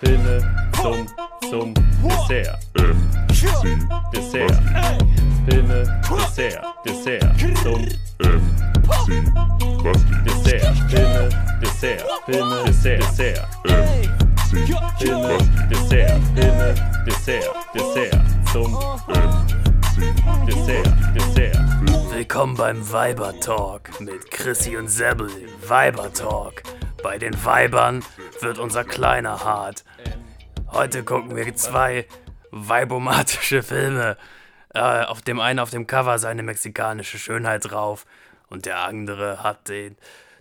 [0.00, 0.38] Filme
[0.80, 1.06] zum,
[1.50, 2.58] zum Dessert.
[4.14, 4.62] Dessert.
[5.48, 7.24] Filme, Dessert, Dessert,
[7.62, 8.46] zum Dessert.
[9.06, 9.32] Filme,
[10.24, 10.76] Dessert,
[12.26, 13.48] Filme, Dessert, Dessert.
[14.98, 15.38] Filme,
[15.68, 16.74] Dessert, Filme,
[17.04, 18.20] Dessert, Dessert,
[18.52, 18.78] zum
[20.46, 21.58] Dessert, Dessert.
[22.12, 25.28] Willkommen beim Weiber Talk mit Chrissy und Sebbel.
[25.66, 26.62] Weiber Talk.
[27.02, 28.04] Bei den Weibern
[28.40, 29.84] wird unser Kleiner hart.
[30.78, 32.06] Heute gucken wir zwei
[32.52, 34.16] weibomatische Filme.
[34.72, 38.06] Äh, auf dem einen auf dem Cover ist eine mexikanische Schönheit drauf
[38.48, 39.96] und der andere hat den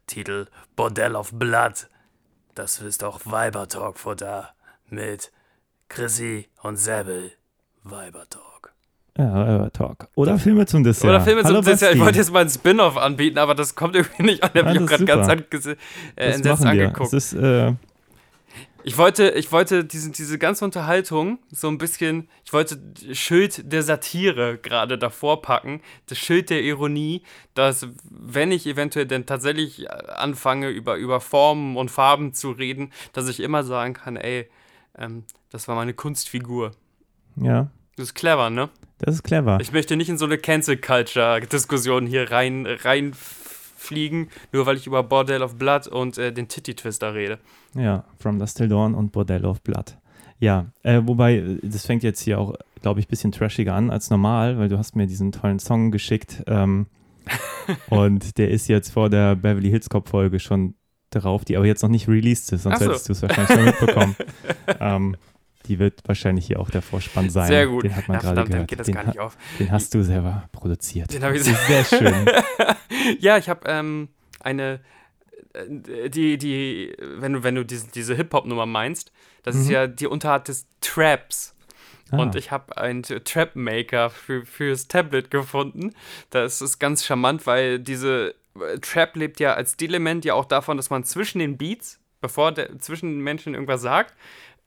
[0.05, 0.45] Titel
[0.75, 1.87] Bordell of Blood.
[2.53, 4.53] Das ist auch Weiber Talk Futter
[4.89, 5.31] mit
[5.89, 7.31] Chrissy und Sebbel.
[7.83, 8.73] Weiber Talk.
[9.17, 10.07] Ja, äh, Talk.
[10.13, 11.09] Oder Filme zum Dessert.
[11.09, 11.95] Oder Filme Hallo, zum Dessert.
[11.95, 14.51] Ich wollte jetzt mal ein Spin-off anbieten, aber das kommt irgendwie nicht an.
[14.53, 16.83] Ich habe das gerade ganz angese- äh, Das entsetzt machen wir.
[16.89, 17.13] angeguckt.
[17.13, 17.73] Es ist, äh,
[18.87, 22.79] Ich wollte, ich wollte diese, diese ganze Unterhaltung so ein bisschen, ich wollte
[23.11, 27.21] Schild der Satire gerade davor packen, das Schild der Ironie,
[27.53, 32.93] dass wenn ich eventuell denn tatsächlich äh, anfange, über, über Formen und Farben zu reden,
[33.11, 34.49] dass ich immer sagen kann, ey,
[34.97, 36.71] ähm, das war meine Kunstfigur.
[37.35, 38.69] ja, Das ist clever, ne?
[38.99, 39.57] das ist clever.
[39.59, 42.65] Ich möchte nicht in so eine Cancel-Culture-Diskussion hier rein,
[43.87, 47.39] reinfliegen, nur weil ich über Bordel of Blood und äh, den Titty-Twister rede.
[47.75, 49.97] Ja, From Dust Till Dawn und Bordell of Blood.
[50.39, 53.89] Ja, äh, wobei, äh, das fängt jetzt hier auch, glaube ich, ein bisschen trashiger an
[53.89, 56.87] als normal, weil du hast mir diesen tollen Song geschickt ähm,
[57.89, 60.75] und der ist jetzt vor der Beverly Hills Cop Folge schon
[61.09, 62.85] drauf, die aber jetzt noch nicht released ist, sonst so.
[62.85, 64.15] hättest du es wahrscheinlich schon mitbekommen.
[64.79, 65.15] ähm,
[65.67, 67.47] die wird wahrscheinlich hier auch der Vorspann sein.
[67.47, 67.83] Sehr gut.
[67.83, 68.67] Den hat man gerade gehört.
[68.67, 69.37] geht das den, gar nicht auf.
[69.59, 71.13] den hast du selber produziert.
[71.13, 72.25] Den habe ich ist sehr schön.
[73.19, 74.09] ja, ich habe ähm,
[74.39, 74.79] eine,
[75.53, 79.11] äh, die, die, wenn du, wenn du diese, diese Hip-Hop-Nummer meinst,
[79.43, 79.71] das ist Mhm.
[79.71, 81.53] ja die Unterart des Traps.
[82.11, 85.93] Ah, Und ich habe einen Trap-Maker für, fürs Tablet gefunden.
[86.29, 90.77] Das ist ganz charmant, weil diese äh, Trap lebt ja als Element ja auch davon,
[90.77, 94.15] dass man zwischen den Beats, bevor der, zwischen den Menschen irgendwas sagt,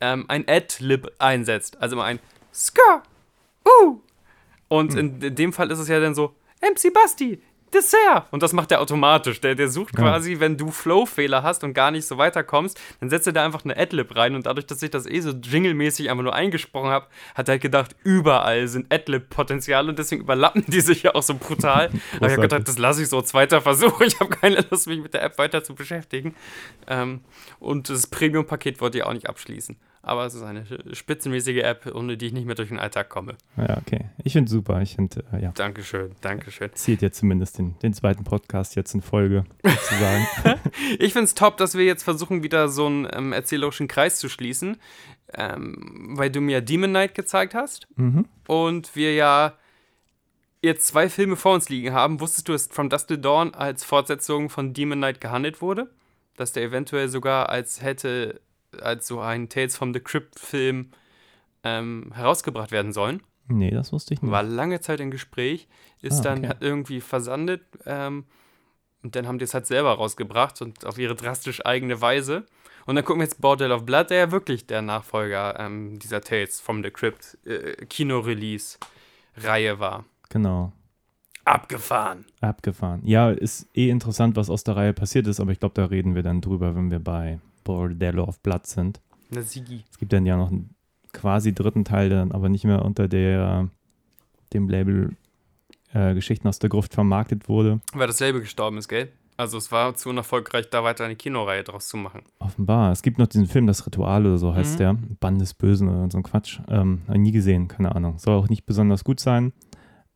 [0.00, 1.80] ähm, ein Ad-Lib einsetzt.
[1.80, 2.20] Also mal ein
[2.52, 3.02] Skr,
[3.66, 4.00] uh.
[4.68, 7.42] Und in, in dem Fall ist es ja dann so, MC Basti,
[7.72, 8.26] Dessert.
[8.30, 9.40] Und das macht er automatisch.
[9.40, 10.04] Der, der sucht Ja.
[10.04, 13.64] quasi, wenn du Flow-Fehler hast und gar nicht so weiterkommst, dann setzt er da einfach
[13.64, 14.34] eine Adlib rein.
[14.34, 17.62] Und dadurch, dass ich das eh so jinglemäßig einfach nur eingesprochen habe, hat er halt
[17.62, 21.90] gedacht, überall sind Adlib-Potenziale und deswegen überlappen die sich ja auch so brutal.
[22.16, 24.00] Aber ich habe gedacht, das lasse ich so, zweiter Versuch.
[24.00, 26.34] Ich habe keine Lust, mich mit der App weiter zu beschäftigen.
[26.88, 27.20] Ähm,
[27.58, 29.76] und das Premium-Paket wollte ich auch nicht abschließen.
[30.02, 33.36] Aber es ist eine spitzenmäßige App, ohne die ich nicht mehr durch den Alltag komme.
[33.56, 34.06] ja, okay.
[34.24, 34.80] Ich finde super.
[34.80, 35.52] Ich finde, äh, ja.
[35.52, 36.70] Dankeschön, Dankeschön.
[36.74, 40.26] Zieht jetzt zumindest den, den zweiten Podcast jetzt in Folge, sozusagen.
[40.98, 44.28] Ich finde es top, dass wir jetzt versuchen, wieder so einen ähm, erzählerischen Kreis zu
[44.28, 44.78] schließen,
[45.34, 48.26] ähm, weil du mir Demon Knight gezeigt hast mhm.
[48.46, 49.54] und wir ja
[50.62, 52.20] jetzt zwei Filme vor uns liegen haben.
[52.20, 55.90] Wusstest du, dass From Dust Till Dawn als Fortsetzung von Demon Knight gehandelt wurde?
[56.36, 58.40] Dass der eventuell sogar als hätte,
[58.80, 60.90] als so ein Tales from the Crypt Film
[61.64, 63.22] ähm, herausgebracht werden sollen?
[63.48, 64.30] Nee, das wusste ich nicht.
[64.30, 65.66] war lange Zeit im Gespräch,
[66.00, 66.48] ist Ah, dann okay.
[66.48, 68.24] hat irgendwie versandet ähm,
[69.02, 72.44] und dann haben die es halt selber rausgebracht und auf ihre drastisch eigene Weise.
[72.86, 76.20] Und dann gucken wir jetzt Bordel of Blood, der ja wirklich der Nachfolger ähm, dieser
[76.22, 80.04] Tales from the Crypt äh, Kino-Release-Reihe war.
[80.28, 80.72] Genau.
[81.44, 82.26] Abgefahren.
[82.40, 83.00] Abgefahren.
[83.04, 86.14] Ja, ist eh interessant, was aus der Reihe passiert ist, aber ich glaube, da reden
[86.14, 89.00] wir dann drüber, wenn wir bei Bordello of Blood sind.
[89.30, 89.84] Na, Sigi.
[89.90, 90.74] Es gibt dann ja noch einen
[91.12, 93.68] quasi dritten Teil, der dann aber nicht mehr unter der,
[94.52, 95.16] dem Label
[95.92, 97.80] äh, Geschichten aus der Gruft vermarktet wurde.
[97.92, 99.08] Weil dasselbe gestorben ist, gell?
[99.36, 102.22] Also es war zu unerfolgreich, da weiter eine Kinoreihe draus zu machen.
[102.40, 102.92] Offenbar.
[102.92, 104.78] Es gibt noch diesen Film, das Ritual oder so heißt Mhm.
[104.78, 104.94] der.
[105.18, 106.60] Band des Bösen oder so ein Quatsch.
[106.68, 108.18] Ähm, nie gesehen, keine Ahnung.
[108.18, 109.52] Soll auch nicht besonders gut sein,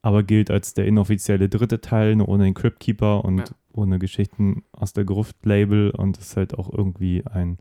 [0.03, 3.45] aber gilt als der inoffizielle dritte Teil, nur ohne den Crypt Keeper und Ja.
[3.75, 7.59] Ohne Geschichten aus der Gruft-Label und ist halt auch irgendwie ein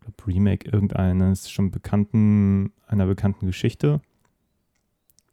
[0.00, 4.00] glaub, Remake irgendeines schon bekannten, einer bekannten Geschichte.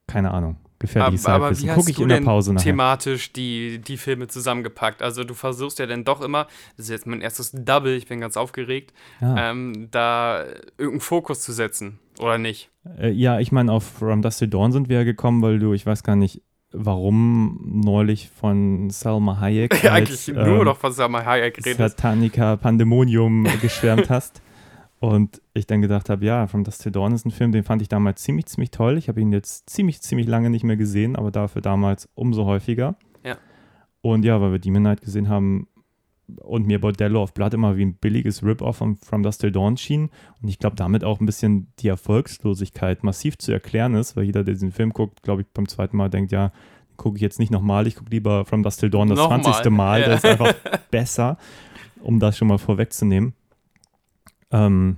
[0.07, 0.57] Keine Ahnung.
[0.79, 2.65] Gefährliches Aber, aber wie Gucke hast ich du in der Pause nachher.
[2.71, 5.01] thematisch die, die Filme zusammengepackt?
[5.01, 8.19] Also du versuchst ja dann doch immer, das ist jetzt mein erstes Double, ich bin
[8.19, 9.51] ganz aufgeregt, Ja.
[9.51, 10.43] ähm, da
[10.77, 12.69] irgendeinen Fokus zu setzen, oder nicht?
[12.97, 15.71] Äh, ja, ich meine, auf From Dust Till Dawn sind wir ja gekommen, weil du,
[15.71, 16.41] ich weiß gar nicht,
[16.73, 21.77] warum neulich von Salma Hayek Eigentlich als, nur ähm, noch von Salma Hayek redest.
[21.77, 24.41] Satanica Pandemonium geschwärmt hast.
[24.99, 27.81] Und ich dann gedacht habe, ja, From Dust Till Dawn ist ein Film, den fand
[27.81, 28.97] ich damals ziemlich, ziemlich toll.
[28.97, 32.95] Ich habe ihn jetzt ziemlich, ziemlich lange nicht mehr gesehen, aber dafür damals umso häufiger.
[33.21, 33.35] Ja.
[34.01, 35.67] Und ja, weil wir Demon Knight gesehen haben,
[36.41, 39.77] und mir Bordello of Blood immer wie ein billiges Rip-Off von From Dust Till Dawn
[39.77, 40.09] schien.
[40.41, 44.43] Und ich glaube, damit auch ein bisschen die Erfolgslosigkeit massiv zu erklären ist, weil jeder,
[44.43, 46.51] der diesen Film guckt, glaube ich, beim zweiten Mal denkt, ja,
[46.95, 49.41] gucke ich jetzt nicht nochmal, ich gucke lieber From Dust Till Dawn das Nochmal.
[49.43, 49.71] 20.
[49.71, 50.07] Mal, Ja.
[50.07, 50.53] das ist einfach
[50.91, 51.37] besser,
[52.01, 53.33] um das schon mal vorwegzunehmen.
[54.51, 54.97] Ähm,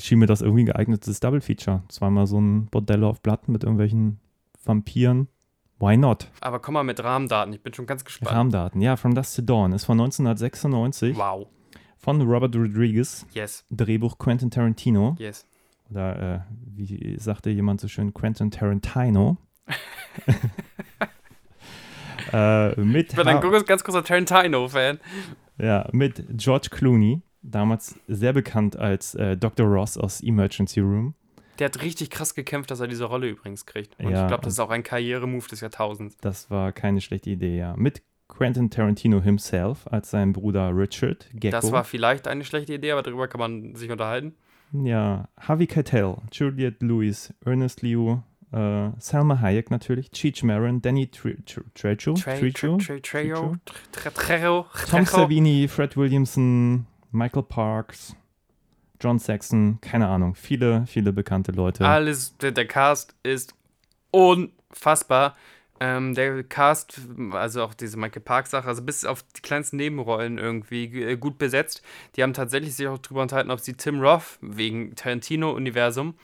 [0.00, 1.82] schien mir das irgendwie ein geeignetes Double Feature.
[1.88, 4.18] Zweimal so ein Bordello of Blood mit irgendwelchen
[4.64, 5.28] Vampiren.
[5.78, 6.30] Why not?
[6.40, 8.32] Aber komm mal mit Rahmendaten, ich bin schon ganz gespannt.
[8.34, 8.80] Rahmendaten.
[8.80, 11.48] Ja, From Dust to Dawn ist von 1996 Wow.
[11.98, 15.16] von Robert Rodriguez, Yes, Drehbuch Quentin Tarantino.
[15.18, 15.46] yes.
[15.90, 16.40] Oder äh,
[16.74, 19.36] wie sagte jemand so schön, Quentin Tarantino.
[22.32, 24.98] äh, mit, Ich bin ein ganz großer Tarantino-Fan.
[25.58, 29.66] ja, mit George Clooney, damals sehr bekannt als äh, Dr.
[29.66, 31.14] Ross aus Emergency Room.
[31.58, 33.98] Der hat richtig krass gekämpft, dass er diese Rolle übrigens kriegt.
[33.98, 36.16] Und Ja, ich glaube, das ist auch ein Karrieremove des Jahrtausends.
[36.18, 37.74] Das war keine schlechte Idee, ja.
[37.76, 41.56] Mit Quentin Tarantino himself als sein Bruder Richard Gecko.
[41.60, 44.34] Das war vielleicht eine schlechte Idee, aber darüber kann man sich unterhalten.
[44.72, 48.18] Ja, Harvey Keitel, Juliette Lewis, Ernest Liu,
[48.52, 53.56] äh, Salma Hayek natürlich, Cheech Marin, Danny Tre- Tre- Trejo, Tre- Trejo, Tre- Tre- Trejo,
[53.64, 55.04] Tre- Trejo, Tom.
[55.06, 58.16] Savini, Fred Williamson, Michael Parks,
[59.00, 61.84] John Saxon, keine Ahnung, viele, viele bekannte Leute.
[61.86, 63.54] Alles, der, der Cast ist
[64.10, 65.36] unfassbar.
[65.78, 67.00] Ähm, der Cast,
[67.32, 71.82] also auch diese Michael Park-Sache, also bis auf die kleinsten Nebenrollen irgendwie äh, gut besetzt.
[72.16, 76.14] Die haben tatsächlich sich auch drüber unterhalten, ob sie Tim Roth wegen Tarantino-Universum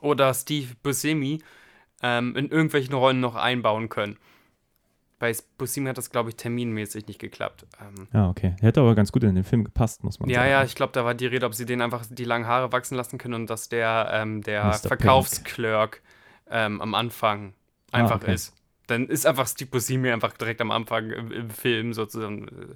[0.00, 1.40] oder Steve Buscemi
[2.02, 4.16] ähm, in irgendwelchen Rollen noch einbauen können.
[5.22, 7.64] Bei Buscemi hat das, glaube ich, terminmäßig nicht geklappt.
[7.80, 8.56] Ähm, Ja, okay.
[8.60, 10.50] Er hätte aber ganz gut in den Film gepasst, muss man ja, sagen.
[10.50, 12.96] ja, ich glaube, da war die Rede, ob sie den einfach die langen Haare wachsen
[12.96, 14.72] lassen können und dass der, ähm, der.
[14.72, 16.02] Verkaufsclerk
[16.50, 17.54] ähm, am Anfang
[17.92, 18.34] Ah, einfach okay.
[18.34, 18.52] ist.
[18.88, 22.48] Dann ist einfach Steve Buscemi einfach direkt am Anfang im, im Film sozusagen.
[22.48, 22.74] äh,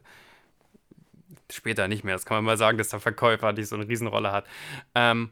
[1.50, 2.14] Später nicht mehr.
[2.14, 4.46] Das kann man mal sagen, dass der Verkäufer nicht so eine Riesenrolle hat.
[4.94, 5.30] Ähm,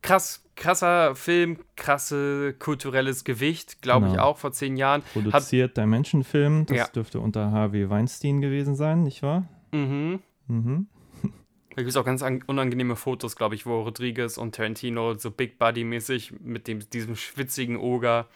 [0.00, 4.24] krass, krasser Film, krasse kulturelles Gewicht, glaube ich Genau.
[4.24, 5.02] auch vor zehn Jahren.
[5.12, 6.86] Produziert Dimension-Film, das Ja.
[6.86, 9.48] dürfte unter Harvey Weinstein gewesen sein, nicht wahr?
[9.72, 10.20] Mhm.
[10.46, 10.86] Mhm.
[11.70, 15.30] Da gibt es auch ganz an- unangenehme Fotos, glaube ich, wo Rodriguez und Tarantino so
[15.30, 18.26] Big Buddy-mäßig mit dem, diesem schwitzigen Oger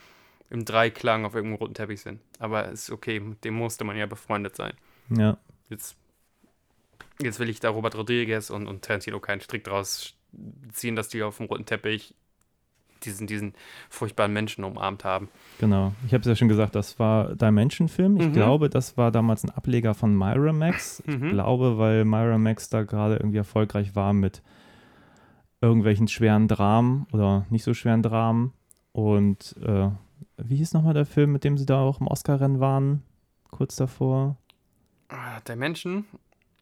[0.50, 2.20] im Dreiklang auf irgendeinem roten Teppich sind.
[2.38, 4.72] Aber ist okay, mit dem musste man ja befreundet sein.
[5.10, 5.36] Ja.
[5.68, 5.96] Jetzt,
[7.20, 10.14] jetzt will ich da Robert Rodriguez und, und Tarantino keinen Strick draus
[10.72, 12.14] ziehen, dass die auf dem roten Teppich
[13.04, 13.52] diesen, diesen
[13.90, 15.28] furchtbaren Menschen umarmt haben.
[15.58, 15.92] Genau.
[16.06, 18.16] Ich habe es ja schon gesagt, das war Dimension-Film.
[18.16, 18.32] Ich Mhm.
[18.32, 21.02] glaube, das war damals ein Ableger von Miramax.
[21.06, 21.28] Ich Mhm.
[21.28, 24.42] glaube, weil Miramax da gerade irgendwie erfolgreich war mit
[25.60, 28.52] irgendwelchen schweren Dramen oder nicht so schweren Dramen.
[28.92, 29.90] Und äh,
[30.36, 33.02] wie hieß nochmal der Film, mit dem sie da auch im Oscar-Rennen waren?
[33.50, 34.36] Kurz davor?
[35.08, 35.56] Ah, Der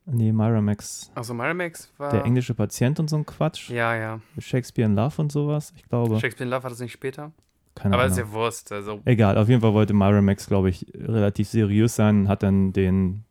[0.05, 1.11] Nee, Miramax.
[1.15, 2.11] also Miramax war.
[2.11, 3.71] Der englische Patient und so ein Quatsch.
[3.71, 4.21] Ja, ja.
[4.39, 5.73] Shakespeare in Love und sowas.
[5.77, 6.19] Ich glaube.
[6.19, 7.31] Shakespeare in Love war das nicht später?
[7.75, 8.13] Keine Aber Ahnung.
[8.13, 8.73] ist ja Wurst.
[8.73, 12.73] Also, Egal, auf jeden Fall wollte Miramax, glaube ich, relativ seriös sein und hat dann
[12.73, 13.25] den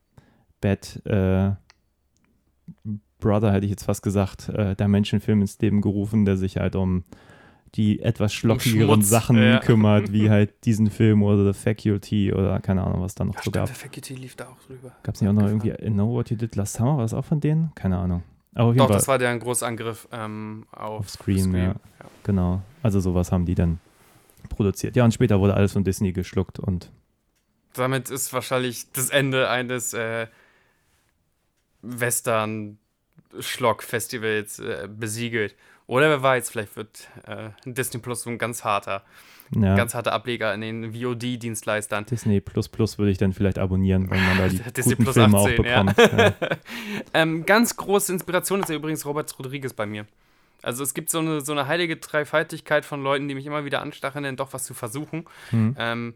[0.62, 1.51] Bad äh,
[3.19, 7.03] Brother, hätte ich jetzt fast gesagt, äh, Dimension-Film ins Leben gerufen, der sich halt um
[7.75, 9.59] die etwas schlockigeren Sachen ja.
[9.59, 13.39] kümmert, wie halt diesen Film oder The Faculty oder keine Ahnung, was da noch ja,
[13.39, 13.65] so stimmt, gab.
[13.68, 14.91] der Faculty lief da auch drüber.
[15.03, 15.94] Gab es nicht auch noch irgendwie Abgefahren.
[15.94, 16.97] I Know What You Did Last Summer?
[16.97, 17.71] War das auch von denen?
[17.75, 18.23] Keine Ahnung.
[18.53, 21.75] Aber Doch, das war der ein Großangriff ähm, auf, auf Scream, ja.
[22.23, 22.62] Genau.
[22.83, 23.80] Also sowas haben die dann
[24.49, 24.97] produziert.
[24.97, 26.92] Ja, und später wurde alles von Disney geschluckt und
[27.73, 30.28] Damit ist wahrscheinlich das Ende eines äh,
[31.81, 35.56] Western-Schlock-Festivals äh, besiegelt.
[35.92, 39.04] Oder wer weiß, vielleicht wird äh, Disney Plus so ein ganz harter,
[39.54, 39.76] ja.
[39.76, 42.06] ganz harter Ableger in den VOD-Dienstleistern.
[42.06, 45.16] Disney Plus Plus würde ich dann vielleicht abonnieren, weil man da die Disney guten Plus
[45.16, 45.83] Filme 18, auch ja.
[45.83, 46.12] bekommt.
[46.18, 46.57] Ja.
[47.14, 50.06] Ähm, ganz große Inspiration ist ja übrigens Robert Rodriguez bei mir.
[50.62, 53.81] Also es gibt so eine, so eine heilige Dreifaltigkeit von Leuten, die mich immer wieder
[53.81, 55.26] anstacheln, denn doch was zu versuchen.
[55.50, 55.76] Hm.
[55.78, 56.14] Ähm,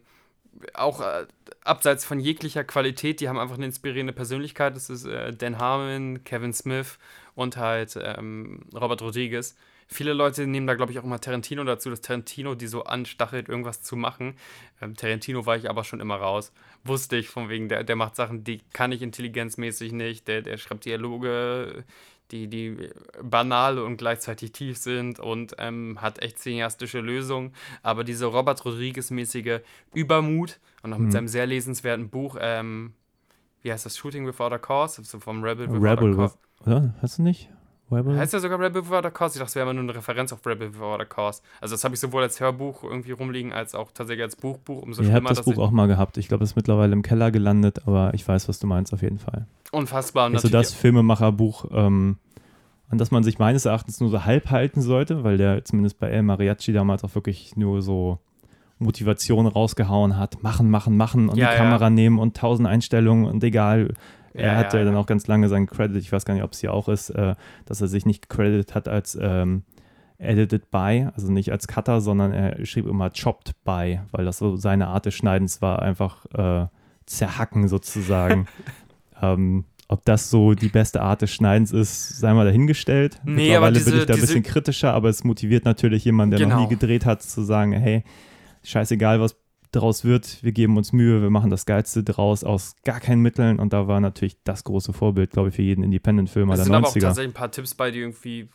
[0.72, 1.26] auch äh,
[1.64, 4.74] abseits von jeglicher Qualität, die haben einfach eine inspirierende Persönlichkeit.
[4.74, 6.96] Das ist äh, Dan Harmon, Kevin Smith
[7.36, 9.54] und halt ähm, Robert Rodriguez.
[9.88, 13.48] Viele Leute nehmen da, glaube ich, auch immer Tarantino dazu, dass Tarantino die so anstachelt,
[13.48, 14.34] irgendwas zu machen.
[14.82, 16.52] Ähm, Tarantino war ich aber schon immer raus.
[16.82, 20.26] Wusste ich, von wegen, der, der macht Sachen, die kann ich intelligenzmäßig nicht.
[20.26, 21.84] Der, der schreibt Dialoge,
[22.32, 22.88] die, die
[23.22, 27.54] banal und gleichzeitig tief sind und ähm, hat echt cineastische Lösungen.
[27.84, 29.60] Aber diese Robert Rodriguez-mäßige
[29.94, 31.12] Übermut und auch mit Mhm.
[31.12, 32.94] seinem sehr lesenswerten Buch, ähm,
[33.66, 36.34] wie heißt das, Shooting Without a Cause, so vom Rebel Without Rebel, a Cause.
[36.34, 36.94] with, oder?
[37.02, 37.50] Hast du nicht?
[37.90, 38.16] Rebel?
[38.16, 39.34] Heißt ja sogar Rebel Without a Cause?
[39.34, 41.42] Ich dachte, es wäre immer nur eine Referenz auf Rebel Without a Cause.
[41.60, 44.82] Also das habe ich sowohl als Hörbuch irgendwie rumliegen, als auch tatsächlich als Buchbuch.
[44.82, 46.16] Umso ich habe das Buch auch mal gehabt.
[46.16, 49.02] Ich glaube, es ist mittlerweile im Keller gelandet, aber ich weiß, was du meinst auf
[49.02, 49.46] jeden Fall.
[49.72, 50.32] Unfassbar.
[50.32, 52.18] Also das Filmemacherbuch, ähm,
[52.88, 56.08] an das man sich meines Erachtens nur so halb halten sollte, weil der zumindest bei
[56.08, 58.20] El Mariachi damals auch wirklich nur so
[58.78, 60.42] Motivation rausgehauen hat.
[60.42, 63.94] Machen, machen, machen und ja, die Kamera nehmen und tausend Einstellungen und egal
[64.34, 66.52] er ja, hatte ja, dann auch ganz lange seinen Credit, ich weiß gar nicht, ob
[66.52, 69.62] es hier auch ist, äh, dass er sich nicht gecredited hat als ähm,
[70.18, 74.56] edited by, also nicht als Cutter, sondern er schrieb immer chopped by, weil das so
[74.56, 76.66] seine Art des Schneidens war, einfach äh,
[77.06, 78.46] zerhacken sozusagen.
[79.22, 83.20] ähm, ob das so die beste Art des Schneidens ist, sei mal dahingestellt.
[83.24, 86.32] Nee, Mittlerweile aber diese, bin ich da ein bisschen kritischer, aber es motiviert natürlich jemanden,
[86.32, 86.56] der genau.
[86.56, 88.02] noch nie gedreht hat, zu sagen, hey,
[88.66, 89.36] scheißegal, was
[89.72, 93.58] draus wird, wir geben uns Mühe, wir machen das Geilste draus aus gar keinen Mitteln.
[93.58, 96.66] Und da war natürlich das große Vorbild, glaube ich, für jeden Independent-Filmer der 90er.
[96.66, 98.48] Es sind aber auch tatsächlich ein paar Tipps bei, die irgendwie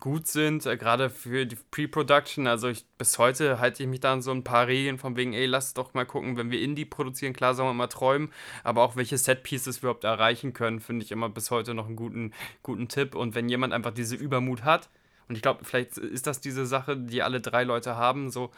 [0.00, 4.12] gut sind, äh, gerade für die Pre-Production, also ich, bis heute halte ich mich da
[4.12, 6.84] an so ein paar Regeln von wegen, ey, lass doch mal gucken, wenn wir Indie
[6.84, 8.30] produzieren, klar sollen wir mal träumen,
[8.64, 11.96] aber auch welche Set-Pieces wir überhaupt erreichen können, finde ich immer bis heute noch einen
[11.96, 12.32] guten,
[12.64, 13.14] guten Tipp.
[13.14, 14.88] Und wenn jemand einfach diese Übermut hat,
[15.28, 18.50] und ich glaube, vielleicht ist das diese Sache, die alle drei Leute haben, so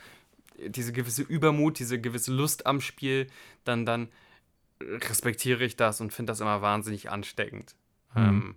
[0.66, 3.26] diese gewisse Übermut, diese gewisse Lust am Spiel,
[3.64, 4.08] dann, dann
[4.80, 7.74] respektiere ich das und finde das immer wahnsinnig ansteckend.
[8.14, 8.22] Mhm.
[8.22, 8.54] Ähm,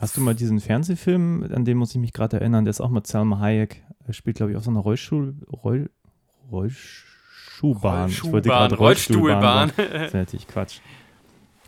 [0.00, 2.88] Hast du mal diesen Fernsehfilm, an den muss ich mich gerade erinnern, der ist auch
[2.88, 5.90] mit Salma Hayek, er spielt, glaube ich, auf so einer Rollstuhl, Roll,
[6.50, 8.04] Rollschuhbahn.
[8.04, 8.08] Rollschuhbahn.
[8.08, 9.70] Ich wollte gerade Rollstuhlbahn.
[9.70, 9.92] Rollstuhlbahn.
[9.92, 10.80] das ist natürlich Quatsch.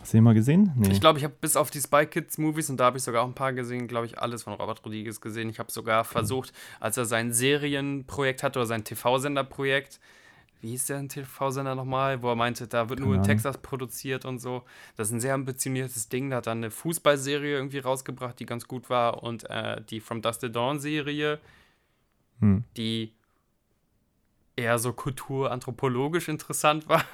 [0.05, 0.71] Hast du den mal gesehen?
[0.77, 0.91] Nee.
[0.93, 3.23] Ich glaube, ich habe bis auf die Spy Kids Movies und da habe ich sogar
[3.23, 5.49] auch ein paar gesehen, glaube ich, alles von Robert Rodriguez gesehen.
[5.49, 10.01] Ich habe sogar versucht, als er sein Serienprojekt hatte oder sein TV-Senderprojekt,
[10.61, 14.41] wie hieß der TV-Sender nochmal, wo er meinte, da wird nur in Texas produziert und
[14.41, 14.65] so.
[14.95, 16.29] Das ist ein sehr ambitioniertes Ding.
[16.29, 20.21] Da hat er eine Fußballserie irgendwie rausgebracht, die ganz gut war und äh, die From
[20.21, 21.39] Dust to Dawn Serie,
[22.41, 22.65] hm.
[22.77, 23.15] die
[24.57, 27.05] eher so kulturanthropologisch interessant war.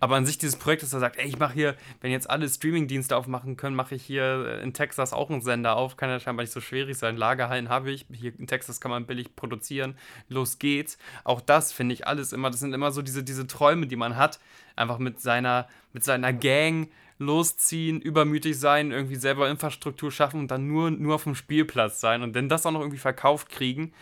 [0.00, 2.48] Aber an sich dieses Projekt, dass er sagt, ey, ich mache hier, wenn jetzt alle
[2.48, 5.96] Streamingdienste aufmachen können, mache ich hier in Texas auch einen Sender auf.
[5.96, 7.16] Kann ja scheinbar nicht so schwierig sein.
[7.16, 8.06] Lagerhallen habe ich.
[8.12, 9.96] Hier in Texas kann man billig produzieren.
[10.28, 10.98] Los geht's.
[11.24, 14.16] Auch das finde ich alles immer, das sind immer so diese, diese Träume, die man
[14.16, 14.40] hat.
[14.76, 16.88] Einfach mit seiner, mit seiner Gang
[17.18, 22.22] losziehen, übermütig sein, irgendwie selber Infrastruktur schaffen und dann nur, nur auf dem Spielplatz sein
[22.22, 23.92] und dann das auch noch irgendwie verkauft kriegen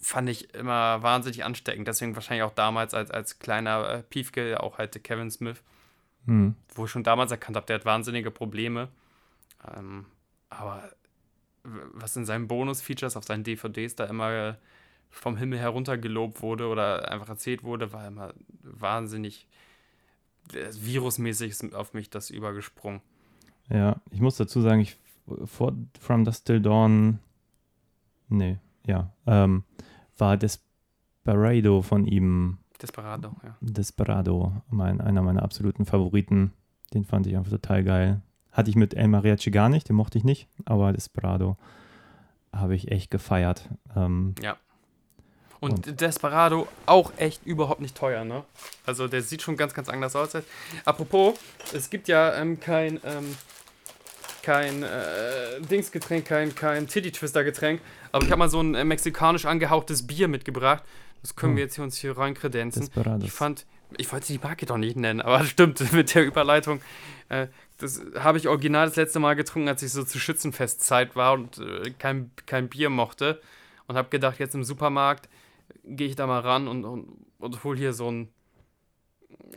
[0.00, 1.88] fand ich immer wahnsinnig ansteckend.
[1.88, 5.62] Deswegen wahrscheinlich auch damals als, als kleiner äh, Piefke, auch halt Kevin Smith,
[6.26, 6.54] hm.
[6.74, 8.88] wo ich schon damals erkannt habe, der hat wahnsinnige Probleme.
[9.76, 10.06] Ähm,
[10.50, 10.90] aber
[11.64, 14.56] was in seinen Bonus-Features auf seinen DVDs da immer
[15.10, 19.46] vom Himmel herunter gelobt wurde oder einfach erzählt wurde, war immer wahnsinnig
[20.52, 23.00] virusmäßig auf mich das übergesprungen.
[23.68, 24.96] Ja, ich muss dazu sagen, ich
[25.44, 27.18] vor From the Still Dawn,
[28.28, 29.64] nee, ja, ähm,
[30.16, 32.58] war Desperado von ihm.
[32.80, 33.56] Desperado, ja.
[33.60, 36.52] Desperado, mein, einer meiner absoluten Favoriten.
[36.94, 38.22] Den fand ich einfach total geil.
[38.50, 41.56] Hatte ich mit El Mariachi gar nicht, den mochte ich nicht, aber Desperado
[42.52, 43.68] habe ich echt gefeiert.
[43.94, 44.56] Ähm, ja.
[45.60, 48.44] Und, und, Desperado auch echt überhaupt nicht teuer, ne?
[48.86, 50.30] Also der sieht schon ganz, ganz anders aus.
[50.84, 51.38] Apropos,
[51.74, 53.36] es gibt ja ähm, kein, ähm,
[54.48, 60.06] kein äh, Dingsgetränk, kein, kein Titty-Twister-Getränk, aber ich habe mal so ein äh, mexikanisch angehauchtes
[60.06, 60.82] Bier mitgebracht.
[61.20, 61.56] Das können hm.
[61.58, 62.88] wir jetzt hier uns hier rein kredenzen.
[63.20, 63.66] Ich fand,
[63.98, 66.80] ich wollte die Marke doch nicht nennen, aber stimmt, mit der Überleitung.
[67.28, 71.34] Äh, das habe ich original das letzte Mal getrunken, als ich so zu Schützenfestzeit war
[71.34, 73.42] und äh, kein, kein Bier mochte.
[73.86, 75.28] Und habe gedacht, jetzt im Supermarkt
[75.84, 78.28] gehe ich da mal ran und, und, und hole hier so ein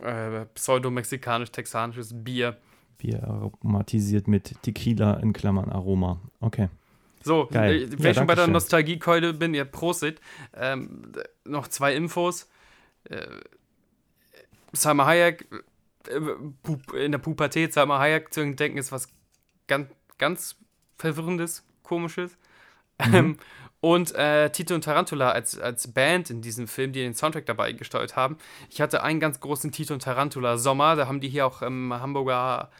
[0.02, 2.58] äh, pseudo-mexikanisch-texanisches Bier.
[3.02, 6.20] Bier aromatisiert mit Tequila in Klammern Aroma.
[6.40, 6.68] Okay.
[7.22, 7.82] So, Geil.
[7.82, 10.20] Äh, wenn ja, ich schon bei der Nostalgiekeule bin, ihr Prosit.
[10.54, 11.12] Ähm,
[11.44, 12.48] noch zwei Infos.
[13.04, 13.26] Äh,
[14.72, 15.46] Salma Hayek,
[16.08, 19.08] äh, in der Pubertät, Salma Hayek zu entdecken, ist was
[19.66, 20.56] ganz, ganz
[20.96, 22.36] Verwirrendes, Komisches.
[23.04, 23.14] Mhm.
[23.14, 23.38] Ähm,
[23.80, 27.72] und äh, Tito und Tarantula als, als Band in diesem Film, die den Soundtrack dabei
[27.72, 28.38] gesteuert haben.
[28.70, 31.92] Ich hatte einen ganz großen Tito und Tarantula Sommer, da haben die hier auch im
[31.92, 32.70] Hamburger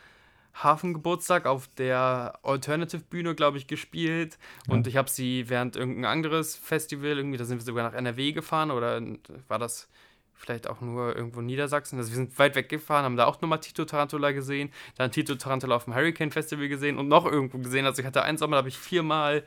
[0.54, 4.38] Hafengeburtstag auf der Alternative-Bühne, glaube ich, gespielt.
[4.66, 4.74] Ja.
[4.74, 8.32] Und ich habe sie während irgendein anderes Festival, irgendwie, da sind wir sogar nach NRW
[8.32, 9.00] gefahren oder
[9.48, 9.88] war das
[10.34, 11.98] vielleicht auch nur irgendwo in Niedersachsen.
[11.98, 15.36] Also wir sind weit weg gefahren, haben da auch nochmal Tito Tarantula gesehen, dann Tito
[15.36, 17.86] Tarantula auf dem Hurricane Festival gesehen und noch irgendwo gesehen.
[17.86, 19.44] Also ich hatte einen Sommer, da habe ich viermal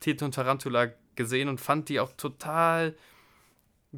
[0.00, 2.94] Tito und Tarantula gesehen und fand die auch total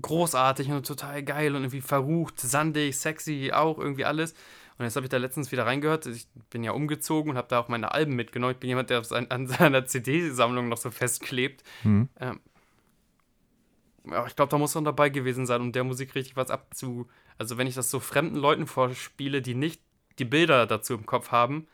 [0.01, 4.35] großartig und total geil und irgendwie verrucht, sandig, sexy, auch irgendwie alles.
[4.79, 6.07] Und jetzt habe ich da letztens wieder reingehört.
[6.07, 8.53] Ich bin ja umgezogen und habe da auch meine Alben mitgenommen.
[8.53, 11.63] Ich bin jemand, der sein, an seiner CD-Sammlung noch so festklebt.
[11.83, 12.09] Mhm.
[12.21, 12.41] Ähm,
[14.11, 17.09] ja, ich glaube, da muss man dabei gewesen sein, um der Musik richtig was abzu.
[17.39, 19.81] Also, wenn ich das so fremden Leuten vorspiele, die nicht
[20.19, 21.67] die Bilder dazu im Kopf haben,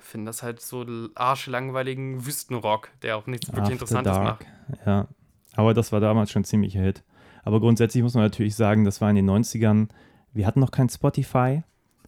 [0.00, 4.40] finde das halt so arschlangweiligen Wüstenrock, der auch nichts wirklich After Interessantes Dark.
[4.40, 4.86] macht.
[4.86, 5.08] Ja,
[5.54, 7.02] aber das war damals schon ziemlich Hit.
[7.44, 9.88] Aber grundsätzlich muss man natürlich sagen, das war in den 90ern.
[10.32, 11.62] Wir hatten noch kein Spotify.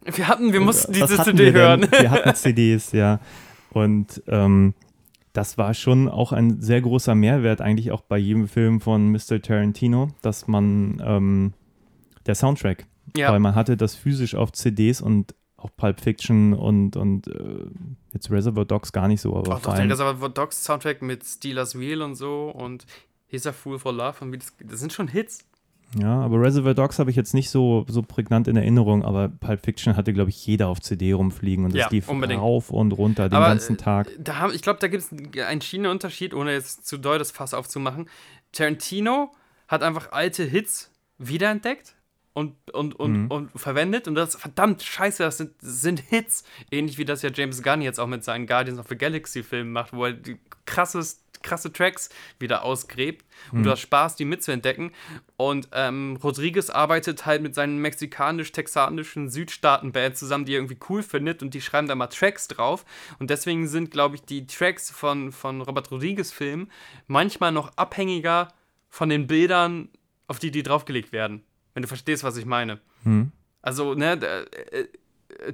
[0.05, 1.55] Wir hatten, wir mussten diese CD denn?
[1.55, 1.89] hören.
[1.91, 3.21] Wir hatten CDs, ja.
[3.71, 4.75] Und ähm,
[5.33, 9.41] das war schon auch ein sehr großer Mehrwert eigentlich auch bei jedem Film von Mr.
[9.43, 11.53] Tarantino, dass man ähm,
[12.27, 12.87] der Soundtrack,
[13.17, 13.31] Ja.
[13.33, 17.67] weil man hatte das physisch auf CDs und auch Pulp Fiction und, und äh,
[18.15, 21.79] jetzt Reservoir Dogs gar nicht so, aber Auch doch der Reservoir Dogs Soundtrack mit Steelers
[21.79, 22.87] Wheel und so und
[23.27, 25.45] He's a Fool for Love und wie das, das sind schon Hits.
[25.95, 29.65] Ja, aber Reservoir Dogs habe ich jetzt nicht so, so prägnant in Erinnerung, aber Pulp
[29.65, 32.41] Fiction hatte, glaube ich, jeder auf CD rumfliegen und das Ja, lief unbedingt.
[32.41, 34.11] rauf und runter den Aber, ganzen äh, Tag.
[34.19, 38.09] Da ich glaube, da gibt es einen Schienenunterschied, ohne jetzt zu doll das Fass aufzumachen.
[38.53, 39.31] Tarantino
[39.69, 41.95] hat einfach alte Hits wiederentdeckt
[42.33, 43.31] und, und, und, Mhm.
[43.31, 46.45] und verwendet und das verdammt scheiße, das sind, das sind Hits.
[46.71, 49.73] Ähnlich wie das ja James Gunn jetzt auch mit seinen Guardians of the Galaxy Filmen
[49.73, 54.93] macht, wo er die krasses, krasse Tracks wieder ausgräbt und du hast Spaß, die mitzuentdecken.
[55.37, 61.43] Und ähm, Rodriguez arbeitet halt mit seinen mexikanisch-texanischen Südstaaten-Band zusammen, die er irgendwie cool findet
[61.43, 62.85] und die schreiben da mal Tracks drauf.
[63.19, 66.71] Und deswegen sind, glaube ich, die Tracks von, von Robert Rodriguez-Filmen
[67.07, 68.49] manchmal noch abhängiger
[68.89, 69.89] von den Bildern,
[70.27, 71.43] auf die die draufgelegt werden.
[71.75, 72.81] Wenn du verstehst, was ich meine.
[73.05, 73.33] Hm.
[73.63, 74.19] Also, ne,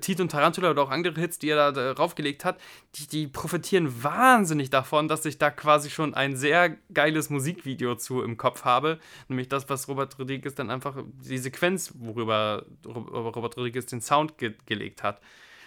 [0.01, 2.59] Tito und Tarantula oder auch andere Hits, die er da draufgelegt hat,
[2.95, 8.23] die, die profitieren wahnsinnig davon, dass ich da quasi schon ein sehr geiles Musikvideo zu
[8.23, 8.99] im Kopf habe.
[9.29, 14.39] Nämlich das, was Robert Rodriguez dann einfach, die Sequenz, worüber Ro- Robert Rodriguez den Sound
[14.39, 15.21] ge gelegt hat.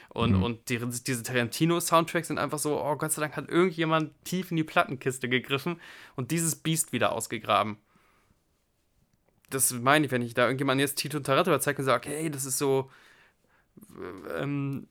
[0.09, 0.43] Und, Mhm.
[0.43, 4.57] und die, diese Tarantino-Soundtracks sind einfach so, oh Gott sei Dank hat irgendjemand tief in
[4.57, 5.79] die Plattenkiste gegriffen
[6.15, 7.77] und dieses Biest wieder ausgegraben.
[9.50, 12.29] Das meine ich, wenn ich da irgendjemand jetzt Tito und Tarantula zeige und sage, hey,
[12.29, 12.89] das ist so
[14.39, 14.88] ähm,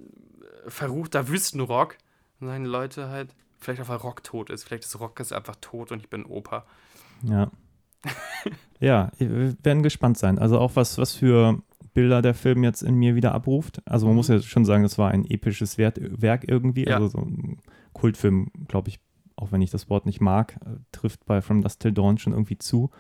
[0.67, 1.97] verruchter Wüstenrock.
[2.41, 4.65] Und sagen die Leute halt, vielleicht auch weil Rock tot ist.
[4.65, 6.65] Vielleicht ist Rock ist einfach tot und ich bin Opa.
[7.23, 7.51] Ja.
[8.79, 10.39] ja, wir werden gespannt sein.
[10.39, 11.63] Also auch was, was für
[11.95, 13.81] Bilder der Film jetzt in mir wieder abruft.
[13.87, 16.85] Also man muss ja schon sagen, das war ein episches Werk irgendwie.
[16.85, 16.97] Ja.
[16.97, 17.59] Also so ein
[17.95, 19.01] Kultfilm, glaube ich,
[19.35, 22.35] auch wenn ich das Wort nicht mag, äh, trifft bei From Dust Till Dawn schon
[22.35, 22.91] irgendwie zu.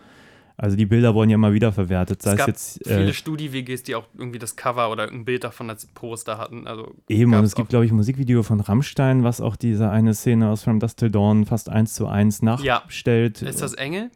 [0.59, 2.23] Also die Bilder wurden ja immer wieder verwertet.
[2.23, 5.25] Sei es es, gab jetzt viele äh, Studi-WGs, die auch irgendwie das Cover oder ein
[5.27, 6.67] Bild davon als Poster hatten.
[6.67, 10.15] Also eben und es gibt, glaube ich, ein Musikvideo von Rammstein, was auch diese eine
[10.15, 12.47] Szene aus From Dust Till Dawn fast eins zu eins Ja.
[12.83, 13.43] nachstellt.
[13.43, 14.11] Ist das Engel?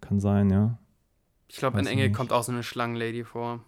[0.00, 0.78] Kann sein, ja.
[1.46, 2.16] Ich glaube, in Engel nicht.
[2.16, 3.60] kommt auch so eine Schlangenlady vor.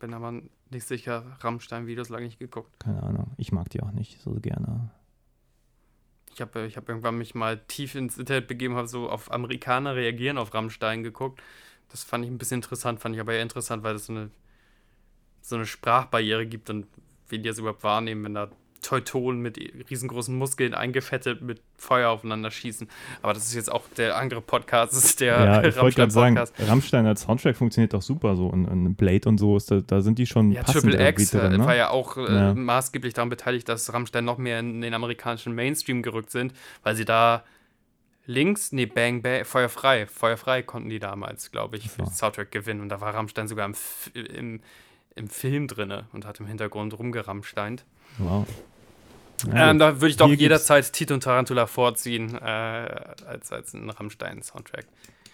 [0.00, 0.32] Bin aber
[0.70, 1.24] nicht sicher.
[1.40, 2.78] Rammstein-Videos lange nicht geguckt.
[2.78, 3.32] Keine Ahnung.
[3.38, 4.90] Ich mag die auch nicht so gerne.
[6.34, 9.94] Ich habe ich hab irgendwann mich mal tief ins Internet begeben, habe so auf Amerikaner
[9.94, 11.40] reagieren auf Rammstein geguckt.
[11.90, 14.30] Das fand ich ein bisschen interessant, fand ich aber eher interessant, weil es so eine,
[15.42, 16.86] so eine Sprachbarriere gibt und
[17.28, 18.50] wie die das überhaupt wahrnehmen, wenn da
[18.84, 19.58] Teutonen mit
[19.90, 22.88] riesengroßen Muskeln eingefettet mit Feuer aufeinander schießen.
[23.22, 26.12] Aber das ist jetzt auch der andere Podcast, das ist der Ja, ich wollte gerade
[26.12, 26.38] sagen.
[26.58, 28.46] Rammstein als Soundtrack funktioniert doch super so.
[28.46, 31.30] Und, und Blade und so, ist da, da sind die schon Ja, passend Triple X
[31.30, 31.66] drin, ne?
[31.66, 32.54] war ja auch äh, Ja.
[32.54, 37.04] maßgeblich daran beteiligt, dass Rammstein noch mehr in den amerikanischen Mainstream gerückt sind, weil sie
[37.04, 37.42] da
[38.26, 42.80] links, nee, Bang Bang, Feuerfrei, Feuerfrei konnten die damals, glaube ich, für den Soundtrack gewinnen.
[42.80, 43.74] Und da war Rammstein sogar im,
[44.14, 44.60] im,
[45.14, 47.84] im Film drinne und hat im Hintergrund rumgeramsteint.
[48.18, 48.46] Wow.
[49.52, 53.90] Ähm, da würde ich doch Hier jederzeit Tito und Tarantula vorziehen, äh, als, als einen
[53.90, 54.86] Rammstein-Soundtrack.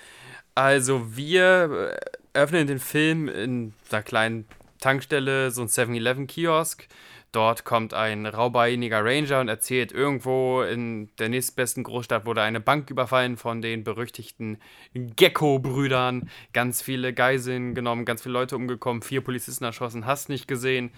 [0.54, 1.98] Also, wir äh,
[2.38, 4.46] öffnen den Film in einer kleinen
[4.80, 6.88] Tankstelle, so ein 7-Eleven-Kiosk.
[7.32, 12.90] Dort kommt ein raubeiniger Ranger und erzählt, irgendwo in der nächstbesten Großstadt wurde eine Bank
[12.90, 14.60] überfallen von den berüchtigten
[14.94, 16.30] Gecko-Brüdern.
[16.54, 20.92] Ganz viele Geiseln genommen, ganz viele Leute umgekommen, vier Polizisten erschossen, hast nicht gesehen.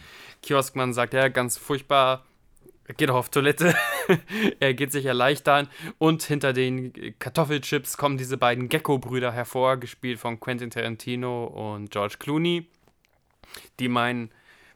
[0.43, 2.25] Kioskmann sagt, ja, ganz furchtbar,
[2.97, 3.75] geht auch auf Toilette.
[4.59, 5.67] er geht sich erleichtern.
[5.97, 12.15] Und hinter den Kartoffelchips kommen diese beiden Gecko-Brüder hervor, gespielt von Quentin Tarantino und George
[12.19, 12.67] Clooney.
[13.79, 14.31] Die meinen,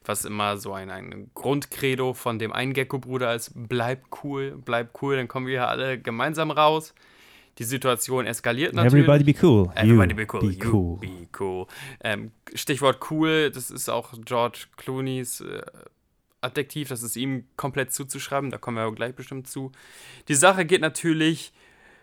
[0.05, 5.15] was immer so ein, ein Grundcredo von dem einen Gecko-Bruder ist, bleib cool, bleib cool,
[5.15, 6.93] dann kommen wir hier alle gemeinsam raus.
[7.59, 9.07] Die Situation eskaliert natürlich.
[9.07, 9.69] Everybody be cool.
[9.75, 10.39] Everybody You be cool.
[10.39, 10.97] Be you cool.
[10.97, 11.67] Be cool.
[12.03, 15.61] Ähm, Stichwort cool, das ist auch George Clooneys äh,
[16.43, 19.71] Adjektiv, das ist ihm komplett zuzuschreiben, da kommen wir aber gleich bestimmt zu.
[20.27, 21.53] Die Sache geht natürlich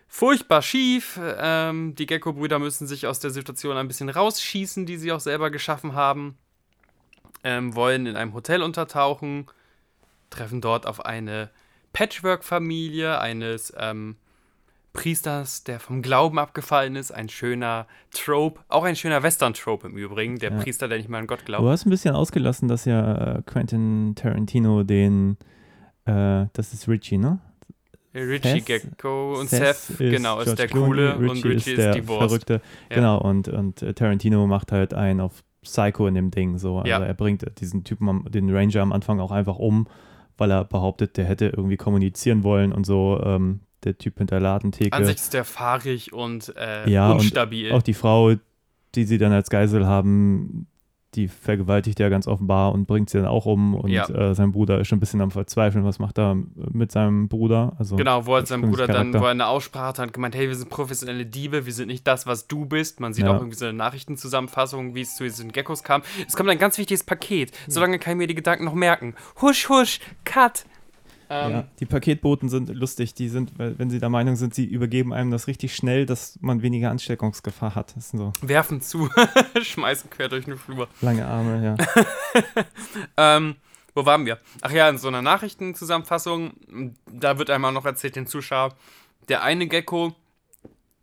[0.07, 1.19] furchtbar schief.
[1.23, 5.49] Ähm, die Gecko-Brüder müssen sich aus der Situation ein bisschen rausschießen, die sie auch selber
[5.49, 6.37] geschaffen haben.
[7.43, 9.47] Ähm, wollen in einem Hotel untertauchen,
[10.29, 11.49] treffen dort auf eine
[11.93, 14.17] Patchwork-Familie eines ähm,
[14.93, 17.11] Priesters, der vom Glauben abgefallen ist.
[17.11, 20.37] Ein schöner Trope, auch ein schöner Western-Trope im Übrigen.
[20.39, 20.59] Der Ja.
[20.59, 21.65] Priester, der nicht mal an Gott Du glaubt.
[21.67, 25.37] hast ein bisschen ausgelassen, dass ja äh, Quentin Tarantino den,
[26.05, 27.39] äh, das ist Richie, ne?
[28.13, 31.77] Richie Seth- Gecko und Seth Seth, genau, ist George der Coole Richie und Richie ist,
[31.77, 32.19] der die Wurst.
[32.27, 32.61] Verrückte.
[32.89, 32.95] Ja.
[32.97, 36.57] Genau, und, und äh, Tarantino macht halt einen auf Psycho in dem Ding.
[36.57, 36.79] So.
[36.79, 36.99] Also Ja.
[36.99, 39.87] er bringt diesen Typen, den Ranger am Anfang auch einfach um,
[40.37, 43.21] weil er behauptet, der hätte irgendwie kommunizieren wollen und so.
[43.23, 44.95] Ähm, der Typ hinter der Ladentheke.
[44.95, 47.71] An sich ist der fahrig und äh, Ja, und unstabil.
[47.71, 48.33] Auch die Frau,
[48.95, 50.67] die sie dann als Geisel haben,
[51.15, 53.75] die vergewaltigt ja ganz offenbar und bringt sie dann auch um.
[53.75, 54.07] Und Ja.
[54.07, 57.73] äh, sein Bruder ist schon ein bisschen am Verzweifeln, was macht er mit seinem Bruder.
[57.77, 60.47] Also, Genau, wo er seinem Bruder dann, wo er eine Aussprache hat, hat gemeint, hey,
[60.47, 63.01] wir sind professionelle Diebe, wir sind nicht das, was du bist.
[63.01, 63.31] Man sieht Ja.
[63.31, 66.01] auch irgendwie so eine Nachrichtenzusammenfassung, wie es zu diesen Geckos kam.
[66.27, 67.51] Es kommt ein ganz wichtiges Paket.
[67.67, 69.15] Solange kann ich mir die Gedanken noch merken.
[69.41, 70.65] Husch, husch, cut.
[71.33, 73.13] Ähm, Ja, die Paketboten sind lustig.
[73.13, 76.61] Die sind, wenn sie der Meinung sind, sie übergeben einem das richtig schnell, dass man
[76.61, 77.95] weniger Ansteckungsgefahr hat.
[77.97, 79.09] So Werfen zu,
[79.61, 80.89] schmeißen quer durch den Flur.
[80.99, 82.03] lange Arme, ja.
[83.17, 83.55] Ähm,
[83.93, 84.39] wo waren wir?
[84.61, 86.51] Ach ja, in so einer Nachrichtenzusammenfassung,
[87.09, 88.75] da wird einmal noch erzählt den Zuschauer,
[89.29, 90.13] der eine Gecko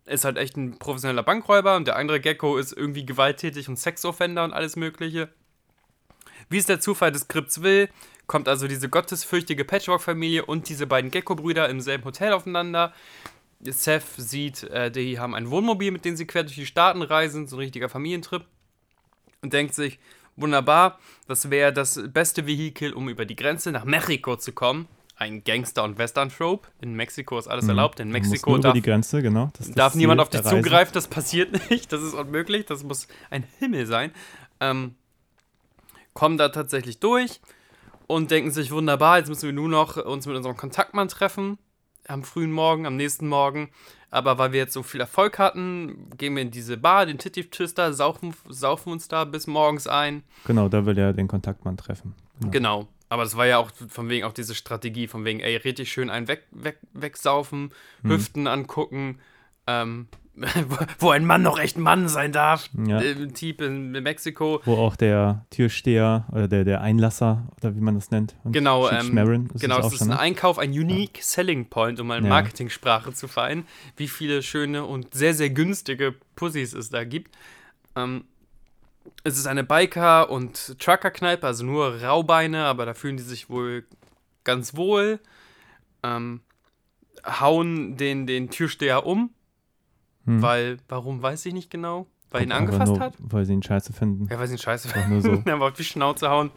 [0.05, 4.43] ist halt echt ein professioneller Bankräuber und der andere Gecko ist irgendwie gewalttätig und Sexoffender
[4.43, 5.29] und alles mögliche.
[6.49, 7.89] Wie es der Zufall des Skripts will,
[8.29, 12.93] kommt also diese gottesfürchtige Patchwork-Familie und diese beiden Gecko-Brüder im selben Hotel aufeinander.
[13.59, 17.47] Seth sieht, äh, die haben ein Wohnmobil, mit dem sie quer durch die Staaten reisen,
[17.47, 18.45] so ein richtiger Familientrip.
[19.41, 19.99] Und denkt sich,
[20.37, 24.87] wunderbar, das wäre das beste Vehikel, um über die Grenze nach Mexiko zu kommen.
[25.15, 26.67] Ein Gangster- und Western-Trope.
[26.79, 27.99] In Mexiko ist alles erlaubt.
[27.99, 29.49] In Mexiko darf, die Grenze, genau.
[29.57, 30.93] Das das darf niemand auf dich zugreifen.
[30.93, 31.91] Das passiert nicht.
[31.91, 32.67] Das ist unmöglich.
[32.67, 34.11] Das muss ein Himmel sein.
[34.61, 34.95] Ähm,
[36.13, 37.41] kommen da tatsächlich durch
[38.09, 41.59] und denken sich, wunderbar, jetzt müssen wir nur noch uns mit unserem Kontaktmann treffen.
[42.07, 43.69] Am frühen Morgen, am nächsten Morgen.
[44.09, 47.51] Aber weil wir jetzt so viel Erfolg hatten, gehen wir in diese Bar, den Titty
[47.51, 50.23] Twister, saufen, saufen uns da bis morgens ein.
[50.45, 52.15] Genau, da will er den Kontaktmann treffen.
[52.39, 52.51] Genau.
[52.51, 52.87] Genau.
[53.09, 56.09] Aber das war ja auch von wegen auch diese Strategie, von wegen, ey, richtig schön
[56.09, 58.09] einen weg, weg, wegsaufen, Mhm.
[58.09, 59.19] Hüften angucken,
[59.67, 60.07] ähm,
[60.99, 62.69] wo ein Mann noch echt Mann sein darf.
[62.85, 62.99] Ja.
[62.99, 64.61] Im Typ in, Mexiko.
[64.65, 68.35] Wo auch der Türsteher oder der, der Einlasser oder wie man das nennt.
[68.43, 70.19] Und Genau, ähm, Schmerin ist genau, es ist ein ne?
[70.19, 72.29] Einkauf, ein Unique Selling Point, um mal in Ja.
[72.29, 73.65] Marketingsprache zu vereinen,
[73.97, 77.35] wie viele schöne und sehr, sehr günstige Pussys es da gibt.
[77.95, 78.25] Ähm,
[79.23, 83.85] es ist eine Biker- und Trucker-Kneipe, also nur Raubeine, aber da fühlen die sich wohl
[84.43, 85.19] ganz wohl.
[86.03, 86.41] Ähm,
[87.25, 89.31] hauen den, den Türsteher um,
[90.29, 90.41] Hm.
[90.43, 93.15] weil, warum weiß ich nicht genau, weil ihn angefasst nur, hat.
[93.17, 94.27] Weil sie ihn scheiße finden.
[94.29, 95.31] Ja, weil sie ihn scheiße Einfach nur so.
[95.45, 96.51] Einfach auf die Schnauze hauen.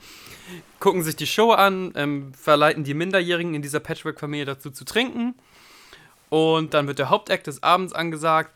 [0.80, 5.34] Gucken sich die Show an, ähm, verleiten die Minderjährigen in dieser Patchwork-Familie dazu zu trinken.
[6.28, 8.50] Und dann wird der Hauptakt des Abends angesagt.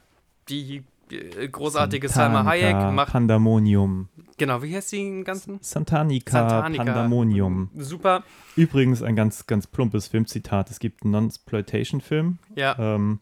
[0.48, 3.12] Die äh, großartige Salma Hayek Santanica macht.
[3.12, 4.08] Pandemonium.
[4.36, 5.58] Genau, wie heißt die im Ganzen?
[5.62, 6.84] Santanica, Santanica.
[6.84, 7.70] Pandemonium.
[7.76, 8.24] Super.
[8.56, 10.70] Übrigens ein ganz, ganz plumpes Filmzitat.
[10.70, 12.38] Es gibt einen Non-Exploitation-Film.
[12.54, 12.76] Ja.
[12.78, 13.20] Ähm,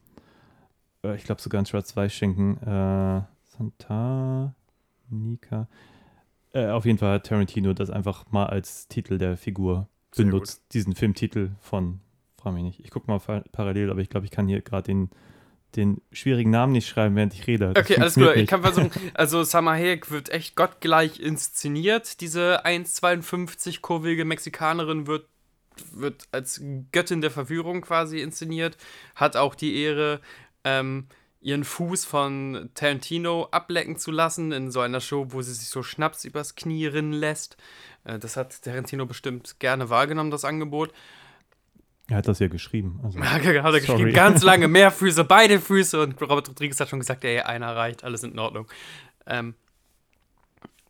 [1.05, 2.57] äh, ich glaube sogar ein Schwarz-Weiß-Schinken.
[2.63, 3.23] Äh,
[3.57, 4.55] Santanica.
[6.53, 10.63] Äh, auf jeden Fall hat Tarantino das einfach mal als Titel der Figur Sehr benutzt.
[10.73, 12.01] Diesen Filmtitel von,
[12.41, 12.81] frage mich nicht.
[12.81, 15.11] Ich gucke mal parallel, aber ich glaube, ich kann hier gerade den,
[15.75, 17.73] den schwierigen Namen nicht schreiben, während ich rede.
[17.73, 18.37] Das Okay, alles gut.
[18.37, 18.91] Ich kann versuchen.
[19.15, 22.21] Also, Salma Hayek wird echt gottgleich inszeniert.
[22.21, 25.27] Diese 1,52 kurvige Mexikanerin wird,
[25.93, 26.63] wird als
[26.93, 28.77] Göttin der Verführung quasi inszeniert.
[29.17, 30.21] Hat auch die Ehre,
[30.65, 31.07] ähm,
[31.41, 35.83] ihren Fuß von Tarantino ablecken zu lassen in so einer Show, wo sie sich so
[35.83, 37.57] Schnaps übers Knie rinnen lässt.
[38.05, 40.93] Äh, das hat Tarantino bestimmt gerne wahrgenommen, das Angebot.
[42.09, 43.01] Er hat das ja geschrieben.
[43.03, 43.19] Also.
[43.23, 43.81] Hat er Sorry.
[43.81, 46.03] geschrieben, ganz lange, mehr Füße, beide Füße.
[46.03, 48.67] Und Robert Rodriguez hat schon gesagt, ey, einer reicht, alles in Ordnung.
[49.27, 49.55] Ähm,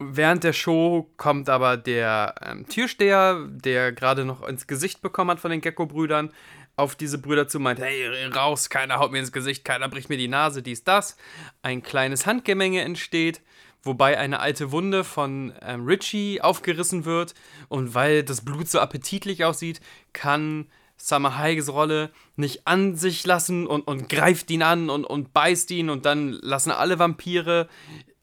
[0.01, 5.41] Während der Show kommt aber der ähm, Türsteher, der gerade noch ins Gesicht bekommen hat
[5.41, 6.33] von den Gecko-Brüdern,
[6.77, 10.17] auf diese Brüder zu meint, hey, raus, keiner haut mir ins Gesicht, keiner bricht mir
[10.17, 11.17] die Nase, dies, das.
[11.63, 13.41] Ein kleines Handgemenge entsteht,
[13.83, 17.35] wobei eine alte Wunde von ähm, Richie aufgerissen wird
[17.69, 19.81] und weil das Blut so appetitlich aussieht,
[20.13, 25.33] kann Summer Hayes Rolle nicht an sich lassen und, und greift ihn an und, und
[25.33, 27.69] beißt ihn und dann lassen alle Vampire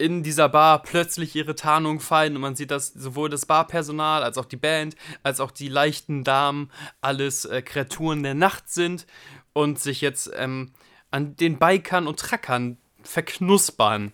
[0.01, 4.37] in dieser Bar plötzlich ihre Tarnung fallen und man sieht, dass sowohl das Barpersonal als
[4.37, 9.05] auch die Band, als auch die leichten Damen alles äh, Kreaturen der Nacht sind
[9.53, 10.71] und sich jetzt ähm,
[11.11, 14.11] an den Bikern und Trackern verknuspern.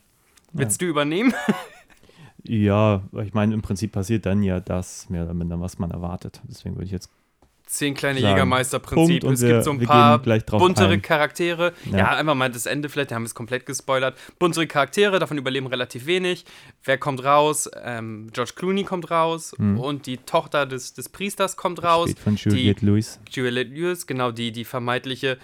[0.54, 1.34] Willst du übernehmen?
[2.50, 6.39] Ja, ich meine, im Prinzip passiert dann ja das, mehr oder minder, was man erwartet.
[6.45, 7.10] Deswegen würde ich jetzt
[7.67, 8.19] Zehn kleine.
[8.21, 9.23] Jägermeister-Prinzip.
[9.25, 11.01] Es wir- gibt so ein paar buntere ein.
[11.01, 11.73] Charaktere.
[11.91, 11.97] Ja.
[11.97, 12.08] Ja.
[12.15, 14.17] einfach mal das Ende vielleicht, da haben wir es komplett gespoilert.
[14.39, 16.45] Buntere Charaktere, davon überleben relativ wenig.
[16.86, 17.69] Wer kommt raus?
[17.84, 22.10] Ähm, George Clooney kommt raus und die Tochter des, des Priesters kommt raus.
[22.10, 23.19] Spielt von Juliette Lewis.
[23.30, 25.38] Juliette Lewis, genau, die, die vermeintliche,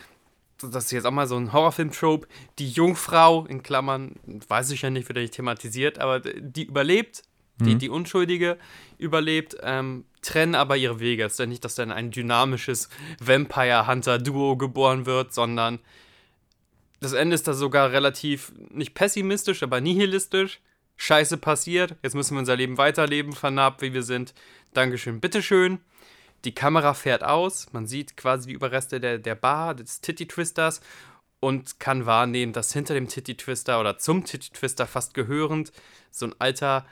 [0.61, 2.25] das ist jetzt auch mal so ein Horrorfilm-Trope,
[2.57, 4.13] die Jungfrau, in Klammern,
[4.47, 7.23] weiß ich ja nicht, wird ja nicht thematisiert, aber die überlebt,
[7.59, 8.57] die, die Unschuldige
[8.97, 11.25] überlebt, ähm, trennen aber ihre Wege.
[11.25, 15.79] Es ist ja nicht, dass dann ein dynamisches Vampire-Hunter-Duo geboren wird, sondern
[16.99, 20.61] das Ende ist da sogar relativ, nicht pessimistisch, aber nihilistisch.
[20.95, 24.33] Scheiße passiert, jetzt müssen wir unser Leben weiterleben, vernarbt wie wir sind.
[24.73, 25.79] Dankeschön, bitteschön.
[26.45, 30.81] Die Kamera fährt aus, man sieht quasi die Überreste der, der Bar, des Titty Twisters
[31.39, 35.71] und kann wahrnehmen, dass hinter dem Titty Twister oder zum Titty Twister fast gehörend
[36.11, 36.85] so ein alter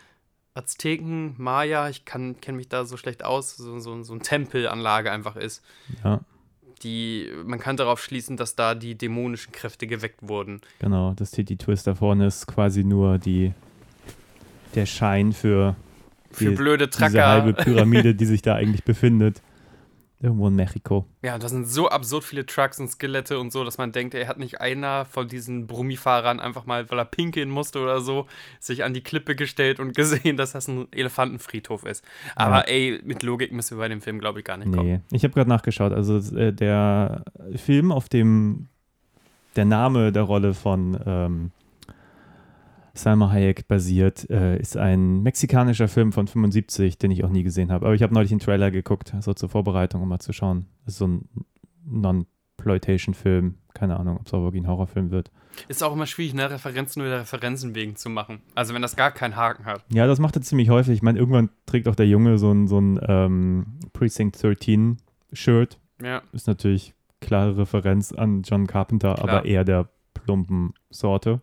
[0.54, 5.36] Azteken, Maya, ich kenne mich da so schlecht aus, so, so, so eine Tempelanlage einfach
[5.38, 5.64] ist.
[6.04, 6.20] Ja,
[6.84, 10.62] Die, man kann darauf schließen, dass da die dämonischen Kräfte geweckt wurden.
[10.80, 11.14] genau.
[11.16, 13.54] Das Titty Twist da vorne ist quasi nur die,
[14.76, 15.76] der Schein für,
[16.32, 17.54] Für die, blöde diese halbe.
[17.54, 19.42] Pyramide, die sich da eigentlich befindet.
[20.24, 21.06] Irgendwo in Mexiko.
[21.24, 24.28] Ja, da sind so absurd viele Trucks und Skelette und so, dass man denkt, er
[24.28, 28.28] hat nicht einer von diesen Brummifahrern einfach mal, weil er pinkeln musste oder so,
[28.60, 32.06] sich an die Klippe gestellt und gesehen, dass das ein Elefantenfriedhof ist.
[32.36, 32.74] Aber Ja.
[32.74, 34.86] ey, mit Logik müssen wir bei dem Film, glaube ich, gar nicht kommen.
[34.88, 35.92] Nee, ich habe gerade nachgeschaut.
[35.92, 37.24] Also äh, der
[37.56, 38.68] Film, auf dem
[39.56, 41.52] der Name der Rolle von ähm,
[42.93, 47.71] Salma Hayek basiert, äh, ist ein mexikanischer Film von 75, den ich auch nie gesehen
[47.71, 47.86] habe.
[47.86, 50.65] Aber ich habe neulich einen Trailer geguckt, so zur Vorbereitung, um mal zu schauen.
[50.86, 51.30] Das ist so ein
[51.86, 53.56] Non-Ploitation-Film.
[53.73, 55.32] Keine Ahnung, ob es auch wirklich ein Horrorfilm wird.
[55.67, 58.41] Ist auch immer schwierig, ne, Referenzen nur der Referenzen wegen zu machen.
[58.56, 59.84] Also wenn das gar keinen Haken hat.
[59.91, 60.93] Ja, das macht er ziemlich häufig.
[60.95, 65.80] Ich meine, irgendwann trägt auch der Junge so ein, so ein ähm, Precinct 13-Shirt.
[66.01, 66.21] Ja.
[66.34, 69.30] ist natürlich klare Referenz an John Carpenter, Klar.
[69.30, 71.41] aber eher der plumpen Sorte.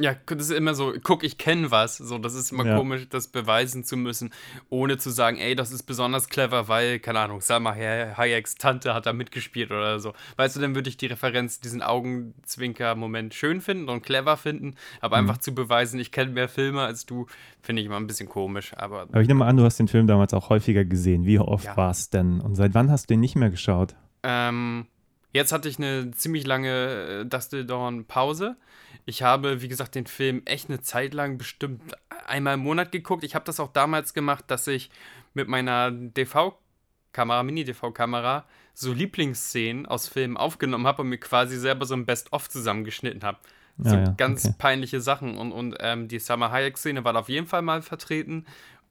[0.00, 1.96] Ja, das ist immer so, guck, ich kenne was.
[1.96, 2.76] So, das ist immer Ja.
[2.76, 4.30] komisch, das beweisen zu müssen,
[4.70, 8.94] ohne zu sagen, ey, das ist besonders clever, weil, keine Ahnung, Salma Hay- Hayeks Tante
[8.94, 10.12] hat da mitgespielt oder so.
[10.36, 15.16] Weißt du, dann würde ich die Referenz, diesen Augenzwinker-Moment schön finden und clever finden, aber
[15.20, 15.28] Mhm.
[15.30, 17.26] einfach zu beweisen, ich kenne mehr Filme als du,
[17.60, 18.72] finde ich immer ein bisschen komisch.
[18.76, 21.24] Aber Aber ich nehme an, du hast den Film damals auch häufiger gesehen.
[21.26, 21.76] Wie oft Ja.
[21.76, 22.40] war es denn?
[22.40, 23.96] Und seit wann hast du ihn nicht mehr geschaut?
[24.22, 24.86] Ähm,
[25.32, 28.56] jetzt hatte ich eine ziemlich lange äh, Dusty Dawn Pause.
[29.04, 33.24] Ich habe, wie gesagt, den Film echt eine Zeit lang bestimmt einmal im Monat geguckt.
[33.24, 34.90] Ich habe das auch damals gemacht, dass ich
[35.34, 41.94] mit meiner DV-Kamera, Mini-DV-Kamera, so Lieblingsszenen aus Filmen aufgenommen habe und mir quasi selber so
[41.94, 43.38] ein Best-of zusammengeschnitten habe.
[43.78, 44.54] So Ja, ja, ganz okay.
[44.58, 45.38] peinliche Sachen.
[45.38, 48.46] Und, und ähm, die Summer Hayek-Szene war auf jeden Fall mal vertreten.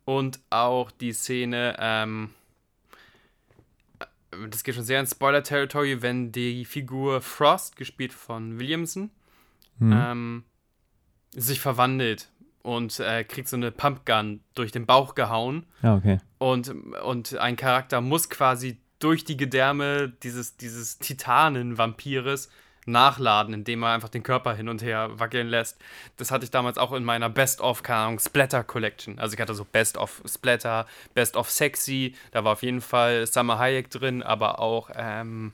[0.06, 2.30] Und auch die Szene, ähm,
[4.50, 9.12] das geht schon sehr ins Spoiler-Territory, wenn die Figur Frost, gespielt von Williamson,
[9.80, 9.94] Hm.
[9.94, 10.44] ähm,
[11.32, 12.30] sich verwandelt
[12.64, 15.66] und äh, kriegt so eine Pumpgun durch den Bauch gehauen.
[15.84, 16.18] Ja, okay.
[16.40, 16.70] Und,
[17.04, 22.50] und ein Charakter muss quasi durch die Gedärme dieses, dieses Titanen-Vampires
[22.88, 25.78] nachladen, indem er einfach den Körper hin und her wackeln lässt.
[26.18, 29.20] Das hatte ich damals auch in meiner Best-of, keine Ahnung, Splatter-Collection.
[29.20, 33.90] Also ich hatte so Best-of Splatter, Best-of Sexy, da war auf jeden Fall Summer Hayek
[33.90, 35.52] drin, aber auch ähm,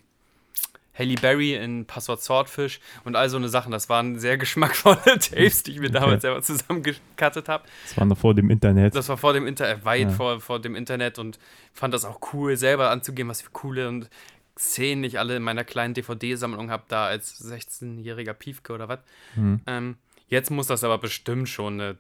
[0.98, 3.72] Halle Berry in Passwort Swordfish und all so eine Sachen.
[3.72, 7.64] Das waren sehr geschmackvolle Tapes, die ich mir damals selber zusammengekattet habe.
[7.88, 8.96] Das war noch vor dem Internet.
[8.96, 10.10] Das war vor dem Internet, weit Ja.
[10.10, 11.40] vor, vor dem Internet und
[11.74, 14.08] fand das auch cool, selber anzugehen, was für coole und
[14.64, 19.00] Szenen ich alle in meiner kleinen DVD-Sammlung habe, da als 16-jähriger Piefke oder was.
[19.36, 19.62] Hm.
[19.68, 19.98] Ähm,
[20.28, 21.98] jetzt muss das aber bestimmt schon, eine,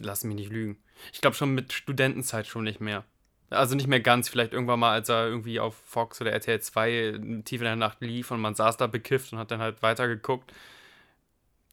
[0.00, 0.78] lass mich nicht lügen.
[1.12, 3.04] Ich glaube schon mit Studentenzeit schon nicht mehr.
[3.50, 7.42] Also nicht mehr ganz, vielleicht irgendwann mal, als er irgendwie auf Fox oder RTL 2
[7.44, 10.52] tief in der Nacht lief und man saß da bekifft und hat dann halt weitergeguckt.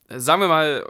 [0.08, 0.90] Äh, Sagen wir mal,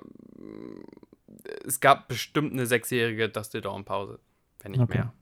[1.65, 4.19] es gab bestimmt eine sechsjährige Dusty Dawn Pause,
[4.61, 4.97] wenn nicht Okay.
[4.97, 5.13] mehr.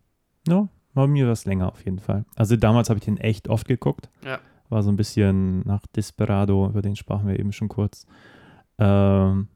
[0.47, 2.25] Ja, war mir was länger auf jeden Fall.
[2.35, 4.09] Also damals habe ich den echt oft geguckt.
[4.25, 4.39] Ja.
[4.69, 8.05] War so ein bisschen nach Desperado, über den sprachen wir eben schon kurz.
[8.79, 9.47] Ähm,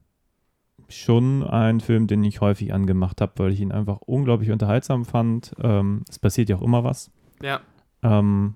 [0.88, 5.54] schon ein Film, den ich häufig angemacht habe, weil ich ihn einfach unglaublich unterhaltsam fand.
[5.62, 7.10] Ähm, es passiert ja auch immer was.
[7.42, 7.60] Ja,
[8.02, 8.54] Ähm,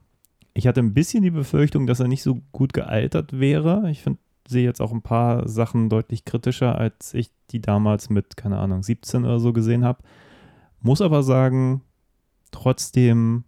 [0.55, 3.91] ich hatte ein bisschen die Befürchtung, dass er nicht so gut gealtert wäre.
[3.91, 8.37] Ich find- sehe jetzt auch ein paar Sachen deutlich kritischer, als ich die damals mit,
[8.37, 10.03] keine Ahnung, 17 oder so gesehen habe.
[10.81, 11.83] Muss aber sagen,
[12.53, 13.45] trotzdem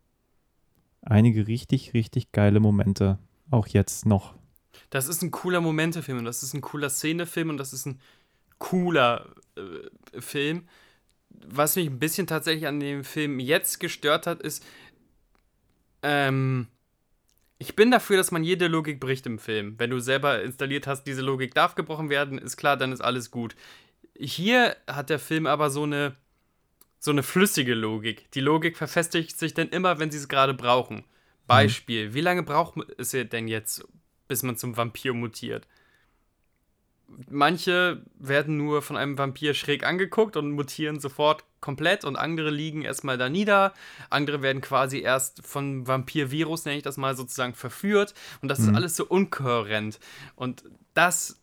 [1.02, 3.18] einige richtig, richtig geile Momente.
[3.50, 4.34] Auch jetzt noch.
[4.90, 8.00] das ist ein cooler Momentefilm und das ist ein cooler Szenefilm und das ist ein
[8.58, 10.66] cooler äh, Film.
[11.30, 14.64] Was mich ein bisschen tatsächlich an dem Film jetzt gestört hat, ist,
[16.02, 16.68] ähm,
[17.58, 19.74] ich bin dafür, dass man jede Logik bricht im Film.
[19.78, 23.30] Wenn du selber installiert hast, diese Logik darf gebrochen werden, ist klar, dann ist alles
[23.30, 23.56] gut.
[24.16, 26.14] Hier hat der Film aber so eine,
[27.04, 28.30] so eine flüssige Logik.
[28.30, 31.04] Die Logik verfestigt sich dann immer, wenn sie es gerade brauchen.
[31.46, 33.86] Beispiel, wie lange braucht es denn jetzt,
[34.26, 35.68] bis man zum Vampir mutiert?
[37.28, 42.80] Manche werden nur von einem Vampir schräg angeguckt und mutieren sofort komplett und andere liegen
[42.80, 43.74] erstmal da nieder.
[44.08, 48.14] Andere werden quasi erst von Vampir-Virus, nenne ich das mal, sozusagen verführt.
[48.40, 48.68] Und das Mhm.
[48.70, 50.00] ist alles so unkohärent.
[50.36, 50.64] Und
[50.94, 51.38] das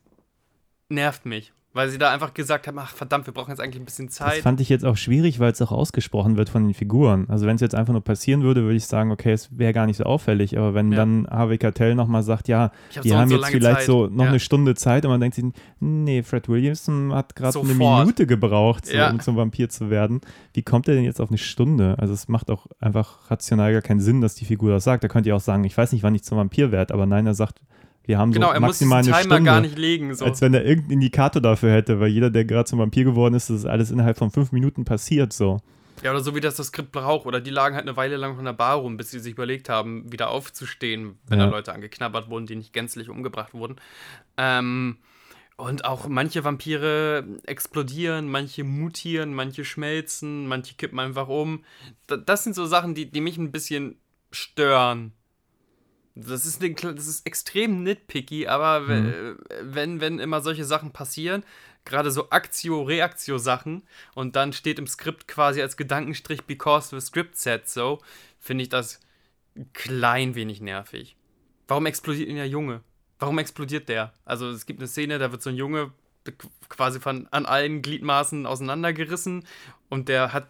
[0.89, 3.85] nervt mich, weil sie da einfach gesagt haben, ach verdammt, wir brauchen jetzt eigentlich ein
[3.85, 4.41] bisschen Das Zeit.
[4.41, 7.25] fand ich jetzt auch schwierig, weil es auch ausgesprochen wird von den Figuren.
[7.29, 9.85] Also wenn es jetzt einfach nur passieren würde, würde ich sagen, okay, es wäre gar
[9.85, 10.57] nicht so auffällig.
[10.57, 10.97] Aber wenn Ja.
[10.97, 13.85] dann Harvey Keitel nochmal sagt, ja, hab die so haben so jetzt vielleicht Zeit.
[13.85, 14.29] so noch Ja.
[14.31, 15.45] eine Stunde Zeit und man denkt sich,
[15.79, 17.73] nee, Fred Williamson hat gerade eine.
[17.73, 19.09] Minute gebraucht, so, Ja.
[19.09, 20.19] um zum Vampir zu werden.
[20.53, 21.95] Wie kommt er denn jetzt auf eine Stunde?
[21.99, 25.03] Also es macht auch einfach rational gar keinen Sinn, dass die Figur das sagt.
[25.03, 27.25] Da könnte ja auch sagen, ich weiß nicht, wann ich zum Vampir werde, aber nein,
[27.25, 27.61] er sagt,
[28.11, 29.43] wir haben Genau, so er muss maximal eine Timer Stunde.
[29.43, 30.13] gar nicht legen.
[30.13, 30.25] So.
[30.25, 33.49] Als wenn er irgendeinen Indikator dafür hätte, weil jeder, der gerade zum Vampir geworden ist,
[33.49, 35.61] das ist alles innerhalb von fünf Minuten passiert, so.
[36.03, 37.25] Ja, oder so wie das das Skript braucht.
[37.25, 39.69] Oder die lagen halt eine Weile lang von der Bar rum, bis sie sich überlegt
[39.69, 41.45] haben, wieder aufzustehen, wenn Ja.
[41.45, 43.75] da Leute angeknabbert wurden, die nicht gänzlich umgebracht wurden.
[44.37, 44.97] Ähm,
[45.57, 51.63] und auch manche Vampire explodieren, manche mutieren, manche schmelzen, manche kippen einfach um.
[52.07, 53.97] Da, das sind so Sachen, die, die mich ein bisschen
[54.31, 55.11] stören.
[56.15, 61.43] Das ist, eine, das ist extrem nitpicky, aber we- wenn, wenn immer solche Sachen passieren,
[61.85, 67.69] gerade so Aktio-Reaktio-Sachen und dann steht im Skript quasi als Gedankenstrich because the script said
[67.69, 67.99] so,
[68.39, 68.99] finde ich das
[69.55, 71.15] ein klein wenig nervig.
[71.67, 72.81] Warum explodiert denn der Junge?
[73.19, 74.13] Warum explodiert der?
[74.25, 75.91] Also es gibt eine Szene, da wird so ein Junge
[76.69, 79.45] quasi von an allen Gliedmaßen auseinandergerissen
[79.89, 80.49] und der hat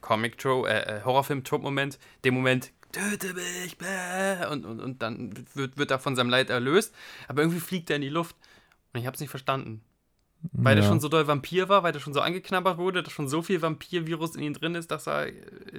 [0.00, 5.02] Comic Trope, äh, äh, Horrorfilm Trope Moment, den Moment töte mich bäh, und, und, und
[5.02, 6.94] dann wird, wird er von seinem Leid erlöst,
[7.28, 8.36] aber irgendwie fliegt er in die Luft
[8.92, 9.82] und ich habe es nicht verstanden.
[10.52, 10.82] Weil Ja.
[10.82, 13.62] schon so doll Vampir war, weil der schon so angeknabbert wurde, dass schon so viel
[13.62, 15.28] Vampirvirus in ihm drin ist, dass er.
[15.28, 15.32] äh,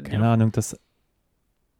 [0.04, 0.80] Keine Ahnung, das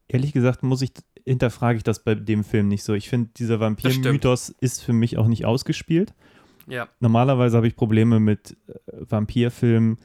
[0.10, 0.92] ehrlich gesagt muss ich,
[1.26, 2.94] hinterfrage ich das bei dem Film nicht so.
[2.94, 3.60] Ich finde, dieser.
[3.60, 6.14] Vampir-Mythos ist für mich auch nicht ausgespielt.
[6.68, 9.98] Ja, Normalerweise habe ich Probleme mit äh, Vampirfilmen,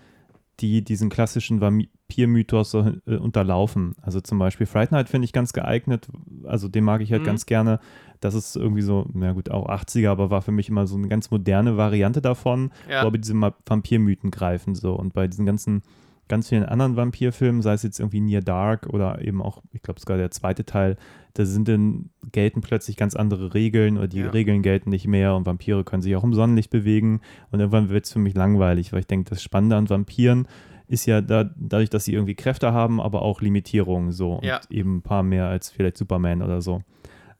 [0.60, 3.92] die diesen klassischen Vampir-Mythos so, äh, unterlaufen.
[4.02, 6.08] Also zum Beispiel Fright Night finde ich ganz geeignet.
[6.44, 7.26] Also den mag ich halt Mhm.
[7.26, 7.80] ganz gerne.
[8.20, 11.06] Das ist irgendwie so, na gut, auch 80er, aber war für mich immer so eine
[11.08, 13.02] ganz moderne Variante davon, ja.
[13.02, 14.94] wo aber diese Vampirmythen greifen so.
[14.94, 15.82] Und bei diesen ganzen,
[16.28, 20.00] ganz vielen anderen Vampirfilmen, sei es jetzt irgendwie Near Dark oder eben auch, ich glaube
[20.00, 20.96] sogar der zweite Teil,
[21.34, 24.30] da sind dann, gelten plötzlich ganz andere Regeln oder die Ja.
[24.30, 28.04] Regeln gelten nicht mehr und Vampire können sich auch im Sonnenlicht bewegen und irgendwann wird
[28.06, 30.46] es für mich langweilig, weil ich denke, das Spannende an Vampiren
[30.88, 34.60] ist ja da, dadurch, dass sie irgendwie Kräfte haben, aber auch Limitierungen so und Ja.
[34.70, 36.82] eben ein paar mehr als vielleicht Superman oder so.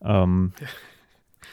[0.02, 0.52] Ähm,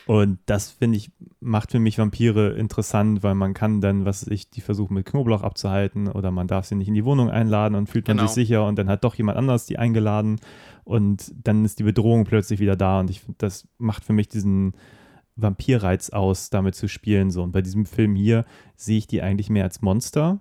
[0.07, 4.49] und das finde ich, macht für mich Vampire interessant, weil man kann dann, was ich,
[4.49, 7.87] die versuchen mit Knoblauch abzuhalten oder man darf sie nicht in die Wohnung einladen und
[7.87, 8.27] fühlt man Genau.
[8.27, 10.39] sich sicher und dann hat doch jemand anders die eingeladen
[10.83, 14.27] und dann ist die Bedrohung plötzlich wieder da und ich finde, das macht für mich
[14.27, 14.73] diesen
[15.35, 17.43] Vampirreiz aus, damit zu spielen so.
[17.43, 18.45] Und bei diesem Film hier
[18.75, 20.39] sehe ich die eigentlich mehr als Monster.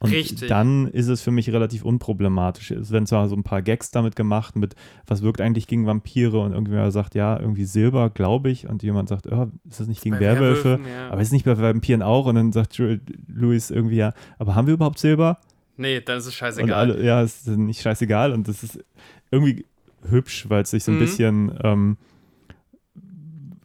[0.00, 0.48] Und Richtig.
[0.48, 2.70] dann ist es für mich relativ unproblematisch.
[2.72, 4.74] Es werden zwar so ein paar Gags damit gemacht, mit
[5.06, 9.08] was wirkt eigentlich gegen Vampire und irgendwer sagt, ja, irgendwie Silber, glaube ich, und jemand
[9.08, 10.80] sagt, oh, ist das nicht gegen Bei Werwölfe?
[10.88, 11.10] Ja.
[11.10, 12.26] Aber ist nicht bei Vampiren auch?
[12.26, 12.80] Und dann sagt
[13.28, 15.38] Louis irgendwie, ja, aber haben wir überhaupt Silber?
[15.76, 16.72] Nee, dann ist es scheißegal.
[16.74, 18.84] alle, ja, es ist nicht scheißegal und das ist
[19.30, 19.64] irgendwie
[20.10, 21.00] hübsch, weil es sich so ein Mhm.
[21.00, 21.96] bisschen, ähm,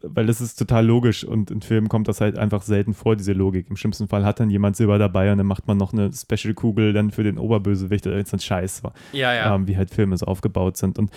[0.04, 3.34] weil das ist total logisch und in Filmen kommt das halt einfach selten vor, diese
[3.34, 3.70] Logik.
[3.70, 6.94] Im schlimmsten Fall hat dann jemand Silber dabei und dann macht man noch eine Special-Kugel
[6.94, 8.84] dann für den Oberbösewicht, das ist ein Scheiß,
[9.14, 9.56] ja, ja.
[9.56, 11.00] ähm, wie halt Filme so aufgebaut sind.
[11.00, 11.10] Und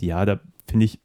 [0.00, 0.98] ja, da finde ich,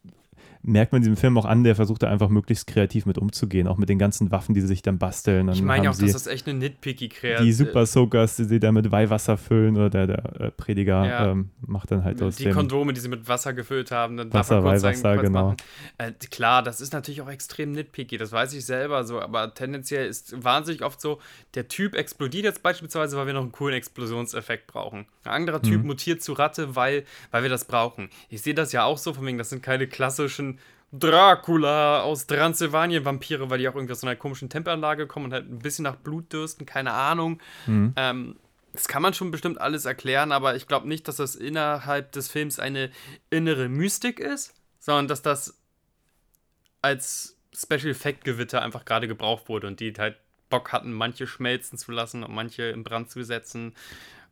[0.62, 3.78] merkt man diesem Film auch an, der versucht da einfach möglichst kreativ mit umzugehen, auch
[3.78, 5.48] mit den ganzen Waffen, die sie sich dann basteln.
[5.48, 8.44] Dann ich meine ja auch, dass das echt eine nitpicky Kreatur die Super Soakers, die
[8.44, 11.32] sie da mit Weihwasser füllen oder der, der äh, Prediger Ja.
[11.32, 14.56] ähm, macht dann halt aus die Kondome, die sie mit Wasser gefüllt haben, dann Wasser,
[14.56, 15.56] darf man kurz Weihwasser, kurz genau.
[15.98, 20.08] Äh, klar, das ist natürlich auch extrem nitpicky, das weiß ich selber so, aber tendenziell
[20.08, 21.20] ist wahnsinnig oft so,
[21.56, 25.06] der Typ explodiert jetzt beispielsweise, weil wir noch einen coolen Explosionseffekt brauchen.
[25.24, 25.88] Ein anderer Typ Mhm.
[25.88, 28.10] mutiert zu Ratte, weil, weil wir das brauchen.
[28.30, 30.59] Ich sehe das ja auch so, von wegen, das sind keine klassischen
[30.92, 35.34] Dracula aus Transsilvanien Vampire, weil die auch irgendwie aus so einer komischen Tempelanlage kommen und
[35.34, 37.40] halt ein bisschen nach Blut dürsten, keine Ahnung.
[37.68, 37.94] Mhm.
[37.96, 38.36] Ähm,
[38.74, 42.30] das kann man schon bestimmt alles erklären, aber ich glaube nicht, dass das innerhalb des
[42.30, 42.92] Films eine
[43.30, 45.60] innere Mystik ist, sondern dass das
[46.82, 50.18] als Special Effect Gewitter einfach gerade gebraucht wurde und die halt
[50.50, 53.74] Bock hatten, manche schmelzen zu lassen und manche in Brand zu setzen.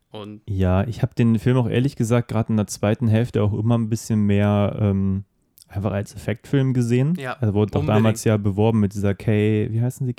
[0.09, 3.53] Und Ja, ich habe den Film auch ehrlich gesagt gerade in der zweiten Hälfte auch
[3.53, 5.25] immer ein bisschen mehr ähm,
[5.67, 7.15] einfach als Effektfilm gesehen.
[7.19, 7.97] Ja, Er wurde doch unbedingt.
[8.05, 10.13] damals ja beworben mit dieser K, wie heißen sie,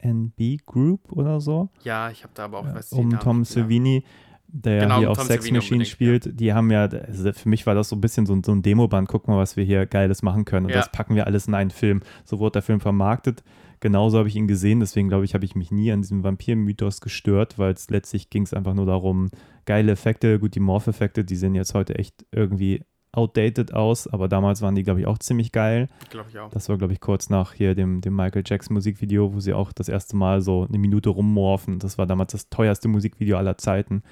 [0.00, 3.44] KNB Group oder so, ja, ich habe da aber auch, weiß die um Namen Tom.
[3.44, 4.04] Savini,
[4.48, 6.38] der Genau, hier um auch Tom Sex Savini Machine spielt.
[6.38, 8.62] Die haben ja, also für mich war das so ein bisschen so, ein- so ein
[8.62, 10.66] Demoband, guck mal, was wir hier Geiles machen können.
[10.66, 10.78] Und Ja.
[10.78, 12.02] das packen wir alles in einen Film.
[12.24, 13.42] So wurde der Film vermarktet.
[13.80, 17.00] Genauso habe ich ihn gesehen, deswegen glaube ich, habe ich mich nie an diesem Vampir-Mythos
[17.00, 19.28] gestört, weil es letztlich ging es einfach nur darum,
[19.66, 22.82] geile Effekte, gut, die Morph-Effekte, die sehen jetzt heute echt irgendwie
[23.16, 25.88] outdated aus, aber damals waren die, glaube ich, auch ziemlich geil.
[26.10, 26.50] Glaube ich auch.
[26.50, 29.72] Das war, glaube ich, kurz nach hier dem, dem Michael Jackson Musikvideo, wo sie auch
[29.72, 31.78] das erste Mal so eine Minute rummorphen.
[31.78, 34.02] Das war damals das teuerste Musikvideo aller Zeiten.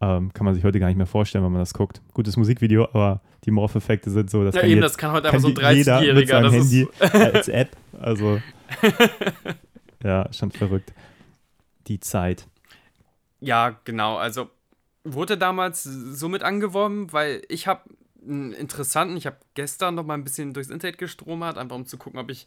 [0.00, 2.02] Ähm, kann man sich heute gar nicht mehr vorstellen, wenn man das guckt.
[2.12, 5.42] Gutes Musikvideo, aber die Morph-Effekte sind so, das Ja, eben, jetzt das kann heute einfach
[5.42, 6.28] kann so ein jeder mit 30-Jähriger.
[6.28, 7.76] seinem Das Handy ist als App.
[8.00, 8.40] Also,
[10.02, 10.92] ja, schon verrückt.
[11.86, 12.46] Die Zeit.
[13.40, 14.16] Ja, genau.
[14.16, 14.50] Also
[15.04, 17.82] wurde damals somit angeworben, weil ich habe
[18.26, 21.96] einen interessanten, ich habe gestern noch mal ein bisschen durchs Internet gestromert, einfach um zu
[21.96, 22.46] gucken, ob ich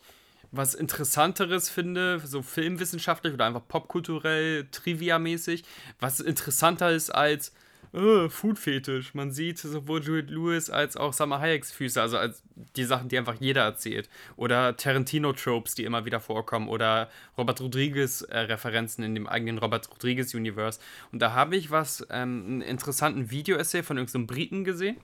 [0.51, 5.63] was Interessanteres finde, so filmwissenschaftlich oder einfach popkulturell, trivia-mäßig,
[5.99, 7.51] was interessanter ist als
[7.93, 9.13] äh, Food-Fetisch.
[9.13, 12.43] Man sieht sowohl Juliette Lewis als auch Summer Hayeks Füße, also als
[12.75, 14.09] die Sachen, die einfach jeder erzählt.
[14.36, 16.67] Oder Tarantino-Tropes, die immer wieder vorkommen.
[16.69, 20.80] Oder Robert Rodriguez-Referenzen in dem eigenen Robert Rodriguez-Universe.
[21.11, 24.97] Und da habe ich was, ähm, einen interessanten Video-Essay von irgendeinem Briten gesehen.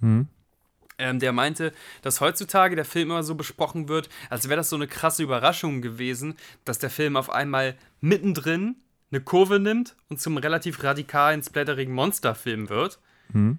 [0.00, 0.28] Hm?
[0.98, 1.72] Ähm, der meinte,
[2.02, 5.80] dass heutzutage der Film immer so besprochen wird, als wäre das so eine krasse Überraschung
[5.80, 8.76] gewesen, dass der Film auf einmal mittendrin
[9.10, 12.98] eine Kurve nimmt und zum relativ radikalen, splatterigen Monsterfilm wird.
[13.32, 13.58] Hm?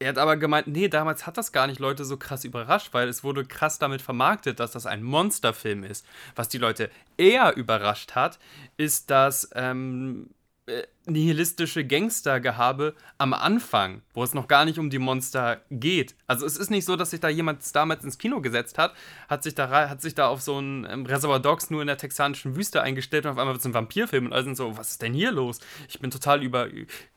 [0.00, 3.08] Er hat aber gemeint, nee, damals hat das gar nicht Leute so krass überrascht, weil
[3.08, 6.04] es wurde krass damit vermarktet, dass das ein Monsterfilm ist.
[6.34, 8.38] Was die Leute eher überrascht hat,
[8.76, 10.30] ist das ähm,
[10.66, 16.14] äh, nihilistische Gangstergehabe am Anfang, wo es noch gar nicht um die Monster geht.
[16.26, 18.94] Also es ist nicht so, dass sich da jemand damals ins Kino gesetzt hat,
[19.28, 21.98] hat sich da, hat sich da auf so ein ähm, Reservoir Dogs nur in der
[21.98, 24.92] texanischen Wüste eingestellt und auf einmal wird es ein Vampirfilm und alle sind so, was
[24.92, 25.60] ist denn hier los?
[25.86, 26.68] Ich bin total über,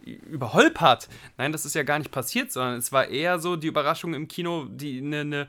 [0.03, 1.07] überholpert.
[1.37, 4.27] Nein, das ist ja gar nicht passiert, sondern es war eher so die Überraschung im
[4.27, 5.47] Kino, die eine ne,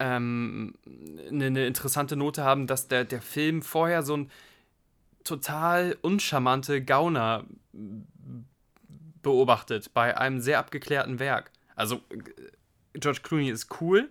[0.00, 4.30] ähm, ne, ne interessante Note haben, dass der, der Film vorher so ein
[5.24, 7.44] total uncharmante Gauner
[9.22, 11.50] beobachtet bei einem sehr abgeklärten Werk.
[11.76, 14.10] Also äh, George Clooney ist cool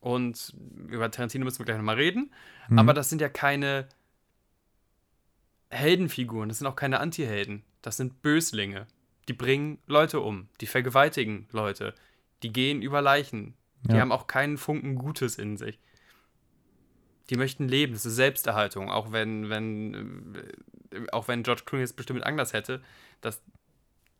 [0.00, 0.54] und
[0.88, 2.32] über Tarantino müssen wir gleich nochmal reden,
[2.68, 2.78] Mhm.
[2.78, 3.88] aber das sind ja keine
[5.70, 8.86] Heldenfiguren, das sind auch keine Antihelden, das sind Böslinge.
[9.28, 11.94] Die bringen Leute um, die vergewaltigen Leute,
[12.42, 13.54] die gehen über Leichen,
[13.84, 14.00] die Ja.
[14.00, 15.78] haben auch keinen Funken Gutes in sich.
[17.30, 20.34] Die möchten leben, das ist Selbsterhaltung, auch wenn, wenn,
[20.92, 22.82] äh, auch wenn George Clooney es bestimmt Anlass hätte,
[23.20, 23.40] das,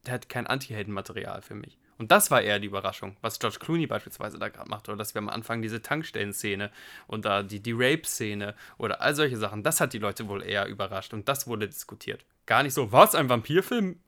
[0.06, 1.78] der hat kein Anti-Helden-Material für mich.
[1.98, 5.14] Und das war eher die Überraschung, was George Clooney beispielsweise da gerade macht, oder dass
[5.14, 6.70] wir am Anfang diese Tankstellen-Szene
[7.06, 10.66] und da die, die Rape-Szene oder all solche Sachen, das hat die Leute wohl eher
[10.66, 12.24] überrascht und das wurde diskutiert.
[12.46, 14.00] Gar nicht so, was, ein Vampirfilm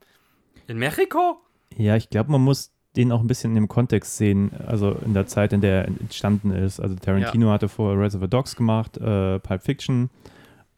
[0.65, 1.39] in Mexiko?
[1.77, 5.13] Ja, ich glaube, man muss den auch ein bisschen in dem Kontext sehen, also in
[5.13, 6.79] der Zeit, in der er entstanden ist.
[6.79, 10.09] Also Tarantino hatte vorher Reservoir Dogs gemacht, äh, Pulp Fiction.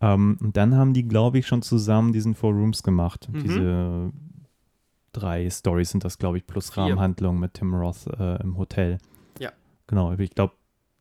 [0.02, 3.28] Ähm, und dann haben die, glaube ich, schon zusammen diesen Four Rooms gemacht.
[3.32, 3.44] Mhm.
[3.44, 4.12] Diese
[5.12, 6.84] drei Stories sind das, glaube ich, plus Vier.
[6.84, 8.98] Rahmenhandlung mit Tim Roth äh, im Hotel.
[9.40, 9.52] Ja.
[9.88, 10.54] Genau, ich glaube,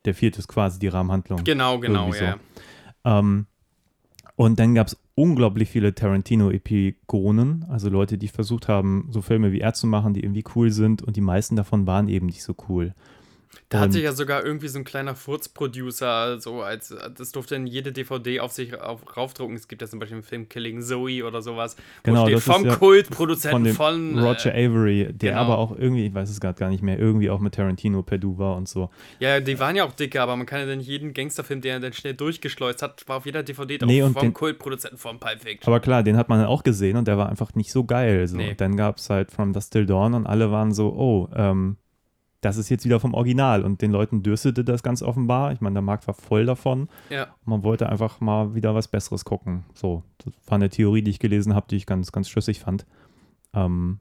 [0.05, 1.45] der vierte ist quasi die Rahmenhandlung.
[1.45, 2.39] Genau, genau, Irgendwie ja.
[3.05, 3.11] so.
[3.11, 3.47] Ähm,
[4.37, 9.61] und dann gab es unglaublich viele Tarantino-Epigonen, also Leute, die versucht haben, so Filme wie
[9.61, 12.55] er zu machen, die irgendwie cool sind und die meisten davon waren eben nicht so
[12.69, 12.95] cool.
[13.69, 17.93] Da hatte ja sogar irgendwie so ein kleiner Furz-Producer, so als das durfte in jede
[17.93, 19.57] DVD auf sich auf, raufdrucken.
[19.57, 21.77] Es gibt ja zum Beispiel im Film Killing Zoe oder sowas.
[22.03, 25.43] Genau, steht das vom ja Kultproduzenten von, von, Roger äh, Avery, der genau.
[25.43, 28.39] aber auch irgendwie, ich weiß es gerade gar nicht mehr, irgendwie auch mit Tarantino Perdu
[28.39, 28.91] war und so.
[29.19, 31.81] Ja, die waren ja auch dicke, aber man kann ja dann jeden Gangsterfilm, der er
[31.81, 35.19] dann schnell durchgeschleust hat, war auf jeder DVD drauf Nee, und vom den- Kultproduzenten von
[35.19, 35.67] Pulp Fiction.
[35.73, 38.27] Aber klar, den hat man dann auch gesehen und der war einfach nicht so geil.
[38.27, 38.37] So.
[38.37, 38.55] Nee.
[38.55, 41.77] Dann gab es halt From Dust Till Dawn und alle waren so, oh, ähm,
[42.45, 45.53] das ist jetzt wieder vom Original und den Leuten dürstete das ganz offenbar.
[45.53, 46.89] Ich meine, der Markt war voll davon.
[47.11, 47.29] Ja.
[47.45, 49.65] Man wollte einfach mal wieder was Besseres gucken.
[49.75, 52.87] So, das war eine Theorie, die ich gelesen habe, die ich ganz, ganz schlüssig fand.
[53.55, 53.99] Ähm,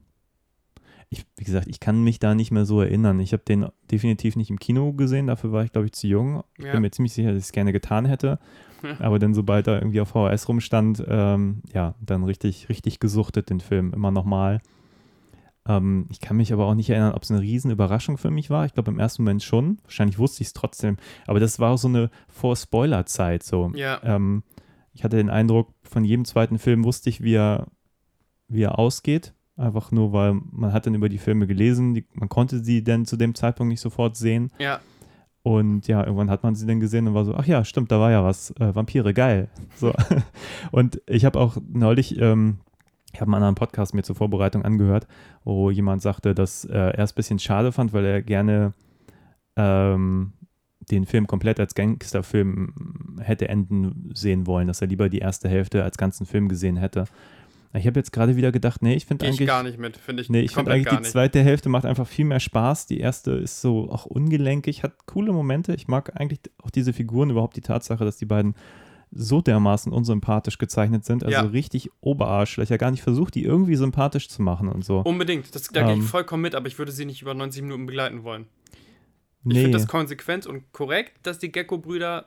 [1.10, 3.20] ich, wie gesagt, ich kann mich da nicht mehr so erinnern.
[3.20, 6.42] Ich habe den definitiv nicht im Kino gesehen, dafür war ich, glaube ich, zu jung.
[6.58, 6.72] Ich Ja.
[6.72, 8.38] bin mir ziemlich sicher, dass ich es gerne getan hätte.
[8.98, 13.60] Aber dann, sobald er irgendwie auf VHS rumstand, ähm, ja, dann richtig, richtig gesuchtet den
[13.60, 14.60] Film, immer nochmal.
[15.66, 18.50] Ähm, ich kann mich aber auch nicht erinnern, ob es eine riesen Überraschung für mich
[18.50, 18.66] war.
[18.66, 19.78] Ich glaube, im ersten Moment schon.
[19.82, 20.96] Wahrscheinlich wusste ich es trotzdem.
[21.26, 23.42] Aber das war auch so eine Vor-Spoiler-Zeit.
[23.42, 23.72] So.
[23.74, 24.00] Ja.
[24.02, 24.42] Ähm,
[24.92, 27.68] ich hatte den Eindruck, von jedem zweiten Film wusste ich, wie er,
[28.48, 29.34] wie er ausgeht.
[29.56, 31.94] Einfach nur, weil man hat dann über die Filme gelesen.
[31.94, 34.50] Die, man konnte sie dann zu dem Zeitpunkt nicht sofort sehen.
[34.58, 34.80] Ja.
[35.42, 38.00] Und ja, irgendwann hat man sie dann gesehen und war so, ach ja, stimmt, da
[38.00, 38.50] war ja was.
[38.52, 39.48] Äh, Vampire, geil.
[39.76, 39.92] So.
[40.72, 42.60] und ich habe auch neulich, ähm,
[43.14, 45.06] ich habe einen anderen Podcast mir zur Vorbereitung angehört,
[45.44, 48.72] wo jemand sagte, dass äh, er es ein bisschen schade fand, weil er gerne
[49.56, 50.32] ähm,
[50.90, 55.84] den Film komplett als Gangsterfilm hätte enden sehen wollen, dass er lieber die erste Hälfte
[55.84, 57.04] als ganzen Film gesehen hätte.
[57.72, 59.48] Ich habe jetzt gerade wieder gedacht, nee, ich finde Gehe ich eigentlich.
[59.48, 62.24] gar nicht mit, finde ich Nee, ich finde eigentlich die zweite Hälfte macht einfach viel
[62.24, 62.86] mehr Spaß.
[62.86, 65.74] Die erste ist so auch ungelenkig, hat coole Momente.
[65.74, 68.54] Ich mag eigentlich auch diese Figuren, überhaupt die Tatsache, dass die beiden
[69.16, 71.22] so dermaßen unsympathisch gezeichnet sind.
[71.24, 71.42] Also Ja.
[71.42, 74.98] richtig Oberarschlöcher, gar nicht versucht, die irgendwie sympathisch zu machen und so.
[75.00, 76.00] Unbedingt, das, da gehe Ähm.
[76.00, 78.46] ich vollkommen mit, aber ich würde sie nicht über 90 Minuten begleiten wollen.
[79.46, 82.26] Ich nee, finde das konsequent und korrekt, dass die Gecko-Brüder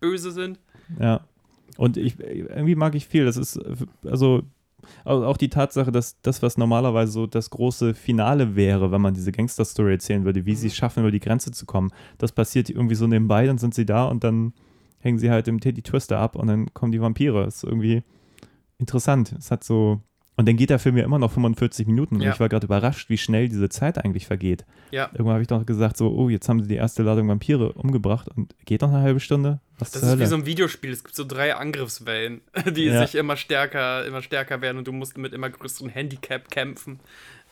[0.00, 0.58] böse sind.
[0.98, 1.20] ja.
[1.76, 3.24] Und ich, irgendwie mag ich viel.
[3.24, 3.60] Das ist,
[4.04, 4.42] also
[5.04, 9.14] au- auch die Tatsache, dass das, was normalerweise so das große Finale wäre, wenn man
[9.14, 12.68] diese Gangster-Story erzählen würde, wie sie es schaffen, über die Grenze zu kommen, das passiert
[12.70, 14.54] irgendwie so nebenbei, dann sind sie da und dann
[15.00, 17.44] hängen sie halt im Teddy Twister ab und dann kommen die Vampire.
[17.44, 18.02] Das ist irgendwie
[18.78, 19.34] interessant.
[19.38, 20.00] Es hat so.
[20.36, 22.14] Und dann geht der Film ja immer noch 45 Minuten.
[22.14, 22.32] Und Ja.
[22.32, 24.64] ich war gerade überrascht, wie schnell diese Zeit eigentlich vergeht.
[24.92, 25.06] Ja.
[25.10, 28.28] Irgendwann habe ich doch gesagt, so, oh, jetzt haben sie die erste Ladung Vampire umgebracht
[28.28, 29.58] und geht noch eine halbe Stunde?
[29.80, 30.26] Was Das ist wie Hölle?
[30.28, 30.92] so ein Videospiel.
[30.92, 32.42] Es gibt so drei Angriffswellen,
[32.72, 33.04] die Ja.
[33.04, 37.00] sich immer stärker, immer stärker werden und du musst mit immer größeren Handicap kämpfen.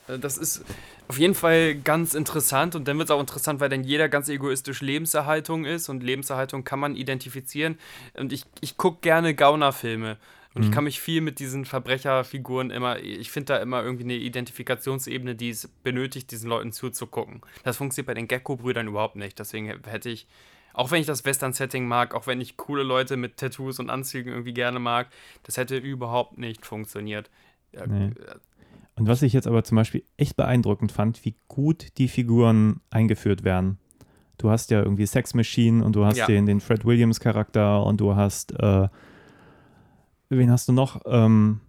[0.08, 0.64] Äh, Das ist
[1.08, 4.28] auf jeden Fall ganz interessant und dann wird es auch interessant, weil dann jeder ganz
[4.28, 7.78] egoistisch Lebenserhaltung ist und Lebenserhaltung kann man identifizieren.
[8.14, 10.16] Und ich, ich gucke gerne Gaunerfilme
[10.54, 14.14] und ich kann mich viel mit diesen Verbrecherfiguren immer, ich finde da immer irgendwie eine
[14.14, 17.42] Identifikationsebene, die es benötigt, diesen Leuten zuzugucken.
[17.62, 19.38] Das funktioniert bei den Gecko-Brüdern überhaupt nicht.
[19.38, 20.26] Deswegen hätte ich
[20.72, 24.30] auch wenn ich das Western-Setting mag, auch wenn ich coole Leute mit Tattoos und Anzügen
[24.30, 25.08] irgendwie gerne mag,
[25.44, 27.30] das hätte überhaupt nicht funktioniert.
[27.72, 28.12] Nee.
[28.98, 33.44] Und was ich jetzt aber zum Beispiel echt beeindruckend fand, wie gut die Figuren eingeführt
[33.44, 33.78] werden.
[34.38, 36.26] Du hast ja irgendwie Sex Machine und du hast Ja.
[36.26, 38.88] den, den Fred Williams Charakter und du hast, äh,
[40.28, 41.00] wen hast du noch?
[41.06, 41.60] Ähm,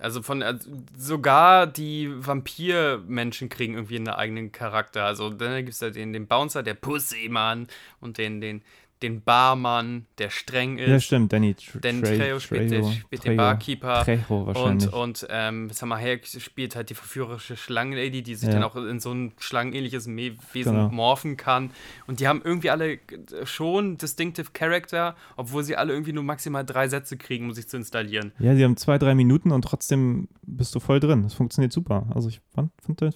[0.00, 5.04] Also von also sogar die Vampir-Menschen kriegen irgendwie einen eigenen Charakter.
[5.04, 7.68] Also dann gibt es da den, den Bouncer, der Pussy-Mann
[8.00, 8.62] und den, den,
[9.04, 10.88] den Barmann, der streng ist.
[10.88, 14.02] ja, stimmt, Danny Tr Den Tre- Trejo spielt, Trejo- den, spielt den Barkeeper.
[14.04, 14.92] Trejo wahrscheinlich.
[14.92, 18.54] Und, und ähm, Salma Hayek spielt halt die verführerische Schlangenlady, die sich Ja.
[18.54, 20.88] dann auch in so ein schlangenähnliches Wesen Genau.
[20.88, 21.70] morphen kann.
[22.06, 22.98] Und die haben irgendwie alle
[23.44, 27.76] schon distinctive Character, obwohl sie alle irgendwie nur maximal drei Sätze kriegen, um sich zu
[27.76, 28.32] installieren.
[28.38, 31.22] ja, sie haben zwei, drei Minuten und trotzdem bist du voll drin.
[31.22, 32.06] Das funktioniert super.
[32.14, 33.14] Also ich fand, fand, das,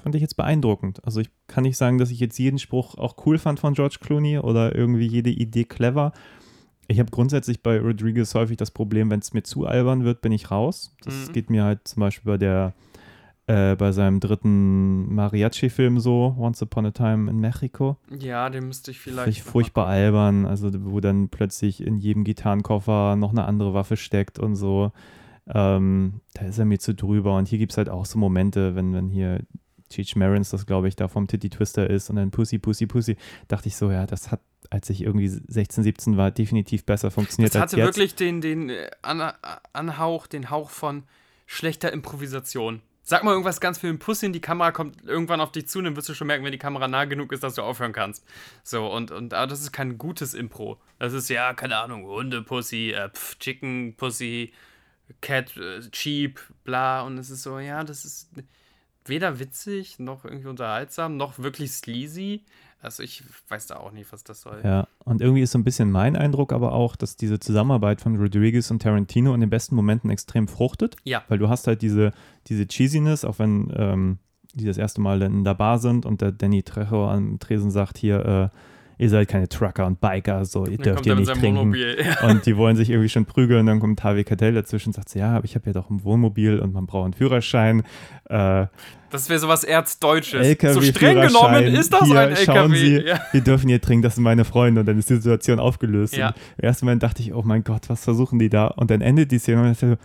[0.00, 1.04] fand ich jetzt beeindruckend.
[1.04, 3.98] Also ich kann nicht sagen, dass ich jetzt jeden Spruch auch cool fand von George
[4.00, 6.12] Clooney oder irgendwie jede Idee clever.
[6.88, 10.32] Ich habe grundsätzlich bei Rodriguez häufig das Problem, wenn es mir zu albern wird, bin
[10.32, 10.94] ich raus.
[11.04, 11.32] Das Mhm.
[11.32, 12.74] geht mir halt zum Beispiel bei der
[13.46, 17.96] äh, bei seinem dritten Mariachi-Film so, Once Upon a Time in Mexico.
[18.16, 19.22] Ja, den müsste ich vielleicht.
[19.24, 23.96] Vielleicht furchtbar mal albern, also wo dann plötzlich in jedem Gitarrenkoffer noch eine andere Waffe
[23.96, 24.92] steckt und so.
[25.52, 27.36] Ähm, da ist er mir zu drüber.
[27.36, 29.40] Und hier gibt es halt auch so Momente, wenn, wenn hier
[29.90, 33.16] Cheech Marins, das glaube ich, da vom Titty Twister ist und dann Pussy, Pussy, Pussy,
[33.48, 37.54] dachte ich so, ja, das hat, als ich irgendwie 16, 17 war, definitiv besser funktioniert
[37.54, 37.86] Das als hatte jetzt.
[37.88, 39.32] wirklich den, den äh, An
[39.72, 41.02] Anhauch, den Hauch von
[41.46, 42.80] schlechter Improvisation.
[43.02, 45.82] Sag mal irgendwas ganz für den Pussy und die Kamera kommt irgendwann auf dich zu,
[45.82, 48.24] dann wirst du schon merken, wenn die Kamera nah genug ist, dass du aufhören kannst.
[48.62, 50.78] So, und, und aber das ist kein gutes Impro.
[51.00, 54.52] Das ist ja, keine Ahnung, Hunde-Pussy, äh, pf, Chicken-Pussy,
[55.20, 57.02] Cat, äh, Cheap, bla.
[57.02, 58.30] Und es ist so, ja, das ist
[59.04, 62.44] weder witzig, noch irgendwie unterhaltsam, noch wirklich sleazy.
[62.82, 64.60] Also ich weiß da auch nicht, was das soll.
[64.64, 68.16] Ja, und irgendwie ist so ein bisschen mein Eindruck aber auch, dass diese Zusammenarbeit von
[68.16, 70.96] Rodriguez und Tarantino in den besten Momenten extrem fruchtet.
[71.04, 71.22] Ja.
[71.28, 72.12] Weil du hast halt diese,
[72.46, 74.18] diese Cheesiness, auch wenn ähm,
[74.54, 77.98] die das erste Mal in der Bar sind und der Danny Trejo am Tresen sagt
[77.98, 78.56] hier, äh,
[79.00, 81.58] ihr seid keine Trucker und Biker, so, ihr dürft mit nicht trinken.
[81.58, 81.96] Wohnmobil.
[82.04, 82.28] Ja.
[82.28, 83.60] Und die wollen sich irgendwie schon prügeln.
[83.60, 86.04] Und dann kommt Harvey Keitel dazwischen und sagt ja, aber ich habe ja doch ein
[86.04, 87.80] Wohnmobil und man braucht einen Führerschein.
[88.28, 88.66] Äh,
[89.10, 90.46] Das wäre sowas Erzdeutsches.
[90.46, 93.08] LKW so streng genommen ist das hier, ein Schauen Sie, LKW.
[93.08, 93.20] Ja.
[93.32, 94.80] wir dürfen hier trinken, das sind meine Freunde.
[94.80, 96.16] Und dann ist die Situation aufgelöst.
[96.16, 96.28] Ja.
[96.28, 98.66] Und Im ersten Moment dachte ich, oh mein Gott, was versuchen die da?
[98.68, 99.98] Und dann endet die Szene und ich dachte,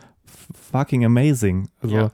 [0.72, 1.68] fucking amazing.
[1.82, 2.12] Also Ja.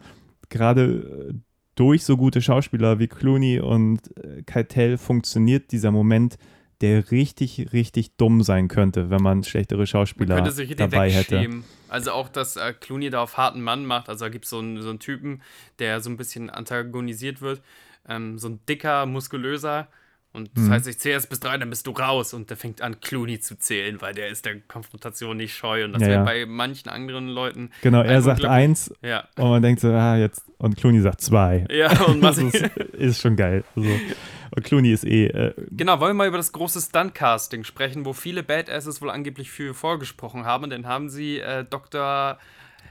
[0.50, 1.34] gerade äh,
[1.76, 6.38] durch so gute Schauspieler wie Clooney und äh, Keitel funktioniert dieser Moment,
[6.82, 11.50] der richtig, richtig dumm sein könnte, wenn man schlechtere Man Schauspieler könnte sich dabei hätte.
[11.90, 14.10] Also auch, dass äh, Clooney da auf harten Mann macht.
[14.10, 15.42] Also da gibt so es einen, so einen Typen,
[15.80, 17.62] der so ein bisschen antagonisiert wird.
[18.08, 19.88] Ähm, so ein dicker, muskulöser.
[20.34, 20.70] Und das Mhm.
[20.72, 22.34] heißt, ich zähle erst bis drei, dann bist du raus.
[22.34, 25.84] Und der fängt an, Clooney zu zählen, weil der ist der Konfrontation nicht scheu.
[25.84, 26.24] Und das Ja, wäre ja.
[26.24, 27.70] bei manchen anderen Leuten.
[27.82, 29.28] Genau, er sagt eins Ja.
[29.36, 31.66] und man denkt so, ah, jetzt, und Clooney sagt zwei.
[31.70, 33.66] Ja, und Das was ist, ist schon geil.
[33.76, 33.90] Also,
[34.56, 38.14] und Clooney ist eh, äh, Genau, wollen wir mal über das große Stunt-Casting sprechen, wo
[38.14, 40.70] viele Badasses wohl angeblich für vorgesprochen haben.
[40.70, 42.38] Dann haben sie äh, Dr.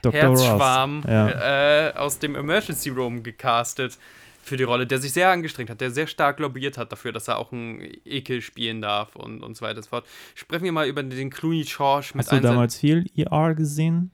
[0.01, 0.19] Dr.
[0.19, 1.03] Herzschwarm.
[1.07, 1.89] Ja.
[1.89, 3.97] äh, aus dem Emergency Room gecastet
[4.43, 7.27] für die Rolle, der sich sehr angestrengt hat, der sehr stark lobbyiert hat dafür, dass
[7.27, 10.05] er auch einen Ekel spielen darf und, und so weiter und so fort.
[10.33, 14.11] Sprechen wir mal über den Clooney George mit Hast du damals viel ER gesehen?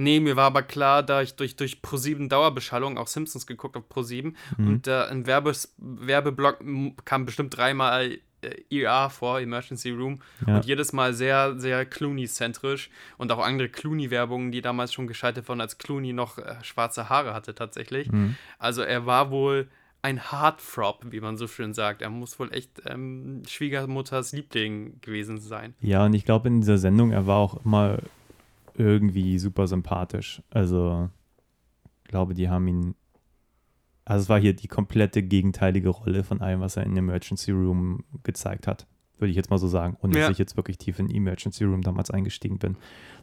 [0.00, 3.84] Nee, mir war aber klar, da ich durch, durch Pro7 Dauerbeschallung auch Simpsons geguckt habe,
[3.92, 4.66] Pro7, Mhm.
[4.68, 6.58] und äh, ein Werbes Werbeblock
[7.04, 10.56] kam bestimmt dreimal äh, ER vor, Emergency Room, Ja.
[10.56, 15.60] und jedes Mal sehr, sehr Clooney-zentrisch und auch andere Clooney-Werbungen, die damals schon gescheitert waren,
[15.60, 18.10] als Clooney noch äh, schwarze Haare hatte tatsächlich.
[18.12, 18.36] Mhm.
[18.58, 19.68] Also er war wohl
[20.02, 22.02] ein Heartthrob, wie man so schön sagt.
[22.02, 25.74] Er muss wohl echt ähm, Schwiegermutters Liebling gewesen sein.
[25.80, 27.98] Ja, und ich glaube in dieser Sendung, er war auch immer
[28.78, 30.42] irgendwie super sympathisch.
[30.50, 31.08] Also,
[32.04, 32.94] ich glaube, die haben ihn.
[34.04, 38.04] Also, es war hier die komplette gegenteilige Rolle von allem, was er in Emergency Room
[38.22, 38.86] gezeigt hat.
[39.18, 39.96] Würde ich jetzt mal so sagen.
[40.00, 40.22] Und Ja.
[40.22, 42.76] dass ich jetzt wirklich tief in Emergency Room damals eingestiegen bin.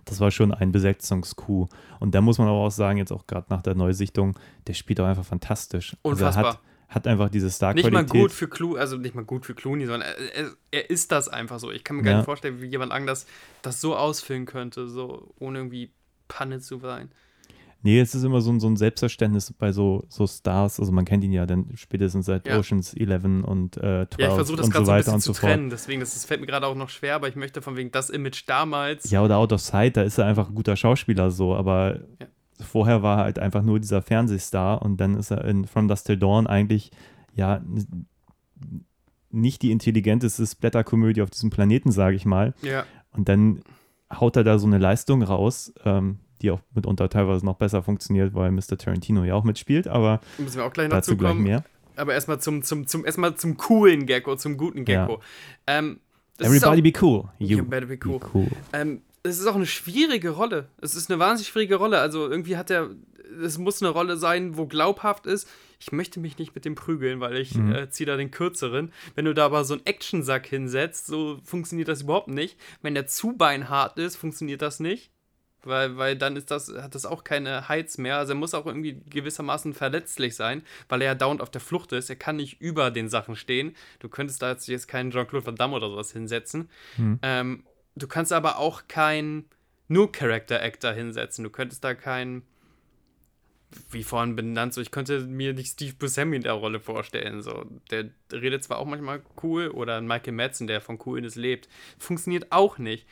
[0.03, 1.67] Das war schon ein Besetzungskuh.
[2.01, 4.37] Und da muss man aber auch sagen, jetzt auch gerade nach der Neusichtung,
[4.67, 5.95] der spielt auch einfach fantastisch.
[6.03, 6.45] Also Unfassbar.
[6.55, 7.93] er hat, einfach diese Nicht Star-Qualität.
[7.93, 11.27] mal gut für Clooney, also nicht mal gut für Clooney, sondern er, er, ist das
[11.27, 11.71] einfach so.
[11.71, 12.17] Ich kann mir gar Ja.
[12.19, 13.25] nicht vorstellen, wie jemand anders
[13.61, 15.91] das so ausfüllen könnte, so ohne irgendwie
[16.27, 17.09] Panne zu sein.
[17.81, 20.79] Nee, es ist immer so ein, so ein Selbstverständnis bei so, so Stars.
[20.79, 22.57] Also man kennt ihn ja dann spätestens seit Ja.
[22.57, 25.05] Oceans 11 und äh, 12 Ja, ich versuche das und gerade so so ein weiter
[25.13, 25.51] bisschen zu so fort.
[25.51, 27.91] trennen, deswegen, das, das fällt mir gerade auch noch schwer, aber ich möchte von wegen
[27.91, 29.11] das Image damals.
[29.11, 32.27] Ja, oder Out of Sight, da ist er einfach ein guter Schauspieler so, aber Ja.
[32.61, 36.07] Vorher war er halt einfach nur dieser Fernsehstar und dann ist er in From Dust
[36.07, 36.91] Till Dawn eigentlich,
[37.33, 37.61] ja,
[39.31, 42.53] nicht die intelligenteste Splatter-Komödie auf diesem Planeten, sage ich mal.
[42.61, 43.61] Ja, Und dann
[44.13, 48.33] haut er da so eine Leistung raus, ähm, die auch mitunter teilweise noch besser funktioniert,
[48.33, 48.77] weil Mr.
[48.77, 51.63] Tarantino ja auch mitspielt, aber müssen wir auch gleich dazu gleich mehr.
[51.97, 55.05] Aber erstmal zum, zum, zum, erstmal zum coolen Gecko, zum guten Ja.
[55.05, 55.21] Gecko.
[55.65, 55.99] Ähm,
[56.37, 57.19] das Everybody ist be cool.
[57.21, 58.19] auch, You, You better be cool.
[58.19, 58.47] be cool.
[58.73, 60.67] Ähm, es ist auch eine schwierige Rolle.
[60.81, 61.99] Es ist eine wahnsinnig schwierige Rolle.
[61.99, 62.89] Also irgendwie hat er,
[63.41, 65.49] es muss eine Rolle sein, wo glaubhaft ist,
[65.79, 67.73] ich möchte mich nicht mit dem prügeln, weil ich Mhm.
[67.73, 68.93] äh, ziehe da den kürzeren.
[69.15, 72.57] Wenn du da aber so einen Actionsack hinsetzt, so funktioniert das überhaupt nicht.
[72.81, 75.11] Wenn der zu beinhart ist, funktioniert das nicht.
[75.63, 78.17] Weil, weil dann ist das, hat das auch keine Heiz mehr.
[78.17, 81.91] Also er muss auch irgendwie gewissermaßen verletzlich sein, weil er ja dauernd auf der Flucht
[81.91, 82.07] ist.
[82.11, 83.75] Er kann nicht über den Sachen stehen.
[83.97, 86.69] Du könntest da jetzt, keinen Jean-Claude Van Damme oder sowas hinsetzen.
[86.97, 87.17] Hm.
[87.23, 87.63] Ähm,
[87.95, 89.45] du kannst aber auch keinen
[89.87, 91.43] nur Character Actor hinsetzen.
[91.43, 92.43] Du könntest da keinen,
[93.91, 97.41] wie vorhin benannt, so ich könnte mir nicht Steve Buscemi in der Rolle vorstellen.
[97.41, 102.51] So, der redet zwar auch manchmal cool oder Michael Madsen, der von Coolness lebt, funktioniert
[102.51, 103.05] auch nicht.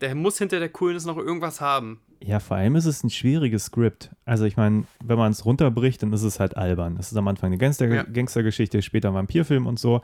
[0.00, 2.00] Der muss hinter der Coolness noch irgendwas haben.
[2.24, 4.10] Ja, vor allem ist es ein schwieriges Skript.
[4.24, 6.96] Also ich meine, wenn man es runterbricht, dann ist es halt albern.
[6.98, 8.04] Es ist am Anfang eine Gangster Ja.
[8.04, 10.02] Gangstergeschichte, später ein Vampirfilm und so.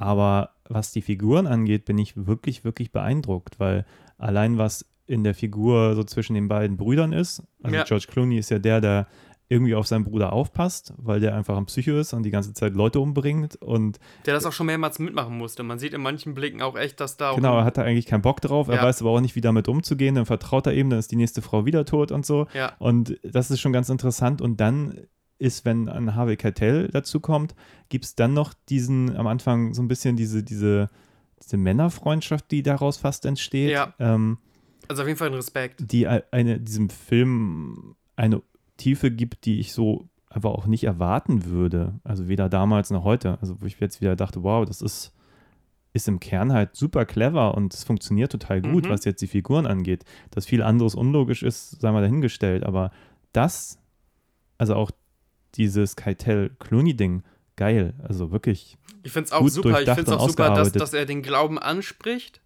[0.00, 3.84] Aber was die Figuren angeht, bin ich wirklich, wirklich beeindruckt, weil
[4.16, 7.84] allein was in der Figur so zwischen den beiden Brüdern ist, also Ja.
[7.84, 9.06] George Clooney ist ja der, der
[9.50, 12.72] irgendwie auf seinen Bruder aufpasst, weil der einfach ein Psycho ist und die ganze Zeit
[12.74, 15.64] Leute umbringt und Der das auch schon mehrmals mitmachen musste.
[15.64, 17.34] Man sieht in manchen Blicken auch echt, dass da auch.
[17.36, 18.82] genau, er hat da eigentlich keinen Bock drauf, er Ja.
[18.84, 21.42] weiß aber auch nicht, wie damit umzugehen, dann vertraut er eben, dann ist die nächste
[21.42, 22.46] Frau wieder tot und so.
[22.54, 24.40] ja, Und das ist schon ganz interessant.
[24.40, 25.00] Und dann
[25.40, 27.54] ist, wenn ein Harvey Keitel dazu kommt,
[27.88, 30.88] gibt es dann noch diesen, am Anfang so ein bisschen diese, diese,
[31.42, 33.94] diese Männerfreundschaft, die daraus fast entsteht, Ja.
[33.98, 34.38] ähm,
[34.88, 35.90] also auf jeden Fall ein Respekt.
[35.92, 38.42] die eine, diesem Film eine
[38.76, 41.98] Tiefe gibt, die ich so aber auch nicht erwarten würde.
[42.04, 43.38] Also weder damals noch heute.
[43.40, 45.12] Also wo ich jetzt wieder dachte, wow, das ist
[45.92, 48.90] ist im Kern halt super clever und es funktioniert total gut, Mhm.
[48.90, 50.04] was jetzt die Figuren angeht.
[50.30, 52.62] Dass viel anderes unlogisch ist, sei mal dahingestellt.
[52.64, 52.92] Aber
[53.32, 53.76] das,
[54.56, 54.92] also auch
[55.56, 57.22] dieses Keitel-Clooney-Ding,
[57.56, 57.94] geil.
[58.02, 59.80] Also wirklich, Ich finde es auch super.
[59.80, 62.40] Ich finde auch super, dass, dass er den Glauben anspricht,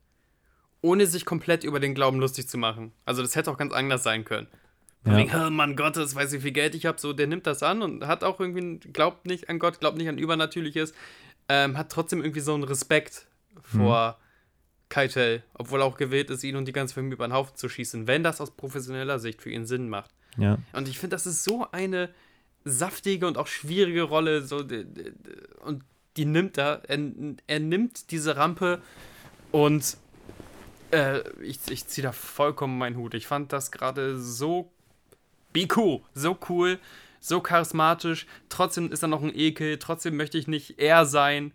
[0.80, 2.92] ohne sich komplett über den Glauben lustig zu machen.
[3.04, 4.48] Also das hätte auch ganz anders sein können.
[5.06, 5.16] Ja.
[5.18, 6.98] wegen, oh Mann Gottes, weiß wie viel Geld ich habe.
[6.98, 10.08] So, der nimmt das an und hat auch irgendwie, glaubt nicht an Gott, glaubt nicht
[10.08, 10.94] an Übernatürliches,
[11.48, 13.26] ähm, hat trotzdem irgendwie so einen Respekt
[13.62, 14.18] vor
[14.88, 17.68] Keitel, obwohl er auch gewählt ist, ihn und die ganze Familie über den Haufen zu
[17.68, 20.10] schießen, wenn das aus professioneller Sicht für ihn Sinn macht.
[20.38, 20.58] ja.
[20.72, 22.08] Und ich finde, das ist so eine
[22.64, 24.42] saftige und auch schwierige Rolle.
[24.42, 24.58] So,
[25.64, 25.84] und
[26.16, 26.82] die nimmt er.
[26.88, 26.98] Er,
[27.46, 28.80] er nimmt diese Rampe
[29.52, 29.96] und
[30.90, 33.14] äh, ich, ich ziehe da vollkommen meinen Hut.
[33.14, 34.70] Ich fand das gerade so
[35.76, 36.78] cool, so cool,
[37.20, 38.26] so charismatisch.
[38.48, 39.78] Trotzdem ist er noch ein Ekel.
[39.78, 41.52] Trotzdem möchte ich nicht er sein.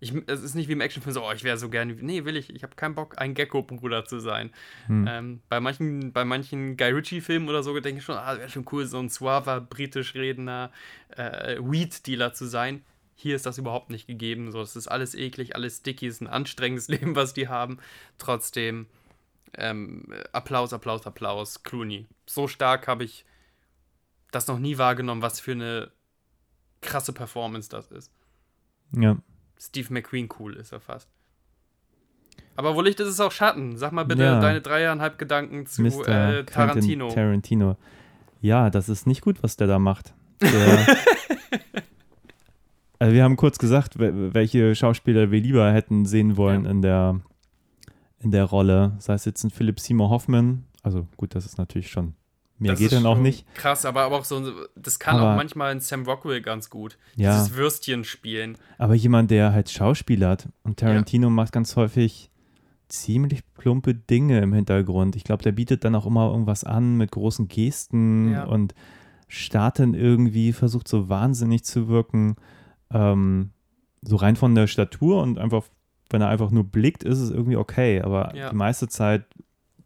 [0.00, 1.92] Ich, es ist nicht wie im Actionfilm so, oh, ich wäre so gerne.
[1.92, 2.54] Nee, will ich.
[2.54, 4.50] Ich habe keinen Bock, ein Gecko-Bruder zu sein.
[4.88, 8.66] Ähm, bei manchen, bei manchen Guy Ritchie-Filmen oder so denke ich schon, ah, wäre schon
[8.72, 10.72] cool, so ein suaver, britisch redender
[11.10, 12.82] äh, Weed-Dealer zu sein.
[13.14, 14.50] Hier ist das überhaupt nicht gegeben.
[14.50, 17.78] So, es ist alles eklig, alles sticky, es ist ein anstrengendes Leben, was die haben.
[18.16, 18.86] Trotzdem
[19.58, 22.06] ähm, Applaus, Applaus, Applaus, Clooney.
[22.26, 23.26] So stark habe ich
[24.30, 25.90] das noch nie wahrgenommen, was für eine
[26.80, 28.10] krasse Performance das ist.
[28.92, 29.16] ja.
[29.60, 31.08] Steve McQueen cool ist er fast.
[32.56, 33.76] Aber wo Licht ist, ist auch Schatten.
[33.76, 34.40] Sag mal bitte Ja.
[34.40, 36.08] deine dreieinhalb Gedanken zu Mr.
[36.08, 37.08] äh, Tarantino.
[37.10, 37.76] Tarantino.
[38.40, 40.14] Ja, das ist nicht gut, was der da macht.
[40.40, 40.86] Der,
[42.98, 46.70] also wir haben kurz gesagt, wel- welche Schauspieler wir lieber hätten sehen wollen Ja.
[46.70, 47.20] in, der,
[48.20, 48.96] in der Rolle.
[48.98, 50.64] Sei es jetzt ein Philip Seymour Hoffman.
[50.82, 52.14] Also gut, das ist natürlich schon.
[52.60, 53.52] Mehr Das geht dann auch nicht.
[53.54, 54.42] Krass, aber, aber auch so,
[54.76, 56.98] das kann Aber- auch manchmal in Sam Rockwell ganz gut.
[57.16, 57.32] Ja.
[57.34, 58.56] Dieses Würstchen spielen.
[58.78, 62.30] Aber jemand, der halt schauspielert und Tarantino macht ganz häufig
[62.88, 65.16] ziemlich plumpe Dinge im Hintergrund.
[65.16, 68.44] Ich glaube, der bietet dann auch immer irgendwas an mit großen Gesten Ja.
[68.44, 68.74] und
[69.28, 72.36] startet irgendwie, versucht so wahnsinnig zu wirken.
[72.92, 73.50] Ähm,
[74.02, 75.62] so rein von der Statur und einfach,
[76.10, 78.02] wenn er einfach nur blickt, ist es irgendwie okay.
[78.02, 78.50] Aber Ja.
[78.50, 79.24] die meiste Zeit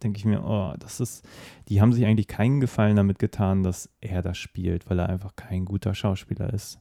[0.02, 1.26] denke ich mir, oh, das ist,
[1.68, 5.36] die haben sich eigentlich keinen Gefallen damit getan, dass er das spielt, weil er einfach
[5.36, 6.78] kein guter Schauspieler ist.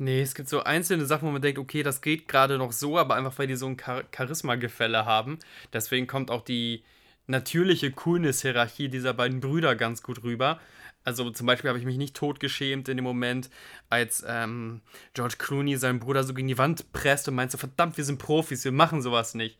[0.00, 2.96] Nee, es gibt so einzelne Sachen, wo man denkt, okay, das geht gerade noch so,
[2.98, 5.40] aber einfach weil die so ein Char Charisma-Gefälle haben.
[5.72, 6.84] Deswegen kommt auch die
[7.26, 10.60] natürliche Coolness-Hierarchie dieser beiden Brüder ganz gut rüber.
[11.04, 13.50] Also zum Beispiel habe ich mich nicht totgeschämt in dem Moment,
[13.88, 14.82] als ähm,
[15.14, 18.18] George Clooney seinen Bruder so gegen die Wand presst und meinte, so, verdammt, wir sind
[18.18, 19.58] Profis, wir machen sowas nicht.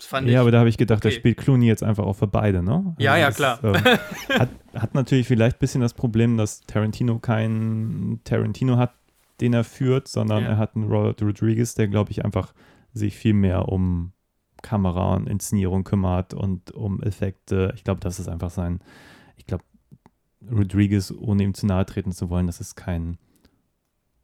[0.00, 0.32] Das fand ich.
[0.32, 1.14] Ja, aber da habe ich gedacht, okay.
[1.14, 2.94] da spielt Clooney jetzt einfach auch für beide, ne?
[2.98, 3.58] Ja, ja, das, klar.
[3.62, 3.74] ähm,
[4.38, 8.94] hat, hat natürlich vielleicht ein bisschen das Problem, dass Tarantino keinen Tarantino hat,
[9.42, 10.50] den er führt, sondern Ja.
[10.50, 12.54] er hat einen Robert Rodriguez, der, glaube ich, einfach
[12.94, 14.12] sich viel mehr um
[14.62, 17.72] Kamera und Inszenierung kümmert und um Effekte.
[17.76, 18.80] Ich glaube, das ist einfach sein,
[19.36, 19.64] ich glaube,
[20.50, 23.18] Rodriguez, ohne ihm zu nahe treten zu wollen, das ist kein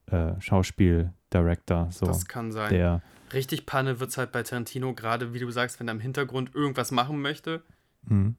[0.07, 2.70] äh, Schauspiel-Director, so, das kann sein.
[2.70, 3.03] der
[3.37, 6.55] Richtig Panne wird es halt bei Tarantino, gerade wie du sagst, wenn er im Hintergrund
[6.55, 7.62] irgendwas machen möchte,
[8.07, 8.32] mh,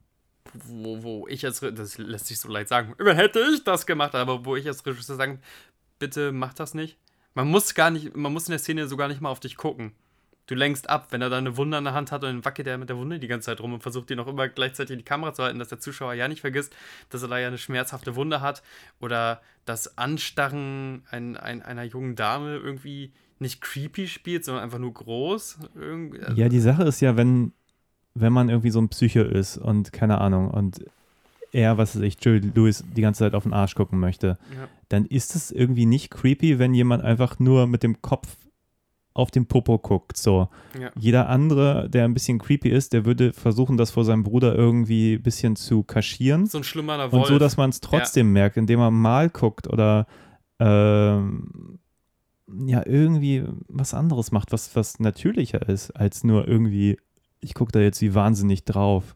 [0.52, 4.16] wo, wo ich als, das lässt sich so leicht sagen, immer hätte ich das gemacht,
[4.16, 5.40] aber wo ich als Regisseur sagen,
[6.00, 6.98] bitte mach das nicht.
[7.34, 9.92] Man muss gar nicht, man muss in der Szene sogar nicht mal auf dich gucken.
[10.46, 12.66] Du lenkst ab, wenn er da eine Wunde in der Hand hat und dann wackelt
[12.66, 15.04] er mit der Wunde die ganze Zeit rum und versucht dir noch immer gleichzeitig die
[15.04, 16.74] Kamera zu halten, dass der Zuschauer ja nicht vergisst,
[17.10, 18.64] dass er da ja eine schmerzhafte Wunde hat
[18.98, 24.92] oder das Anstarren ein, ein, einer jungen Dame irgendwie nicht creepy spielt, sondern einfach nur
[24.94, 25.58] groß.
[25.74, 27.52] Irgendwie, also- Ja, die Sache ist ja, wenn,
[28.14, 30.84] wenn man irgendwie so ein Psycho ist und keine Ahnung und
[31.52, 34.68] er, was weiß ich, Joey Lewis die ganze Zeit auf den Arsch gucken möchte, ja.
[34.90, 38.36] dann ist es irgendwie nicht creepy, wenn jemand einfach nur mit dem Kopf
[39.14, 40.16] auf den Popo guckt.
[40.16, 40.48] So.
[40.78, 40.90] Ja.
[40.96, 45.14] Jeder andere, der ein bisschen creepy ist, der würde versuchen, das vor seinem Bruder irgendwie
[45.14, 46.46] ein bisschen zu kaschieren.
[46.46, 47.22] So ein schlimmerer Wolf.
[47.24, 50.06] Und so, dass man es trotzdem merkt, indem man mal guckt oder
[50.60, 51.78] ähm,
[52.66, 56.98] ja, irgendwie was anderes macht, was, was natürlicher ist, als nur irgendwie,
[57.40, 59.14] ich gucke da jetzt wie wahnsinnig drauf.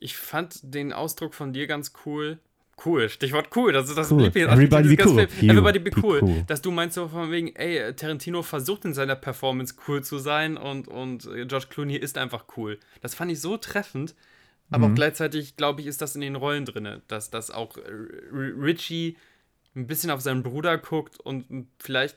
[0.00, 2.38] Ich fand den Ausdruck von dir ganz cool.
[2.84, 3.72] Cool, Stichwort cool.
[3.72, 4.22] Das ist das Cool.
[4.24, 5.28] Lieblings- Everybody dieses be cool.
[5.28, 5.50] Film.
[5.50, 6.18] Everybody be cool.
[6.22, 6.44] cool.
[6.48, 10.56] Dass du meinst so von wegen, ey, Tarantino versucht in seiner Performance cool zu sein
[10.56, 12.80] und, und George Clooney ist einfach cool.
[13.00, 14.16] Das fand ich so treffend.
[14.70, 14.92] Aber Mhm.
[14.92, 17.76] auch gleichzeitig, glaube ich, ist das in den Rollen drin, dass, dass auch
[18.32, 19.16] Richie
[19.76, 22.16] ein bisschen auf seinen Bruder guckt und vielleicht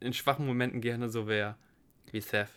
[0.00, 1.56] in, schwachen Momenten gerne so wäre
[2.12, 2.48] wie Seth.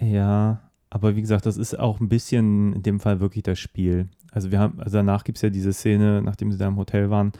[0.00, 0.60] Ja,
[0.90, 4.08] aber wie gesagt, das ist auch ein bisschen in dem Fall wirklich das Spiel.
[4.32, 7.10] Also wir haben, also danach gibt es ja diese Szene, nachdem sie da im Hotel
[7.10, 7.32] waren,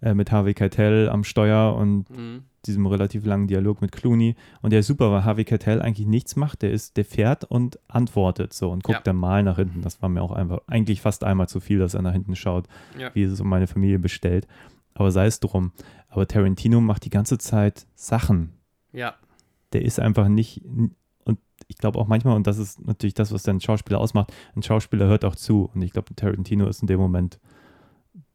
[0.00, 2.42] äh, mit Harvey Keitel am Steuer und Mhm.
[2.66, 4.36] diesem relativ langen Dialog mit Clooney.
[4.60, 6.62] Und der ist super, weil Harvey Keitel eigentlich nichts macht.
[6.62, 9.02] Der ist, der fährt und antwortet so und guckt Ja.
[9.04, 9.82] dann mal nach hinten.
[9.82, 12.66] Das war mir auch einfach eigentlich fast einmal zu viel, dass er nach hinten schaut,
[12.98, 13.10] Ja.
[13.14, 14.46] wie es um meine Familie bestellt.
[14.94, 15.72] Aber sei es drum.
[16.08, 18.52] Aber Tarantino macht die ganze Zeit Sachen.
[18.92, 19.14] Ja,
[19.72, 20.62] Der ist einfach nicht.
[21.24, 21.38] Und
[21.68, 25.06] ich glaube auch manchmal, und das ist natürlich das, was dann Schauspieler ausmacht, ein Schauspieler
[25.06, 25.70] hört auch zu.
[25.74, 27.38] Und ich glaube, Tarantino ist in dem Moment,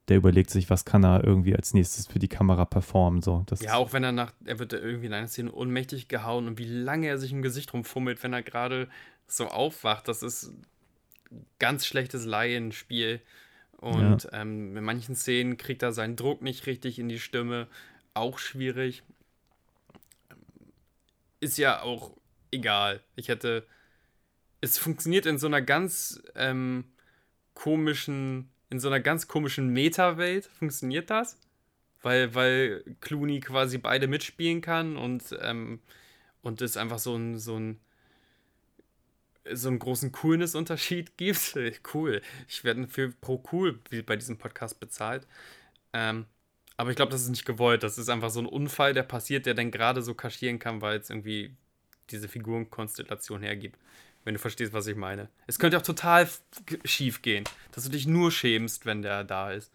[0.07, 3.21] der überlegt sich, was kann er irgendwie als nächstes für die Kamera performen.
[3.21, 6.07] So, das Ja, auch wenn er nach, er wird da irgendwie in einer Szene ohnmächtig
[6.07, 8.87] gehauen und wie lange er sich im Gesicht rumfummelt, wenn er gerade
[9.27, 10.53] so aufwacht, das ist
[11.59, 13.21] ganz schlechtes Laienspiel.
[13.77, 17.67] Und ähm, in manchen Szenen kriegt er seinen Druck nicht richtig in die Stimme,
[18.13, 19.03] auch schwierig.
[21.39, 22.17] Ist ja auch
[22.51, 23.01] egal.
[23.15, 23.65] Ich hätte,
[24.61, 26.85] es funktioniert in so einer ganz ähm,
[27.53, 31.37] komischen, in so einer ganz komischen Meta-Welt, funktioniert das?
[32.01, 35.79] weil, weil Clooney quasi beide mitspielen kann und, ähm,
[36.41, 37.79] und es einfach so ein, so ein
[39.53, 41.57] so einen großen Coolness-Unterschied gibt.
[41.93, 42.21] cool.
[42.47, 45.27] Ich werde für pro cool bei diesem Podcast bezahlt.
[45.93, 46.25] Ähm,
[46.77, 47.83] aber ich glaube, das ist nicht gewollt.
[47.83, 50.99] Das ist einfach so ein Unfall, der passiert, der dann gerade so kaschieren kann, weil
[50.99, 51.55] es irgendwie
[52.11, 53.77] diese Figurenkonstellation hergibt.
[54.23, 55.29] Wenn du verstehst, was ich meine.
[55.47, 56.29] Es könnte auch total
[56.85, 59.71] schief gehen, dass du dich nur schämst, wenn der da ist.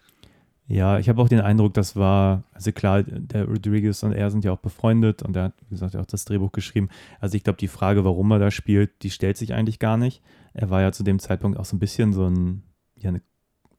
[0.73, 4.43] Ja, ich habe auch den Eindruck, das war, also klar, der Rodriguez und er sind
[4.43, 6.89] ja auch befreundet und er hat, wie gesagt, auch das Drehbuch geschrieben.
[7.21, 10.23] Also ich glaube, die Frage, warum er da spielt, die stellt sich eigentlich gar nicht.
[10.55, 12.63] Er war ja zu dem Zeitpunkt auch so ein bisschen so ein,
[12.97, 13.21] ja, eine,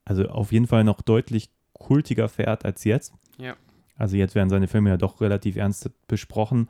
[0.05, 3.11] also auf jeden Fall noch deutlich kultiger Pferd als jetzt.
[3.39, 3.55] Ja.
[3.95, 6.69] Also jetzt werden seine Filme ja doch relativ ernst besprochen.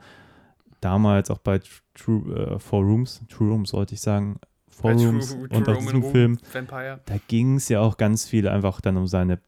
[0.80, 1.60] Damals auch bei
[1.92, 6.02] True, äh, Four Rooms, True Rooms sollte ich sagen, Four Rooms und True auch diesem
[6.02, 7.00] Film Vampire.
[7.04, 9.38] da ging es ja auch ganz viel einfach dann um seine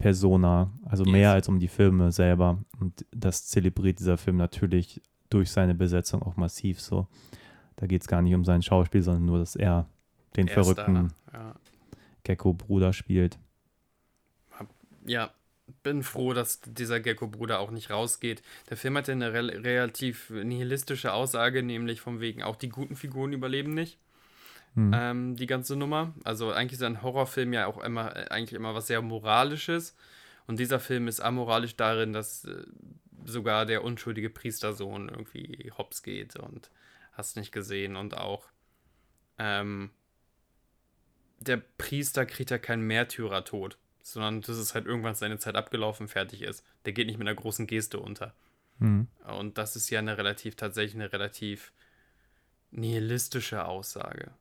[0.00, 1.12] Persona, also Yes.
[1.12, 2.58] mehr als um die Filme selber.
[2.80, 7.06] Und das zelebriert dieser Film natürlich durch seine Besetzung auch massiv so.
[7.76, 9.88] Da geht es gar nicht um sein Schauspiel, sondern nur, dass er
[10.36, 11.12] den Er ist verrückten.
[11.32, 11.54] Ja.
[12.24, 13.38] Gecko-Bruder spielt.
[15.06, 15.30] ja,
[15.82, 18.42] bin froh, dass dieser Gecko-Bruder auch nicht rausgeht.
[18.68, 23.32] Der Film hatte eine rel relativ nihilistische Aussage, nämlich von wegen, auch die guten Figuren
[23.32, 23.98] überleben nicht.
[24.74, 24.92] Hm.
[24.94, 26.14] Ähm, die ganze Nummer.
[26.24, 29.96] Also eigentlich ist ein Horrorfilm ja auch immer, äh, eigentlich immer was sehr Moralisches.
[30.46, 32.64] Und dieser Film ist amoralisch darin, dass äh,
[33.24, 36.70] sogar der unschuldige Priestersohn irgendwie hops geht und
[37.12, 37.96] hast nicht gesehen.
[37.96, 38.48] Und auch
[39.38, 39.90] ähm,
[41.40, 46.42] der Priester kriegt ja keinen Märtyrertod, sondern das ist halt irgendwann seine Zeit abgelaufen, fertig
[46.42, 46.64] ist.
[46.84, 48.34] Der geht nicht mit einer großen Geste unter.
[48.78, 49.08] Hm.
[49.38, 51.72] Und das ist ja eine relativ, tatsächlich eine relativ
[52.70, 54.32] nihilistische Aussage.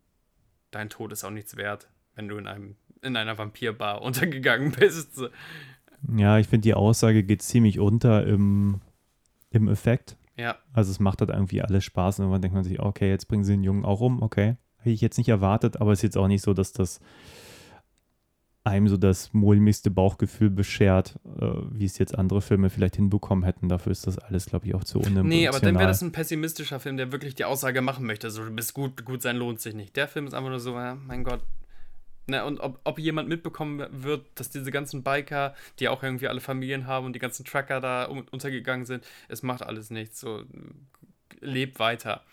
[0.71, 5.21] Dein Tod ist auch nichts wert, wenn du in einem in einer Vampirbar untergegangen bist.
[6.17, 8.81] Ja, ich finde, die Aussage geht ziemlich unter im,
[9.51, 10.17] im Effekt.
[10.37, 13.27] Ja, Also es macht halt irgendwie alles Spaß und irgendwann denkt man sich, okay, jetzt
[13.27, 14.55] bringen sie den Jungen auch um, okay.
[14.77, 17.01] Hätte ich jetzt nicht erwartet, aber es ist jetzt auch nicht so, dass das
[18.69, 23.69] einem so das mulmigste Bauchgefühl beschert, äh, wie es jetzt andere Filme vielleicht hinbekommen hätten.
[23.69, 25.27] Dafür ist das alles, glaube ich, auch zu unemotional.
[25.27, 28.43] nee, aber dann wäre das ein pessimistischer Film, der wirklich die Aussage machen möchte, so
[28.43, 29.95] du bist gut, gut sein lohnt sich nicht.
[29.95, 31.41] Der Film ist einfach nur so, ja, mein Gott.
[32.27, 36.41] Na, und ob, ob jemand mitbekommen wird, dass diese ganzen Biker, die auch irgendwie alle
[36.41, 40.19] Familien haben und die ganzen Trucker da un untergegangen sind, es macht alles nichts.
[40.19, 40.43] So,
[41.41, 42.23] lebt weiter.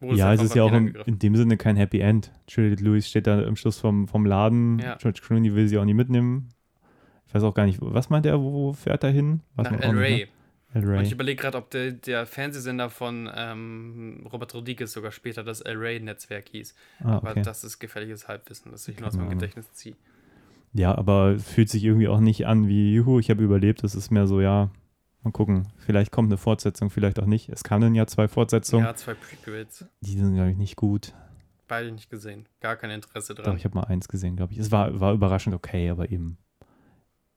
[0.00, 1.12] Ja, es ist ja auch angegriffen.
[1.14, 2.30] in dem Sinne kein Happy End.
[2.48, 4.78] Juliette Lewis steht da im Schluss vom, vom Laden.
[4.78, 4.96] Ja.
[4.96, 6.50] George Clooney will sie auch nicht mitnehmen.
[7.26, 9.40] Ich weiß auch gar nicht, was meint er, wo fährt er hin?
[9.56, 10.28] Weiß Nach El Rey.
[10.74, 11.12] El Und ich Rey.
[11.12, 16.48] überlege gerade, ob der, der Fernsehsender von ähm, Robert Rodriguez sogar später das El Rey-Netzwerk
[16.50, 16.74] hieß.
[17.00, 17.42] Ah, Aber okay.
[17.42, 19.30] das ist gefährliches Halbwissen, das ich nur aus meinem.
[19.30, 19.96] Gedächtnis ziehe.
[20.74, 23.82] Ja, aber fühlt sich irgendwie auch nicht an wie, juhu, ich habe überlebt.
[23.84, 24.70] Es ist mehr so, ja,
[25.22, 25.68] mal gucken.
[25.78, 27.48] Vielleicht kommt eine Fortsetzung, vielleicht auch nicht.
[27.48, 28.84] Es kamen ja zwei Fortsetzungen.
[28.84, 29.84] Ja, zwei Prequels.
[30.00, 31.14] Die sind, glaube ich, nicht gut.
[31.66, 32.46] Beide nicht gesehen.
[32.60, 33.56] Gar kein Interesse Doch, dran.
[33.56, 34.58] ich habe mal eins gesehen, glaube ich.
[34.58, 36.38] Es war, war überraschend okay, aber eben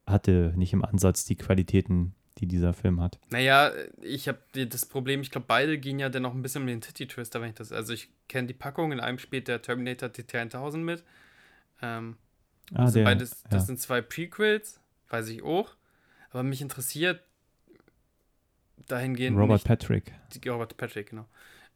[0.06, 3.20] hatte nicht im Ansatz die Qualitäten, die dieser Film hat.
[3.30, 3.72] Naja,
[4.02, 6.82] ich habe das Problem, ich glaube, beide gehen ja dann noch ein bisschen um den
[6.82, 7.72] Titty-Twister, wenn ich das.
[7.72, 11.04] Also, ich kenne die Packung, in einem spielt der Terminator T1000 mit.
[11.82, 12.16] Ähm,
[12.74, 13.66] Ah, sind der, beides, das ja.
[13.66, 14.80] sind zwei Prequels,
[15.10, 15.76] weiß ich auch.
[16.30, 17.22] Aber mich interessiert
[18.88, 19.38] dahingehend.
[19.38, 20.14] Robert nicht, Patrick.
[20.46, 21.26] Robert Patrick, genau.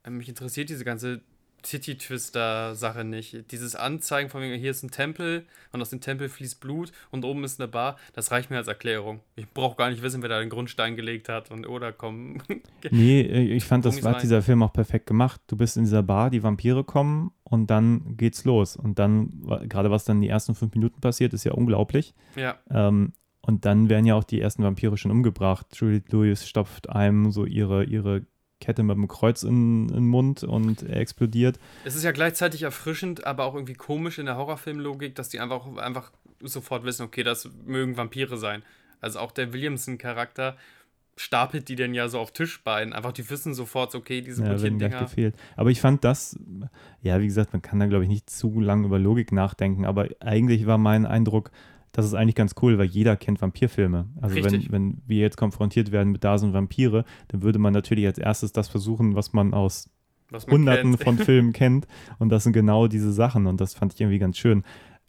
[0.06, 1.22] Ähm, mich interessiert diese ganze
[1.66, 3.52] Titty-Twister-Sache nicht.
[3.52, 7.44] Dieses Anzeigen von hier ist ein Tempel und aus dem Tempel fließt Blut und oben
[7.44, 9.22] ist eine Bar, das reicht mir als Erklärung.
[9.36, 12.42] Ich brauche gar nicht wissen, wer da den Grundstein gelegt hat und oder komm.
[12.92, 15.42] Nee, äh, ich fand, das hat dieser Film auch perfekt gemacht.
[15.48, 18.76] Du bist in dieser Bar, die Vampire kommen und dann geht's los.
[18.76, 22.14] Und dann, gerade was dann die ersten fünf Minuten passiert, ist ja unglaublich.
[22.36, 23.14] ja, Ähm,
[23.46, 25.68] Und dann werden ja auch die ersten Vampire schon umgebracht.
[25.74, 28.24] Juliette Lewis stopft einem so ihre, ihre
[28.60, 31.60] Kette mit dem Kreuz in, in den Mund und er explodiert.
[31.84, 35.68] Es ist ja gleichzeitig erfrischend, aber auch irgendwie komisch in der Horrorfilmlogik, dass die einfach,
[35.78, 38.64] einfach sofort wissen, okay, das mögen Vampire sein.
[39.00, 40.58] Also auch der Williamson-Charakter
[41.18, 42.94] stapelt die denn ja so auf Tischbeinen.
[42.94, 45.00] Einfach, die wissen sofort, okay, diese Ja, Dinger.
[45.02, 45.36] gefehlt.
[45.56, 46.40] Aber ich fand das,
[47.02, 50.08] ja, wie gesagt, man kann da, glaube ich, nicht zu lange über Logik nachdenken, aber
[50.20, 51.52] eigentlich war mein Eindruck,
[51.96, 54.10] das ist eigentlich ganz cool, weil jeder kennt Vampirfilme.
[54.20, 58.06] Also wenn, wenn wir jetzt konfrontiert werden mit da sind Vampire, dann würde man natürlich
[58.06, 59.90] als erstes das versuchen, was man aus
[60.30, 61.04] Was man Hunderten kennt.
[61.04, 61.88] von Filmen kennt.
[62.20, 63.48] Und das sind genau diese Sachen.
[63.48, 64.64] Und das fand ich irgendwie ganz schön.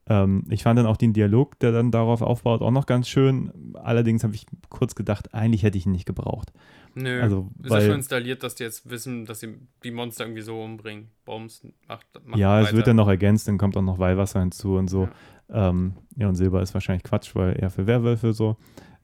[0.08, 3.74] Ähm, ich fand dann auch den Dialog, der dann darauf aufbaut, auch noch ganz schön.
[3.74, 6.52] Allerdings habe ich kurz gedacht, eigentlich hätte ich ihn nicht gebraucht.
[6.94, 7.20] Nö.
[7.20, 10.42] Also, ist ja weil- schon installiert, dass die jetzt wissen, dass sie die Monster irgendwie
[10.42, 11.08] so umbringen.
[11.24, 12.86] Bombs macht, macht ja, es wird weiter.
[12.86, 15.08] dann noch ergänzt, dann kommt auch noch Weihwasser hinzu und so.
[15.48, 18.56] Ja, ähm, ja und Silber ist wahrscheinlich Quatsch, weil eher für Werwölfe so.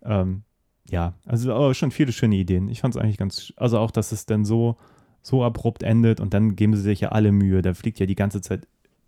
[0.05, 0.42] Ähm,
[0.88, 2.68] ja, also aber schon viele schöne Ideen.
[2.68, 4.76] Ich fand es eigentlich ganz, also auch, dass es dann so,
[5.20, 7.62] so abrupt endet und dann geben sie sich ja alle Mühe.
[7.62, 8.66] Da fliegt ja die ganze Zeit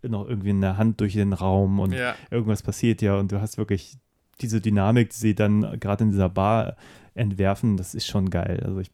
[0.08, 3.58] noch irgendwie eine Hand durch den Raum und Ja, irgendwas passiert ja und du hast
[3.58, 3.98] wirklich
[4.40, 6.76] diese Dynamik, die sie dann gerade in dieser Bar
[7.14, 8.60] entwerfen, das ist schon geil.
[8.64, 8.90] Also ich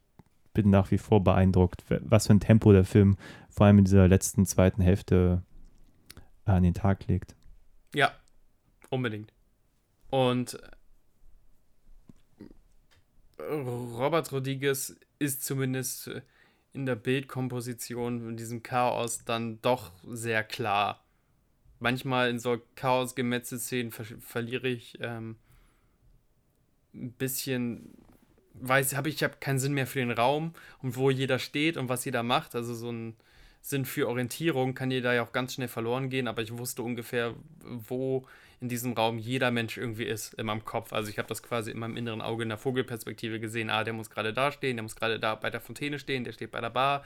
[0.52, 3.16] bin nach wie vor beeindruckt, was für ein Tempo der Film
[3.48, 5.42] vor allem in dieser letzten zweiten Hälfte
[6.44, 7.34] an den Tag legt.
[7.94, 8.12] ja,
[8.90, 9.32] unbedingt.
[10.10, 10.58] Und
[13.38, 16.10] Robert Rodriguez ist zumindest
[16.72, 21.04] in der Bildkomposition in diesem Chaos dann doch sehr klar.
[21.78, 25.36] Manchmal in so Chaos-Gemetzel-Szenen ver verliere ich ähm,
[26.94, 27.94] ein bisschen,
[28.54, 30.52] weiß, habe ich habe keinen Sinn mehr für den Raum
[30.82, 32.54] und wo jeder steht und was jeder macht.
[32.54, 33.16] Also so ein
[33.62, 37.34] Sinn für Orientierung kann jeder ja auch ganz schnell verloren gehen, aber ich wusste ungefähr,
[37.62, 38.26] wo
[38.60, 40.92] in diesem Raum jeder Mensch irgendwie ist in meinem Kopf.
[40.92, 43.70] Also ich habe das quasi in meinem inneren Auge in der Vogelperspektive gesehen.
[43.70, 46.32] Ah, der muss gerade da stehen, der muss gerade da bei der Fontäne stehen, der
[46.32, 47.02] steht bei der Bar.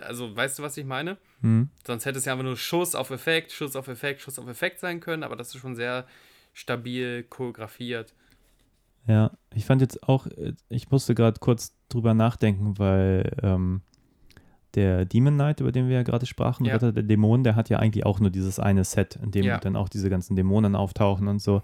[0.00, 1.16] Also, weißt du, was ich meine?
[1.42, 1.68] Hm?
[1.86, 4.80] Sonst hätte es ja einfach nur Schuss auf Effekt, Schuss auf Effekt, Schuss auf Effekt
[4.80, 6.06] sein können, aber das ist schon sehr
[6.52, 8.12] stabil choreografiert.
[9.06, 13.82] Ja, ich fand jetzt auch, äh, ich musste gerade kurz drüber nachdenken, weil ähm,
[14.74, 16.74] der Demon Knight, über den wir ja gerade sprachen, Ja.
[16.74, 19.58] Ritter der Dämonen, der hat ja eigentlich auch nur dieses eine Set, in dem Ja.
[19.58, 21.62] dann auch diese ganzen Dämonen auftauchen und so.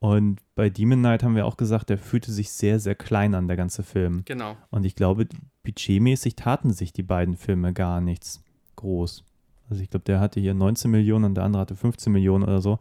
[0.00, 3.48] Und bei Demon Knight haben wir auch gesagt, der fühlte sich sehr, sehr klein an,
[3.48, 4.22] der ganze Film.
[4.26, 4.56] Genau.
[4.70, 5.26] Und ich glaube,
[5.64, 8.42] budgetmäßig taten sich die beiden Filme gar nichts
[8.76, 9.24] groß.
[9.68, 12.60] Also ich glaube, der hatte hier 19 Millionen und der andere hatte 15 Millionen oder
[12.60, 12.78] so.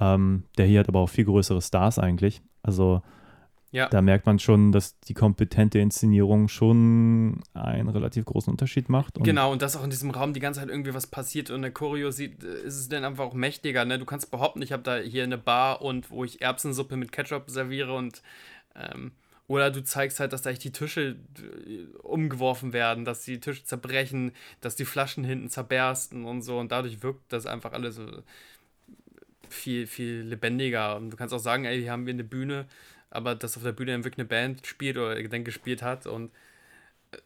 [0.00, 2.40] Ähm, der hier hat aber auch viel größere Stars eigentlich.
[2.62, 3.02] Also
[3.74, 3.88] Ja.
[3.88, 9.18] da merkt man schon, dass die kompetente Inszenierung schon einen relativ großen Unterschied macht.
[9.18, 11.56] Und Genau, und dass auch in diesem Raum die ganze Zeit irgendwie was passiert und
[11.56, 13.84] in der Choreo sieht, äh, ist es dann einfach auch mächtiger.
[13.84, 13.98] Ne?
[13.98, 17.50] Du kannst behaupten, ich habe da hier eine Bar und wo ich Erbsensuppe mit Ketchup
[17.50, 18.22] serviere und
[18.76, 19.10] ähm,
[19.48, 21.16] oder du zeigst halt, dass da echt die Tische
[21.66, 26.70] äh, umgeworfen werden, dass die Tische zerbrechen, dass die Flaschen hinten zerbersten und so und
[26.70, 28.06] dadurch wirkt das einfach alles so
[29.48, 30.96] viel, viel lebendiger.
[30.96, 32.66] Und du kannst auch sagen, ey, hier haben wir eine Bühne,
[33.14, 36.30] aber dass auf der Bühne dann wirklich eine Band spielt oder dann gespielt hat und
[37.12, 37.18] äh,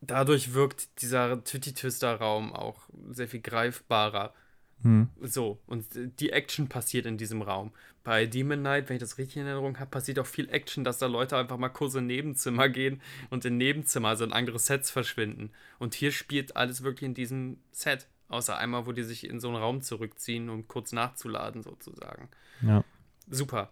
[0.00, 4.34] dadurch wirkt dieser Twitty-Twister-Raum auch sehr viel greifbarer.
[4.82, 5.86] Hm, So, und
[6.20, 7.72] die Action passiert in diesem Raum.
[8.02, 10.96] Bei Demon Knight, wenn ich das richtig in Erinnerung habe, passiert auch viel Action, dass
[10.96, 14.90] da Leute einfach mal kurz in Nebenzimmer gehen und in Nebenzimmer, also in andere Sets
[14.90, 15.50] verschwinden.
[15.78, 18.06] Und hier spielt alles wirklich in diesem Set.
[18.28, 22.28] Außer einmal, wo die sich in so einen Raum zurückziehen, um kurz nachzuladen, sozusagen.
[22.62, 22.84] ja.
[23.28, 23.70] Super.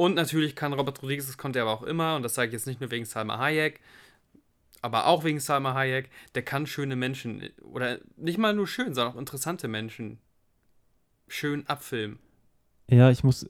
[0.00, 2.52] Und natürlich kann Robert Rodriguez, das konnte er aber auch immer, und das sage ich
[2.54, 3.80] jetzt nicht nur wegen Salma Hayek,
[4.80, 9.12] aber auch wegen Salma Hayek, der kann schöne Menschen, oder nicht mal nur schön, sondern
[9.14, 10.16] auch interessante Menschen
[11.28, 12.18] schön abfilmen.
[12.88, 13.46] ja, ich muss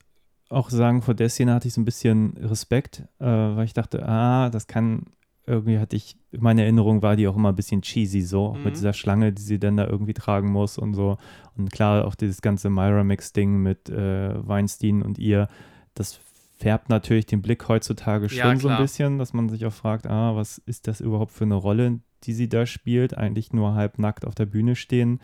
[0.48, 4.04] auch sagen, vor der Szene hatte ich so ein bisschen Respekt, äh, weil ich dachte,
[4.08, 5.04] ah, das kann,
[5.46, 8.64] irgendwie hatte ich, meine Erinnerung war die auch immer ein bisschen cheesy so, auch Mhm.
[8.64, 11.16] mit dieser Schlange, die sie dann da irgendwie tragen muss und so.
[11.56, 15.46] Und klar, auch dieses ganze Myra-Mix-Ding mit äh, Weinstein und ihr,
[15.94, 16.18] das
[16.60, 20.06] färbt natürlich den Blick heutzutage schon Ja, so ein bisschen, dass man sich auch fragt,
[20.06, 23.16] ah, was ist das überhaupt für eine Rolle, die sie da spielt?
[23.16, 25.20] Eigentlich nur halbnackt auf der Bühne stehen,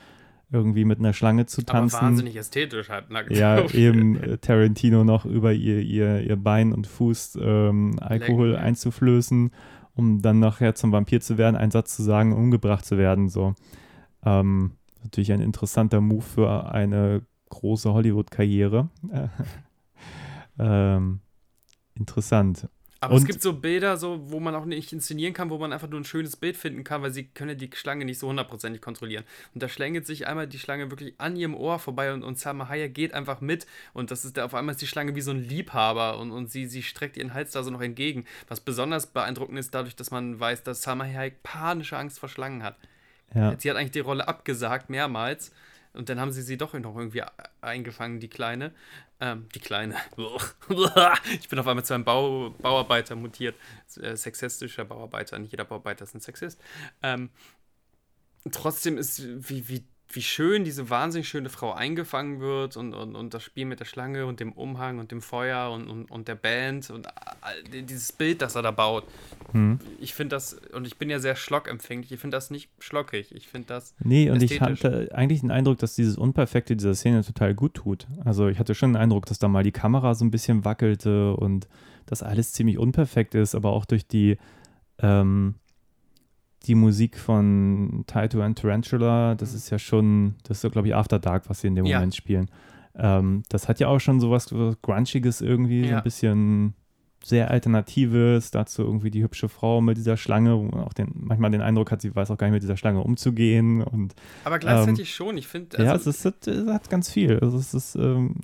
[0.51, 1.97] irgendwie mit einer Schlange zu tanzen.
[1.97, 3.11] Aber wahnsinnig ästhetisch halt.
[3.11, 8.53] nackt Ja, eben äh, Tarantino noch über ihr, ihr, ihr Bein und Fuß ähm, Alkohol
[8.53, 9.51] Lecken, einzuflößen,
[9.95, 13.29] um dann nachher zum Vampir zu werden, einen Satz zu sagen, umgebracht zu werden.
[13.29, 13.55] So.
[14.25, 14.73] Ähm,
[15.03, 18.89] natürlich ein interessanter Move für eine große Hollywood-Karriere.
[20.59, 21.21] ähm,
[21.97, 22.69] interessant.
[23.01, 25.73] Aber und es gibt so Bilder, so, wo man auch nicht inszenieren kann, wo man
[25.73, 28.81] einfach nur ein schönes Bild finden kann, weil sie können die Schlange nicht so hundertprozentig
[28.81, 29.25] kontrollieren.
[29.55, 32.69] Und da schlängelt sich einmal die Schlange wirklich an ihrem Ohr vorbei und, und Salma
[32.69, 33.67] Hayek geht einfach mit.
[33.93, 36.51] Und das ist da, auf einmal ist die Schlange wie so ein Liebhaber und, und
[36.51, 38.25] sie, sie streckt ihren Hals da so noch entgegen.
[38.49, 42.63] Was besonders beeindruckend ist, dadurch, dass man weiß, dass Salma Hayek panische Angst vor Schlangen
[42.63, 42.77] hat.
[43.35, 43.55] Ja.
[43.59, 45.53] Sie hat eigentlich die Rolle abgesagt, mehrmals.
[45.97, 47.23] Und dann haben sie sie doch noch irgendwie
[47.61, 48.73] eingefangen, die Kleine.
[49.21, 49.97] Ähm, die Kleine.
[51.41, 53.57] ich bin auf einmal zu einem Bau, Bauarbeiter mutiert.
[54.01, 55.39] Äh, sexistischer Bauarbeiter.
[55.39, 56.61] Nicht jeder Bauarbeiter ist ein Sexist.
[57.03, 57.31] Ähm,
[58.51, 63.35] trotzdem ist, wie, wie wie schön diese wahnsinnig schöne Frau eingefangen wird und, und, und
[63.35, 66.37] das Spiel mit der Schlange und dem Umhang und dem Feuer und, und, und der
[66.37, 67.09] Band und
[67.73, 69.05] dieses Bild, das er da baut.
[69.53, 69.81] Hm.
[70.01, 73.49] Ich finde das, und ich bin ja sehr schlockempfänglich, ich finde das nicht schlockig, ich
[73.49, 73.95] finde das.
[73.99, 78.07] Nee, und ich hatte eigentlich den Eindruck, dass dieses Unperfekte dieser Szene total gut tut.
[78.25, 81.35] Also ich hatte schon den Eindruck, dass da mal die Kamera so ein bisschen wackelte
[81.35, 81.69] und
[82.07, 84.39] dass alles ziemlich unperfekt ist, aber auch durch die.
[84.99, 85.57] Ähm,
[86.67, 89.57] die Musik von Taito and Tarantula, das mhm.
[89.57, 91.99] ist ja schon, das ist so, glaube ich, After Dark, was sie in dem ja.
[91.99, 92.51] Moment spielen.
[92.99, 95.89] Ähm, das hat ja auch schon sowas so Grunchiges irgendwie, ja.
[95.89, 96.75] so ein bisschen
[97.23, 101.51] sehr Alternatives, dazu irgendwie die hübsche Frau mit dieser Schlange, wo man auch den, manchmal
[101.51, 103.83] den Eindruck hat, sie weiß auch gar nicht mit dieser Schlange umzugehen.
[103.83, 104.15] Und,
[104.45, 105.77] Aber gleichzeitig ähm, schon, ich finde.
[105.77, 107.39] Also ja, es, ist, es, hat ganz viel.
[107.41, 108.37] Also es ist, ähm,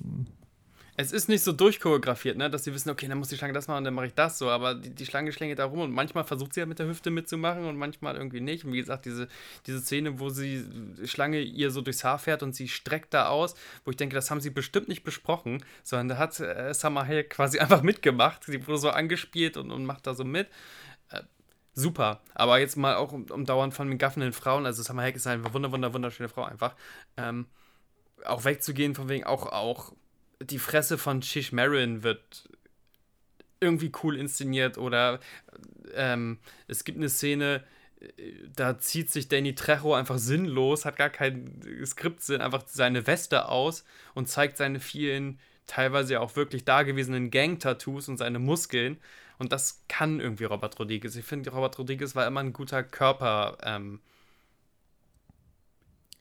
[0.95, 2.49] es ist nicht so durchchoreografiert, ne?
[2.51, 4.49] dass sie wissen, okay, dann muss die Schlange das machen dann mache ich das so.
[4.49, 7.09] Aber die, die Schlange schlängelt da rum und manchmal versucht sie ja mit der Hüfte
[7.09, 8.63] mitzumachen und manchmal irgendwie nicht.
[8.63, 9.27] Und wie gesagt, diese,
[9.65, 10.63] diese Szene, wo sie
[11.05, 14.29] Schlange ihr so durchs Haar fährt und sie streckt da aus, wo ich denke, das
[14.29, 18.43] haben sie bestimmt nicht besprochen, sondern da hat äh, Summer Hayek quasi einfach mitgemacht.
[18.43, 20.47] Sie wurde so angespielt und, und macht da so mit.
[21.09, 21.21] Äh,
[21.73, 22.21] super.
[22.35, 25.25] Aber jetzt mal auch um, um dauernd von den gaffenden Frauen, also Summer Hayek ist
[25.25, 26.75] eine wunder, wunder, wunderschöne Frau einfach.
[27.17, 27.47] Ähm,
[28.25, 29.91] auch wegzugehen von wegen auch, auch
[30.43, 32.49] die Fresse von Shish Marin wird
[33.59, 35.19] irgendwie cool inszeniert oder
[35.95, 37.63] ähm, es gibt eine Szene,
[38.55, 43.85] da zieht sich Danny Trejo einfach sinnlos, hat gar keinen Skriptsinn, einfach seine Weste aus
[44.13, 48.97] und zeigt seine vielen, teilweise auch wirklich dagewesenen Gang-Tattoos und seine Muskeln.
[49.39, 51.15] Und das kann irgendwie Robert Rodriguez.
[51.15, 53.57] Ich finde, Robert Rodriguez war immer ein guter Körper.
[53.63, 54.01] Ähm,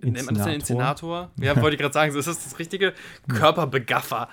[0.03, 1.31] Nennt man das einen Inszenator?
[1.41, 2.93] Ja, wollte ich gerade sagen, das ist das richtige
[3.29, 4.29] Körperbegaffer.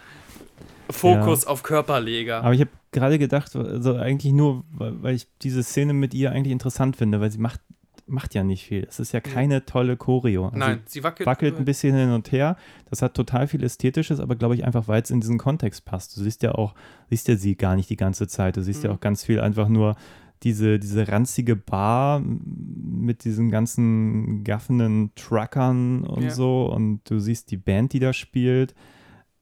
[0.90, 1.50] Fokus ja.
[1.50, 2.44] auf Körperleger.
[2.44, 6.52] Aber ich habe gerade gedacht, also eigentlich nur, weil ich diese Szene mit ihr eigentlich
[6.52, 7.62] interessant finde, weil sie macht,
[8.08, 8.86] macht ja nicht viel.
[8.90, 10.46] Es ist ja keine tolle Choreo.
[10.46, 12.58] Also Nein, sie wackelt, wackelt ein bisschen hin und her.
[12.90, 16.18] Das hat total viel Ästhetisches, aber glaube ich einfach, weil es in diesen Kontext passt.
[16.18, 16.74] Du siehst ja auch,
[17.10, 18.58] siehst ja sie gar nicht die ganze Zeit.
[18.58, 18.90] Du siehst mhm.
[18.90, 19.96] ja auch ganz viel einfach nur
[20.44, 26.30] diese, diese ranzige Bar mit diesen ganzen gaffenden Truckern und ja.
[26.30, 28.74] so und du siehst die Band, die da spielt.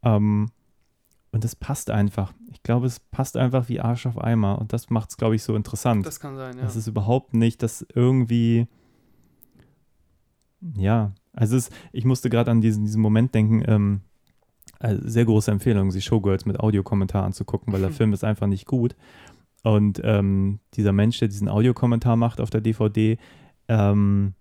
[0.03, 0.49] Ähm,
[1.31, 2.33] und es passt einfach.
[2.51, 5.43] Ich glaube, es passt einfach wie Arsch auf Eimer und das macht es, glaube ich,
[5.43, 6.05] so interessant.
[6.05, 6.63] Das kann sein, ja.
[6.63, 8.67] Das ist überhaupt nicht, dass irgendwie.
[10.75, 14.01] Ja, also es, ich musste gerade an diesen, diesen Moment denken, ähm,
[14.79, 18.65] also sehr große Empfehlung, sich Showgirls mit Audiokommentar anzugucken, weil der Film ist einfach nicht
[18.65, 18.95] gut.
[19.63, 23.17] Und ähm, dieser Mensch, der diesen Audiokommentar macht auf der DVD,
[23.67, 24.33] ähm,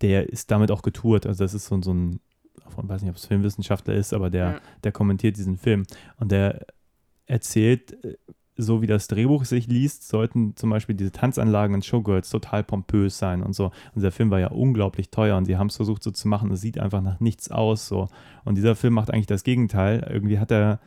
[0.00, 1.26] der ist damit auch getourt.
[1.26, 2.20] Also das ist so, so ein,
[2.56, 4.60] ich weiß nicht, ob es Filmwissenschaftler ist, aber der, ja.
[4.84, 5.84] der kommentiert diesen Film.
[6.16, 6.66] Und der
[7.26, 8.16] erzählt, äh,
[8.56, 13.18] so wie das Drehbuch sich liest, sollten zum Beispiel diese Tanzanlagen in Showgirls total pompös
[13.18, 13.70] sein und so.
[13.94, 16.50] Und der Film war ja unglaublich teuer und sie haben es versucht so zu machen.
[16.50, 18.08] Es sieht einfach nach nichts aus so.
[18.44, 20.06] Und dieser Film macht eigentlich das Gegenteil.
[20.10, 20.80] Irgendwie hat er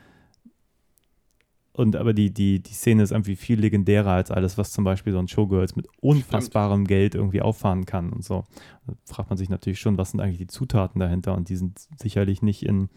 [1.73, 5.11] und aber die, die, die Szene ist irgendwie viel legendärer als alles, was zum Beispiel
[5.11, 6.87] so ein Showgirls mit unfassbarem Stimmt.
[6.87, 8.45] Geld irgendwie auffahren kann und so.
[8.85, 11.33] Da fragt man sich natürlich schon, was sind eigentlich die Zutaten dahinter?
[11.33, 12.89] Und die sind sicherlich nicht in,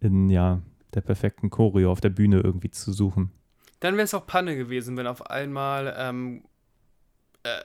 [0.00, 0.62] in ja,
[0.94, 3.30] der perfekten Choreo auf der Bühne irgendwie zu suchen.
[3.80, 6.44] Dann wäre es auch Panne gewesen, wenn auf einmal, ähm,
[7.42, 7.62] äh,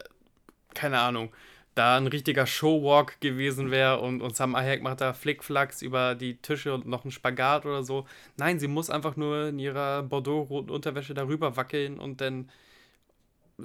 [0.73, 1.29] keine Ahnung,
[1.77, 6.37] da ein richtiger Showwalk gewesen wäre und, und Sam Hayek macht da Flickflacks über die
[6.37, 8.05] Tische und noch einen Spagat oder so.
[8.37, 12.49] Nein, sie muss einfach nur in ihrer Bordeaux-roten Unterwäsche darüber wackeln und dann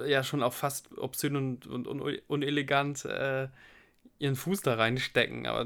[0.05, 3.47] ja schon auch fast obszön und, und, und unelegant äh,
[4.19, 5.47] ihren Fuß da reinstecken.
[5.47, 5.65] Aber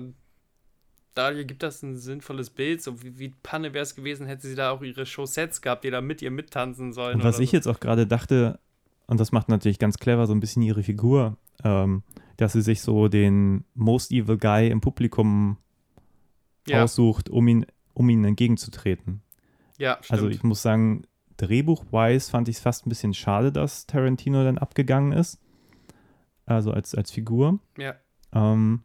[1.13, 2.81] da gibt das ein sinnvolles Bild.
[2.81, 5.89] So wie, wie Panne wäre es gewesen, hätte sie da auch ihre Showsets gehabt, die
[5.89, 7.15] da mit ihr mittanzen sollen.
[7.15, 7.57] Und was ich so.
[7.57, 8.59] jetzt auch gerade dachte,
[9.07, 11.37] und das macht natürlich ganz clever so ein bisschen ihre Figur.
[11.63, 12.03] Ähm,
[12.37, 15.57] dass sie sich so den Most Evil Guy im Publikum
[16.67, 16.83] ja.
[16.83, 19.21] aussucht, um ihn, um ihnen entgegenzutreten.
[19.79, 20.11] Ja, stimmt.
[20.11, 21.03] Also ich muss sagen,
[21.37, 25.39] drehbuchwise fand ich es fast ein bisschen schade, dass Tarantino dann abgegangen ist.
[26.45, 27.59] Also als, als Figur.
[27.77, 27.95] Ja.
[28.33, 28.83] Ähm,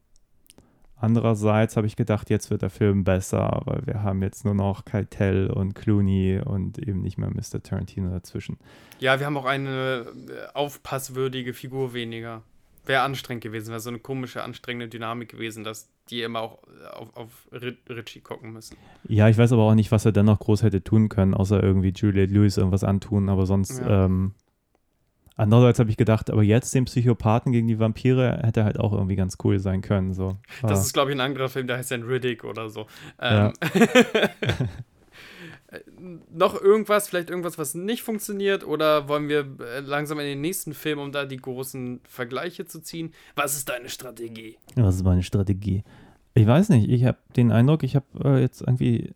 [1.02, 4.84] Andererseits habe ich gedacht, jetzt wird der Film besser, weil wir haben jetzt nur noch
[4.84, 7.60] Keitel und Clooney und eben nicht mehr Mr.
[7.60, 8.56] Tarantino dazwischen.
[9.00, 12.42] Ja, wir haben auch eine äh, aufpasswürdige Figur weniger.
[12.86, 16.62] Wäre anstrengend gewesen, wäre so eine komische, anstrengende Dynamik gewesen, dass die immer auch
[16.92, 18.76] auf, auf Richie gucken müssen.
[19.08, 21.60] Ja, ich weiß aber auch nicht, was er dann noch groß hätte tun können, außer
[21.60, 24.04] irgendwie Juliette Lewis irgendwas antun, aber sonst ja.
[24.04, 24.34] ähm,
[25.36, 29.16] Andererseits habe ich gedacht, aber jetzt den Psychopathen gegen die Vampire hätte halt auch irgendwie
[29.16, 30.12] ganz cool sein können.
[30.12, 30.36] So.
[30.60, 30.82] Das ah.
[30.82, 32.86] ist, glaube ich, ein anderer Film, der heißt dann Riddick oder so.
[33.18, 33.88] Ähm, ja.
[36.30, 38.66] noch irgendwas, vielleicht irgendwas, was nicht funktioniert?
[38.66, 42.80] Oder wollen wir äh, langsam in den nächsten Film, um da die großen Vergleiche zu
[42.80, 43.12] ziehen?
[43.34, 44.58] Was ist deine Strategie?
[44.74, 45.82] Was ist meine Strategie?
[46.34, 46.88] Ich weiß nicht.
[46.88, 49.14] Ich habe den Eindruck, ich habe äh, jetzt irgendwie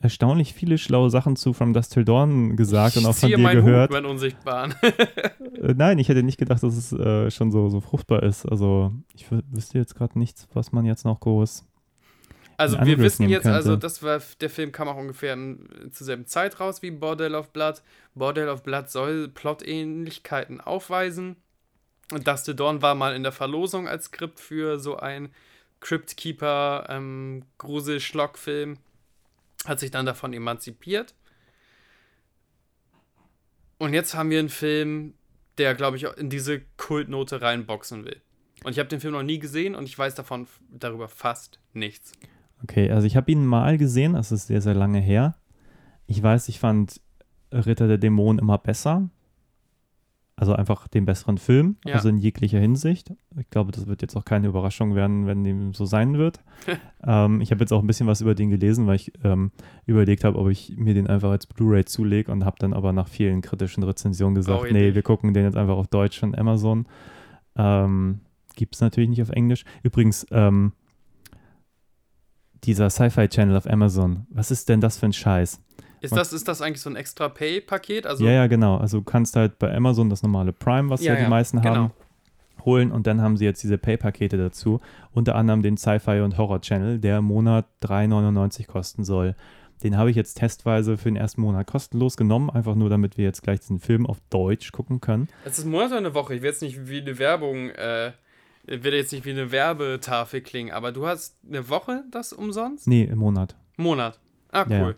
[0.00, 3.36] erstaunlich viele schlaue Sachen zu From Dust Till Dawn gesagt ich und auch von dir
[3.36, 3.94] gehört.
[3.94, 4.74] Hut, Unsichtbaren.
[5.60, 8.46] Äh, nein, ich hätte nicht gedacht, dass es äh, schon so, so fruchtbar ist.
[8.46, 11.66] Also ich wüsste jetzt gerade nichts, was man jetzt noch groß.
[12.56, 13.56] Also wir wissen jetzt, könnte.
[13.56, 17.34] also das war, der Film kam auch ungefähr im, zur selben Zeit raus wie Bordel
[17.34, 17.82] of Blood.
[18.14, 21.36] Bordel of Blood soll Plot-Ähnlichkeiten aufweisen.
[22.10, 25.28] Und Dust Dawn war mal in der Verlosung als Skript für so ein
[25.80, 28.78] Crypt Keeper ähm, Grusel-Schlock-Film
[29.66, 31.14] hat sich dann davon emanzipiert.
[33.78, 35.14] Und jetzt haben wir einen Film,
[35.58, 38.20] der, glaube ich, in diese Kultnote reinboxen will.
[38.64, 42.12] Und ich habe den Film noch nie gesehen und ich weiß davon darüber fast nichts.
[42.62, 45.36] Okay, also ich habe ihn mal gesehen, das ist sehr, sehr lange her.
[46.06, 47.00] Ich weiß, ich fand
[47.52, 49.08] Ritter der Dämonen immer besser.
[50.40, 51.96] Also einfach den besseren Film, ja.
[51.96, 53.12] also in jeglicher Hinsicht.
[53.38, 56.40] Ich glaube, das wird jetzt auch keine Überraschung werden, wenn dem so sein wird.
[57.06, 59.50] ähm, ich habe jetzt auch ein bisschen was über den gelesen, weil ich ähm,
[59.84, 63.06] überlegt habe, ob ich mir den einfach als Blu-ray zulege und habe dann aber nach
[63.06, 66.86] vielen kritischen Rezensionen gesagt, oh, nee, wir gucken den jetzt einfach auf Deutsch von Amazon.
[67.56, 68.20] Ähm,
[68.56, 69.64] Gibt es natürlich nicht auf Englisch.
[69.82, 70.72] Übrigens, ähm,
[72.64, 75.60] dieser Sci-Fi-Channel auf Amazon, was ist denn das für ein Scheiß?
[76.00, 78.06] Ist das, ist das eigentlich so ein extra Pay-Paket?
[78.06, 78.78] Also ja, ja, genau.
[78.78, 81.74] Also du kannst halt bei Amazon das normale Prime, was ja, ja die meisten genau.
[81.74, 81.90] haben,
[82.64, 84.80] holen und dann haben sie jetzt diese Pay-Pakete dazu.
[85.12, 89.34] Unter anderem den Sci-Fi und Horror-Channel, der im Monat 3,99 kosten soll.
[89.82, 93.24] Den habe ich jetzt testweise für den ersten Monat kostenlos genommen, einfach nur damit wir
[93.24, 95.28] jetzt gleich diesen Film auf Deutsch gucken können.
[95.44, 96.34] Es ist ein Monat oder eine Woche.
[96.34, 98.12] Ich will jetzt nicht wie eine Werbung, äh,
[98.66, 102.86] wird jetzt nicht wie eine Werbetafel klingen, aber du hast eine Woche das umsonst?
[102.86, 103.56] Nee, im Monat.
[103.76, 104.20] Monat.
[104.52, 104.96] Ah, cool.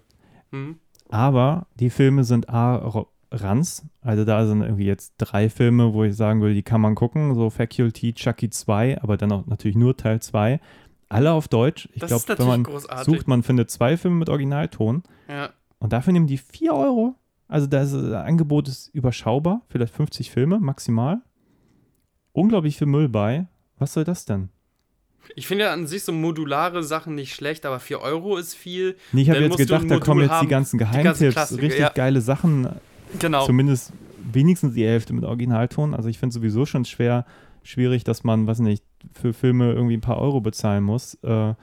[0.52, 0.58] Ja.
[0.58, 0.78] Mhm.
[1.08, 3.86] Aber die Filme sind A, Ranz.
[4.00, 7.34] Also da sind irgendwie jetzt drei Filme, wo ich sagen würde, die kann man gucken.
[7.34, 10.60] So Faculty, Chucky 2, aber dann auch natürlich nur Teil 2.
[11.08, 11.88] Alle auf Deutsch.
[11.94, 13.04] Ich glaube, wenn man großartig.
[13.04, 15.02] sucht, man findet zwei Filme mit Originalton.
[15.28, 15.50] Ja.
[15.78, 17.14] Und dafür nehmen die 4 Euro.
[17.48, 19.62] Also das, das Angebot ist überschaubar.
[19.68, 21.20] Vielleicht 50 Filme maximal.
[22.32, 23.46] Unglaublich viel Müll bei.
[23.82, 24.48] Was soll das denn?
[25.34, 28.96] Ich finde ja an sich so modulare Sachen nicht schlecht, aber 4 Euro ist viel.
[29.10, 31.88] Nee, ich habe jetzt gedacht, da kommen jetzt die ganzen Geheimtipps, ganzen richtig ja.
[31.88, 32.68] geile Sachen.
[33.18, 33.44] Genau.
[33.44, 33.92] Zumindest
[34.32, 35.94] wenigstens die Hälfte mit Originalton.
[35.94, 37.26] Also ich finde sowieso schon schwer,
[37.64, 38.84] schwierig, dass man, weiß nicht,
[39.14, 41.14] für Filme irgendwie ein paar Euro bezahlen muss.
[41.24, 41.54] Äh,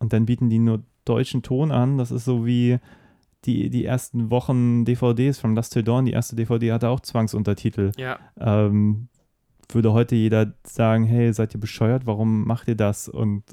[0.00, 1.98] und dann bieten die nur deutschen Ton an.
[1.98, 2.80] Das ist so wie
[3.44, 6.04] die, die ersten Wochen DVDs von Last Till Dawn.
[6.04, 7.92] Die erste DVD hatte auch Zwangsuntertitel.
[7.96, 8.18] Ja.
[8.40, 9.06] Ähm,
[9.74, 13.08] würde heute jeder sagen, hey, seid ihr bescheuert, warum macht ihr das?
[13.08, 13.44] Und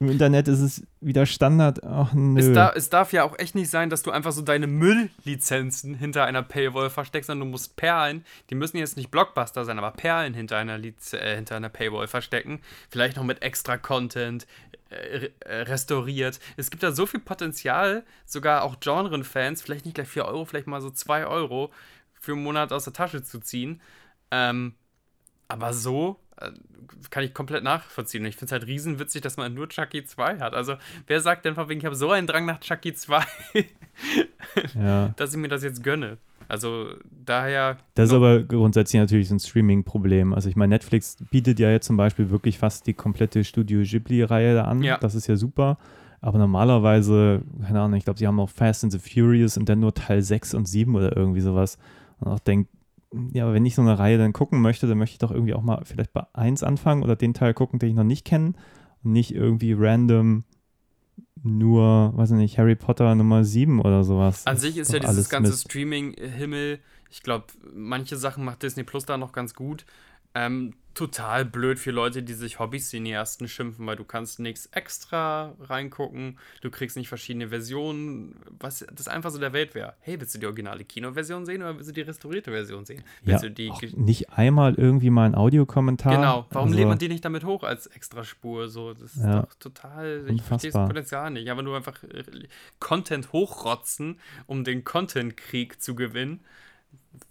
[0.00, 1.82] im Internet ist es wieder Standard.
[1.82, 2.38] Ach, nö.
[2.38, 5.94] Es, da, es darf ja auch echt nicht sein, dass du einfach so deine Mülllizenzen
[5.94, 9.90] hinter einer Paywall versteckst, sondern du musst Perlen, die müssen jetzt nicht Blockbuster sein, aber
[9.90, 12.60] Perlen hinter einer, Liz äh, hinter einer Paywall verstecken.
[12.90, 14.46] Vielleicht noch mit extra Content,
[14.90, 16.38] äh, äh restauriert.
[16.56, 20.68] Es gibt da so viel Potenzial, sogar auch Genre-Fans, vielleicht nicht gleich 4 Euro, vielleicht
[20.68, 21.72] mal so 2 Euro
[22.12, 23.80] für einen Monat aus der Tasche zu ziehen.
[24.30, 24.74] Ähm,
[25.48, 26.50] aber so äh,
[27.10, 28.22] kann ich komplett nachvollziehen.
[28.22, 30.54] Und ich finde es halt riesenwitzig, dass man nur Chucky 2 hat.
[30.54, 30.74] Also,
[31.06, 33.22] wer sagt denn von wegen, ich habe so einen Drang nach Chucky 2,
[34.74, 35.08] ja.
[35.16, 36.18] dass ich mir das jetzt gönne?
[36.48, 36.94] Also,
[37.26, 37.76] daher.
[37.94, 40.32] Das ist aber grundsätzlich natürlich ein Streaming-Problem.
[40.32, 44.54] Also, ich meine, Netflix bietet ja jetzt zum Beispiel wirklich fast die komplette Studio Ghibli-Reihe
[44.54, 44.82] da an.
[44.82, 44.98] Ja.
[44.98, 45.78] Das ist ja super.
[46.20, 49.80] Aber normalerweise, keine Ahnung, ich glaube, sie haben auch Fast and the Furious und dann
[49.80, 51.78] nur Teil 6 und 7 oder irgendwie sowas.
[52.18, 52.70] Und auch denkt,
[53.32, 55.54] ja, aber wenn ich so eine Reihe dann gucken möchte, dann möchte ich doch irgendwie
[55.54, 58.52] auch mal vielleicht bei 1 anfangen oder den Teil gucken, den ich noch nicht kenne
[59.02, 60.44] und nicht irgendwie random
[61.42, 64.46] nur, weiß ich nicht, Harry Potter Nummer 7 oder sowas.
[64.46, 66.80] An sich ist ja dieses ganze Streaming-Himmel,
[67.10, 69.86] ich glaube, manche Sachen macht Disney Plus da noch ganz gut.
[70.34, 76.40] Ähm, total blöd für Leute, die sich Hobby-Cineasten schimpfen, weil du kannst nichts extra reingucken,
[76.60, 79.94] du kriegst nicht verschiedene Versionen, was das einfach so der Welt wäre.
[80.00, 83.04] Hey, willst du die originale Kinoversion sehen oder willst du die restaurierte Version sehen?
[83.22, 86.16] Willst ja, du die auch nicht einmal irgendwie mal ein Audiokommentar.
[86.16, 88.68] Genau, warum also, lädt man die nicht damit hoch als Extraspur?
[88.68, 89.42] So, das ist Ja.
[89.42, 90.24] doch total.
[90.28, 90.88] Ich verstehe das.
[90.88, 91.48] Potenzial nicht.
[91.48, 92.24] Aber nur einfach äh,
[92.80, 94.18] Content hochrotzen,
[94.48, 96.40] um den Content-Krieg zu gewinnen,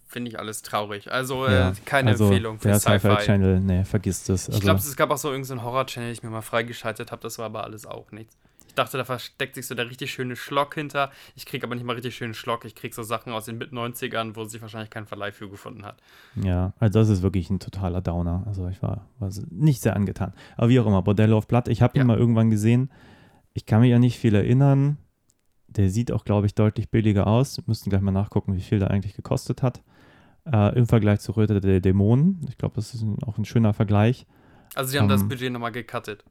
[0.06, 1.10] finde ich alles traurig.
[1.12, 3.24] Also Ja, äh, keine also Empfehlung für Sci-Fi Sci-Fi.
[3.24, 4.48] Channel, nee, vergiss das.
[4.48, 7.22] Ich Also, glaube, es gab auch so irgendeinen Horror-Channel, den ich mir mal freigeschaltet habe.
[7.22, 8.36] Das war aber alles auch nichts.
[8.66, 11.10] Ich dachte, da versteckt sich so der richtig schöne Schlock hinter.
[11.34, 12.64] Ich kriege aber nicht mal richtig schönen Schlock.
[12.64, 15.96] Ich kriege so Sachen aus den Mit-90ern, wo sich wahrscheinlich kein Verleih für gefunden hat.
[16.36, 18.44] ja, also das ist wirklich ein totaler Downer.
[18.46, 20.32] Also ich war, war nicht sehr angetan.
[20.56, 22.04] Aber wie auch immer, Bordello auf Blatt, ich habe ihn Ja.
[22.04, 22.90] mal irgendwann gesehen.
[23.52, 24.96] Ich kann mich ja nicht viel erinnern.
[25.68, 27.58] Der sieht auch, glaube ich, deutlich billiger aus.
[27.58, 29.82] Wir müssten gleich mal nachgucken, wie viel der eigentlich gekostet hat.
[30.50, 32.40] Äh, Im Vergleich zu Ritter der Dämonen.
[32.48, 34.26] Ich glaube, das ist ein, auch ein schöner Vergleich.
[34.74, 36.24] Also, die haben das Ähm, Budget nochmal gecuttet.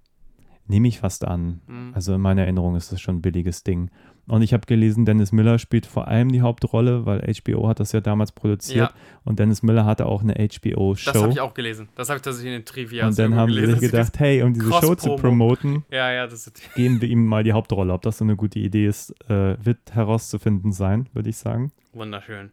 [0.65, 1.61] Nehme ich fast an.
[1.68, 1.91] Mhm.
[1.93, 3.89] Also in meiner Erinnerung ist das schon ein billiges Ding.
[4.28, 7.94] Und ich habe gelesen, Dennis Miller spielt vor allem die Hauptrolle, weil HBO hat das
[7.94, 8.90] ja damals produziert.
[8.90, 8.95] Ja.
[9.24, 11.30] Und Dennis Miller hatte auch eine Das habe HBO-Show.
[11.30, 11.88] ich auch gelesen.
[11.95, 14.54] Das habe ich tatsächlich in den Trivia Und dann haben sie sich gedacht, hey, um
[14.54, 16.28] diese Show zu promoten, Ja, ja,
[16.76, 17.94] geben wir ihm mal die Hauptrolle.
[17.94, 21.72] Ob das so eine gute Idee ist, äh, wird herauszufinden sein, würde ich sagen.
[21.94, 22.52] Wunderschön.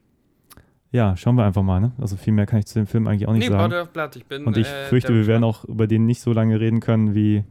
[0.93, 1.81] Ja, schauen wir einfach mal.
[1.81, 1.91] Ne?
[1.99, 3.89] Also viel mehr kann ich zu dem Film eigentlich auch nicht Nee, sagen.
[3.93, 4.45] Blood, ich bin.
[4.45, 7.43] Und ich äh, fürchte, wir werden auch über den nicht so lange reden können wie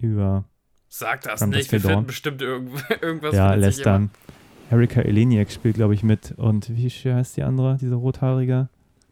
[0.00, 0.44] über
[0.88, 3.34] Sag das From nicht, wir finden bestimmt irgend irgendwas.
[3.34, 4.10] ja, lästern.
[4.70, 6.32] Erika Eleniak spielt, glaube ich, mit.
[6.36, 8.68] Und wie heißt die andere, diese rothaarige?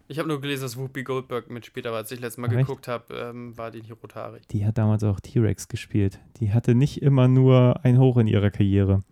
[0.09, 2.59] Ich habe nur gelesen, dass Whoopi Goldberg mitspielt, aber als ich letztes Mal echt?
[2.59, 4.47] geguckt habe, ähm, war die nicht rothaarig.
[4.49, 6.21] Die hat damals auch T-Rex gespielt.
[6.39, 9.03] Die hatte nicht immer nur ein Hoch in ihrer Karriere.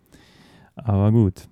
[0.75, 1.49] Aber gut.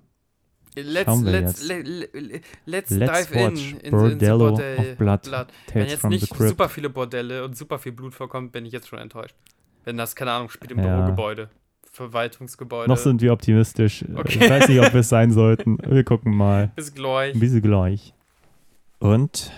[0.76, 1.68] Let's, Schauen wir let's, jetzt.
[1.68, 5.48] le, le, le, let's, Let's dive watch in, in, Bordello in Bordell, of Blood, Wenn
[5.66, 8.98] Tales jetzt nicht super viele Bordelle und super viel Blut vorkommt, bin ich jetzt schon
[8.98, 9.36] enttäuscht.
[9.84, 10.96] Wenn das, keine Ahnung, spielt im Ja.
[10.96, 11.50] Bürogebäude,
[11.92, 12.88] Verwaltungsgebäude.
[12.88, 14.04] Noch sind wir optimistisch.
[14.14, 14.38] Okay.
[14.44, 15.78] Ich weiß nicht, ob wir es sein sollten.
[15.86, 16.72] Wir gucken mal.
[16.74, 17.38] Bis gleich.
[17.38, 18.14] Bisschen gleich.
[18.98, 19.52] Und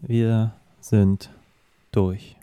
[0.00, 1.30] wir sind
[1.92, 2.36] durch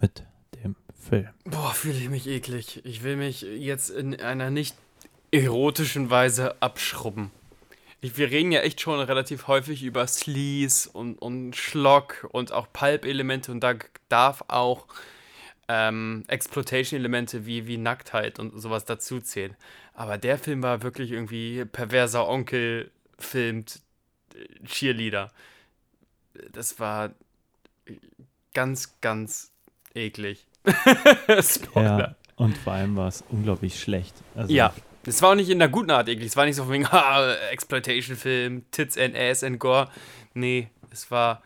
[0.00, 0.24] mit
[0.62, 0.76] dem
[1.08, 1.28] Film.
[1.44, 2.80] Boah, fühle ich mich eklig.
[2.84, 4.76] Ich will mich jetzt in einer nicht
[5.30, 7.30] erotischen Weise abschrubben.
[8.02, 12.66] Ich, wir reden ja echt schon relativ häufig über Sleaze und, und Schlock und auch
[12.72, 13.74] Pulp-Elemente und da
[14.08, 14.86] darf auch
[15.70, 19.54] ähm, Exploitation-Elemente wie, wie Nacktheit und sowas dazuzählen.
[19.94, 23.80] Aber der Film war wirklich irgendwie perverser Onkel filmt
[24.34, 25.30] äh, Cheerleader.
[26.50, 27.10] Das war
[28.52, 29.52] ganz, ganz
[29.94, 30.44] eklig.
[31.40, 31.98] Spoiler.
[31.98, 34.14] Ja, und vor allem war es unglaublich schlecht.
[34.34, 34.74] Also, Ja.
[35.06, 36.26] Es war auch nicht in der guten Art eklig.
[36.26, 36.86] Es war nicht so von wegen,
[37.52, 39.88] Exploitation-Film, Tits and Ass and Gore.
[40.34, 41.42] Nee, es war.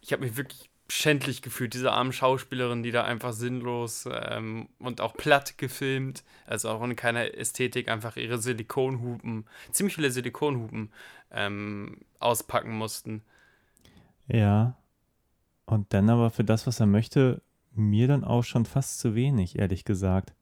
[0.00, 5.00] Ich habe mich wirklich schändlich gefühlt, diese armen Schauspielerin, die da einfach sinnlos ähm, und
[5.00, 10.90] auch platt gefilmt, also auch in keiner Ästhetik, einfach ihre Silikonhupen, ziemlich viele Silikonhupen
[11.32, 13.22] ähm, auspacken mussten.
[14.28, 14.76] Ja.
[15.64, 17.42] Und dann aber für das, was er möchte,
[17.74, 20.32] mir dann auch schon fast zu wenig, ehrlich gesagt.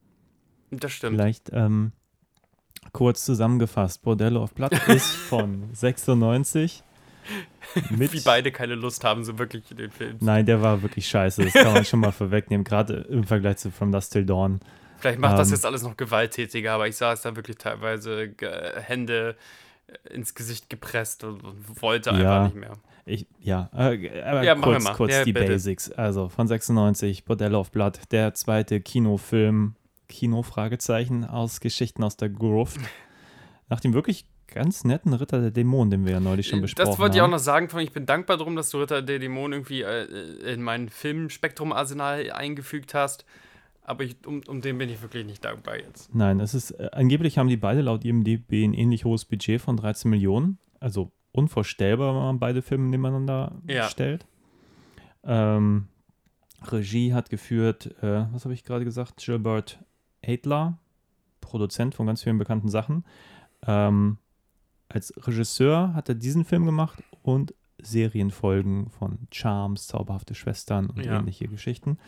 [0.71, 1.17] Das stimmt.
[1.17, 1.93] Vielleicht ähm,
[2.93, 6.83] kurz zusammengefasst: Bordello of Blood ist von 96.
[7.91, 10.17] Mit, Wie beide keine Lust haben, so wirklich in den Film.
[10.21, 11.45] Nein, der war wirklich scheiße.
[11.45, 14.61] Das kann man schon mal vorwegnehmen, gerade im Vergleich zu From Dusk Till Dawn.
[14.99, 15.55] Vielleicht macht das Ähm.
[15.55, 19.37] jetzt alles noch gewalttätiger, aber ich saß da wirklich teilweise ge- Hände
[19.87, 22.17] äh, ins Gesicht gepresst und, und wollte Ja.
[22.17, 22.73] einfach nicht mehr.
[23.07, 25.47] Ich, ja, äh, aber Ja, kurz, kurz Ja, die bitte.
[25.47, 25.91] Basics.
[25.93, 29.75] Also von 96, Bordello of Blood, der zweite Kinofilm,
[30.09, 32.79] Kino-Fragezeichen aus Geschichten aus der Gruft.
[33.69, 34.25] Nach dem wirklich
[34.55, 36.93] ganz netten Ritter der Dämonen, den wir ja neulich schon besprochen haben.
[36.93, 39.19] Das wollte ich auch noch sagen, von ich bin dankbar darum, dass du Ritter der
[39.19, 43.25] Dämonen irgendwie äh, in mein Filmspektrum-Arsenal eingefügt hast.
[43.83, 46.15] Aber ich, um, um den bin ich wirklich nicht dankbar jetzt.
[46.15, 49.77] Nein, es ist, äh, angeblich haben die beide laut IMDb ein ähnlich hohes Budget von
[49.77, 50.59] 13 Millionen.
[50.81, 53.89] Also unvorstellbar, wenn man beide Filme nebeneinander Ja.
[53.89, 54.25] stellt.
[55.25, 55.89] Ähm,
[56.71, 59.17] Regie hat geführt, äh, was habe ich gerade gesagt?
[59.19, 59.79] Gilbert
[60.25, 60.79] Adler,
[61.41, 63.05] Produzent von ganz vielen bekannten Sachen.
[63.67, 64.19] Ähm,
[64.89, 71.19] als Regisseur hat er diesen Film gemacht und Serienfolgen von Charms, Zauberhafte Schwestern und Ja.
[71.19, 71.99] ähnliche Geschichten.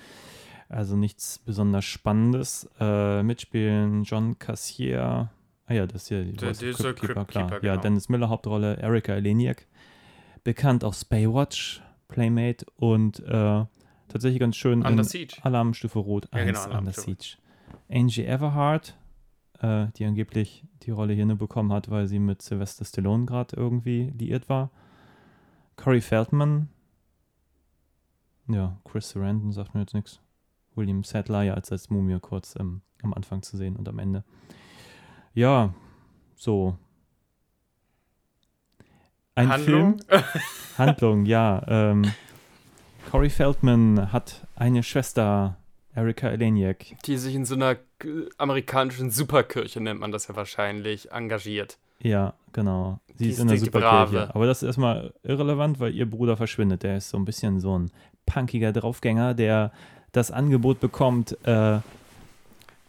[0.69, 2.69] Also nichts besonders Spannendes.
[2.81, 5.31] Äh, mitspielen John Cassier.
[5.67, 6.25] Ah ja, das hier.
[6.25, 7.47] die Der- Voice Crypt Keeper, Crypt klar.
[7.51, 7.83] Keeper, Ja, genau.
[7.83, 9.67] Dennis Miller Hauptrolle, Erika Eleniak.
[10.45, 13.65] Bekannt aus Baywatch, Playmate und äh,
[14.09, 15.37] tatsächlich ganz schön Under Siege.
[15.43, 16.93] Alarmstufe Rot 1 Ja, genau, Under.
[16.93, 17.37] Siege.
[17.91, 18.97] Angie Everhart,
[19.61, 23.57] äh, die angeblich die Rolle hier nur bekommen hat, weil sie mit Sylvester Stallone gerade
[23.57, 24.71] irgendwie liiert war.
[25.77, 26.69] Corey Feldman,
[28.49, 30.21] Ja, Chris Sarandon sagt mir jetzt nichts.
[30.75, 34.25] William Sadler ja als, als Mumie kurz ähm, am Anfang zu sehen und am Ende.
[35.35, 35.75] Ja,
[36.37, 36.79] so.
[39.35, 39.99] Ein Handlung?
[39.99, 40.25] Film.
[40.79, 41.63] Handlung, ja.
[41.67, 42.13] Ähm,
[43.11, 45.57] Corey Feldman hat eine Schwester,
[45.97, 46.97] Erika Eleniak.
[47.07, 51.79] Die sich in so einer äh, amerikanischen Superkirche, nennt man das ja wahrscheinlich, engagiert.
[52.01, 53.01] Ja, genau.
[53.17, 54.35] Sie Die ist in der Superkirche.
[54.35, 56.83] Aber das ist erstmal irrelevant, weil ihr Bruder verschwindet.
[56.83, 57.91] Der ist so ein bisschen so ein
[58.27, 59.73] punkiger Draufgänger, der
[60.13, 61.79] das Angebot bekommt, äh,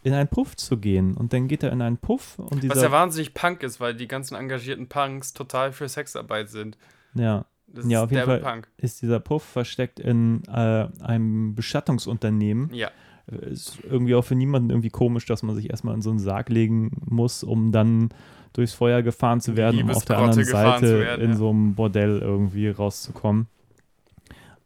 [0.02, 1.16] in einen Puff zu gehen.
[1.16, 2.74] Und dann geht er in einen Puff und dieser.
[2.74, 6.76] Was ja wahnsinnig Punk ist, weil die ganzen engagierten Punks total für Sexarbeit sind.
[7.14, 8.40] ja, Das Ja, ist auf jeden Fall.
[8.40, 8.68] Punk.
[8.78, 12.72] ist dieser Puff versteckt in äh, einem Bestattungsunternehmen.
[12.72, 12.90] Ja.
[13.30, 16.18] Äh, Ist irgendwie auch für niemanden irgendwie komisch, dass man sich erstmal in so einen
[16.18, 18.08] Sarg legen muss, um dann
[18.54, 21.36] durchs Feuer gefahren zu werden, um auf der anderen Seite werden, in ja.
[21.36, 23.46] so einem Bordell irgendwie rauszukommen.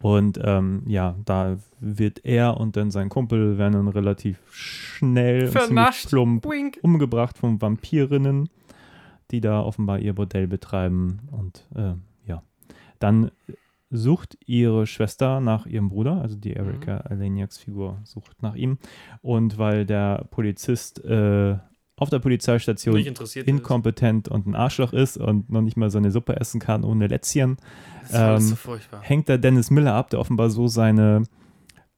[0.01, 5.53] Und ähm, ja, da wird er und dann sein Kumpel werden dann relativ schnell und
[5.53, 6.09] Vernascht.
[6.09, 6.79] plump Wink.
[6.83, 8.49] umgebracht von Vampirinnen,
[9.31, 11.21] die da offenbar ihr Bordell betreiben.
[11.31, 11.95] Und äh,
[13.03, 13.31] dann
[13.91, 18.79] sucht ihre Schwester nach ihrem Bruder, also die Erika Aleniaks Figur sucht nach ihm.
[19.21, 21.57] Und weil der Polizist äh,
[21.97, 22.97] auf der Polizeistation
[23.45, 27.59] inkompetent und ein Arschloch ist und noch nicht mal seine Suppe essen kann ohne Lätzchen,
[28.03, 28.11] ist.
[28.11, 31.25] Ist ähm, so hängt da Dennis Miller ab, der offenbar so seine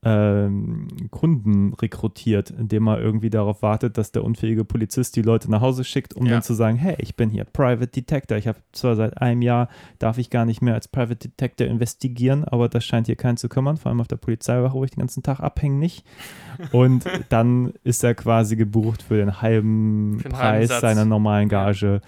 [0.07, 5.63] ähm, Kunden rekrutiert, indem er irgendwie darauf wartet, dass der unfähige Polizist die Leute nach
[5.63, 6.33] Hause schickt, um Ja.
[6.33, 8.37] dann zu sagen, hey, ich bin hier Private Detector.
[8.37, 9.69] Ich habe zwar seit einem Jahr,
[9.99, 13.49] darf ich gar nicht mehr als Private Detector investigieren, aber das scheint hier keinen zu
[13.49, 16.05] kümmern, vor allem auf der Polizeiwache, wo ich den ganzen Tag abhänge nicht.
[16.73, 20.81] Und dann ist er quasi gebucht für den halben Für den halben Preis Satz.
[20.83, 22.01] seiner normalen Gage,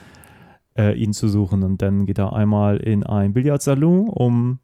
[0.79, 1.63] äh, ihn zu suchen.
[1.63, 4.59] Und dann geht er einmal in ein Billardsalon, um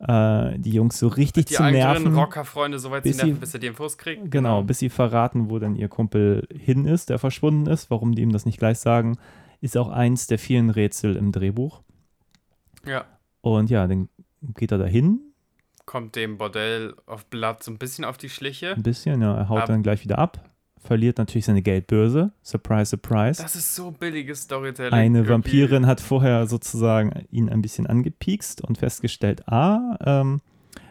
[0.00, 2.06] äh, die Jungs so richtig Die zu nerven.
[2.06, 4.30] Infos so weit zu bis nerven, sie- bis er die Infos kriegt.
[4.30, 7.90] Genau, bis sie verraten, wo dann ihr Kumpel hin ist, der verschwunden ist.
[7.90, 9.18] Warum die ihm das nicht gleich sagen,
[9.60, 11.82] ist auch eins der vielen Rätsel im Drehbuch.
[12.86, 13.04] Ja.
[13.40, 14.08] Und ja, dann
[14.54, 15.20] geht er dahin,
[15.84, 18.74] Kommt dem Bordell auf Blatt so ein bisschen auf die Schliche.
[18.74, 20.44] ein bisschen, ja, er haut Ab- dann gleich wieder ab,
[20.82, 22.32] verliert natürlich seine Geldbörse.
[22.42, 23.42] Surprise, surprise.
[23.42, 24.92] Das ist so billiges Storytelling.
[24.92, 25.30] Eine Irgendwie.
[25.32, 30.40] Vampirin hat vorher sozusagen ihn ein bisschen angepiekst und festgestellt, ah, ähm,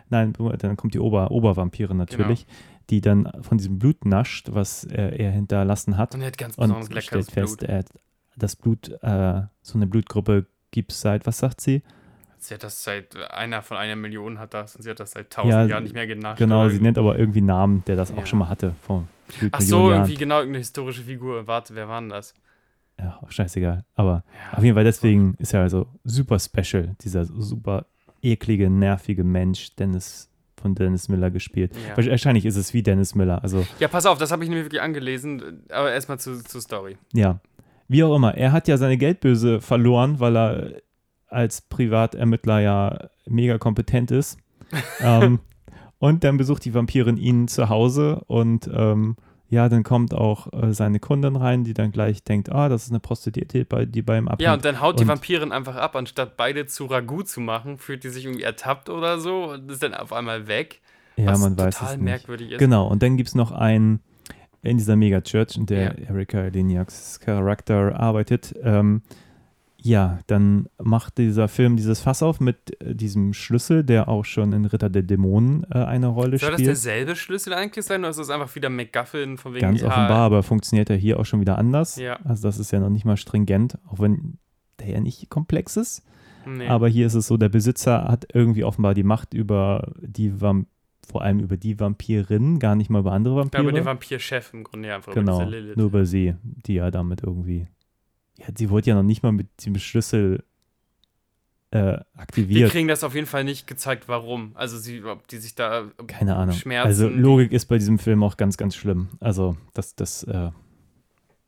[0.10, 2.58] nein, dann kommt die Ober Obervampirin natürlich, Genau.
[2.90, 6.56] die dann von diesem Blut nascht, was er, er hinterlassen hat Und er hat ganz
[6.58, 7.70] und besonders leckeres stellt fest, Blut.
[7.70, 7.88] er hat
[8.36, 11.82] das Blut, äh, so eine Blutgruppe gibt es seit, was sagt sie?
[12.40, 15.32] Sie hat das seit, einer von einer Million hat das und sie hat das seit
[15.32, 16.38] tausend Ja, Jahren nicht mehr genascht.
[16.38, 18.18] Genau, sie nennt aber irgendwie einen Namen, der das Ja.
[18.18, 19.08] auch schon mal hatte, vor
[19.52, 20.02] Ach so, Jahren.
[20.02, 21.48] irgendwie genau irgendeine historische Figur.
[21.48, 22.34] Warte, wer war denn das?
[23.00, 23.84] Ja, scheißegal.
[23.96, 24.58] Aber Ja.
[24.58, 27.86] auf jeden Fall deswegen ist er also super special, dieser super
[28.22, 30.30] eklige, nervige Mensch, Dennis
[30.60, 31.74] von Dennis Miller gespielt.
[31.88, 31.96] Ja.
[32.10, 33.44] Wahrscheinlich ist es wie Dennis Miller.
[33.44, 35.64] Also, Ja, pass auf, das habe ich nämlich wirklich angelesen.
[35.70, 36.98] Aber erstmal zu, zur Story.
[37.14, 37.40] ja.
[37.90, 40.82] Wie auch immer, er hat ja seine Geldbörse verloren, weil er
[41.30, 44.38] als Privatermittler ja mega kompetent ist.
[45.00, 45.40] ähm,
[46.00, 49.16] und dann besucht die Vampirin ihn zu Hause und ähm,
[49.50, 52.90] ja, dann kommt auch äh, seine Kundin rein, die dann gleich denkt, ah, das ist
[52.92, 54.42] eine Prostituierte, bei- die bei ihm abhängt.
[54.42, 57.78] Ja, und dann haut die Und- Vampirin einfach ab, anstatt beide zu Ragout zu machen,
[57.78, 60.82] fühlt die sich irgendwie ertappt oder so und ist dann auf einmal weg.
[61.16, 62.04] ja, was man weiß total es nicht.
[62.04, 62.60] merkwürdig ist.
[62.60, 64.02] Genau, und dann gibt es noch einen
[64.64, 66.10] in dieser Mega-Church, in der Ja.
[66.10, 68.54] Erika Leniaks Charakter arbeitet.
[68.62, 69.02] Ähm,
[69.88, 74.52] ja, dann macht dieser Film dieses Fass auf mit äh, diesem Schlüssel, der auch schon
[74.52, 76.68] in Ritter der Dämonen äh, eine Rolle Soll das spielt.
[76.68, 80.20] derselbe Schlüssel eigentlich sein oder ist das einfach wieder McGuffin von wegen Ganz ja, offenbar,
[80.20, 81.96] aber funktioniert er hier auch schon wieder anders.
[81.96, 82.20] Ja.
[82.24, 84.38] Also das ist ja noch nicht mal stringent, auch wenn
[84.80, 86.04] der ja nicht komplex ist.
[86.46, 86.68] Nee.
[86.68, 90.68] Aber hier ist es so, der Besitzer hat irgendwie offenbar die Macht über die Vamp
[91.10, 93.64] vor allem über die Vampirin, gar nicht mal über andere ja, Vampire.
[93.64, 97.24] über den Vampirchef im Grunde ja, einfach Genau, über nur über sie, die ja damit
[97.24, 97.68] irgendwie.
[98.38, 100.44] Ja, sie wurde ja noch nicht mal mit dem Schlüssel
[101.72, 102.72] äh, Wir aktiviert.
[102.72, 104.52] kriegen das auf jeden Fall nicht gezeigt, warum.
[104.56, 106.56] Also sie, ob die sich da Keine Ahnung.
[106.56, 106.88] Schmerzen.
[106.88, 109.10] Also Logik ist bei diesem Film auch ganz, ganz schlimm.
[109.20, 110.52] Also das, das, äh,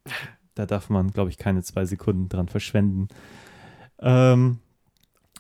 [0.56, 3.07] da darf man, glaube ich, keine zwei Sekunden dran verschwenden.
[3.99, 4.60] Ähm,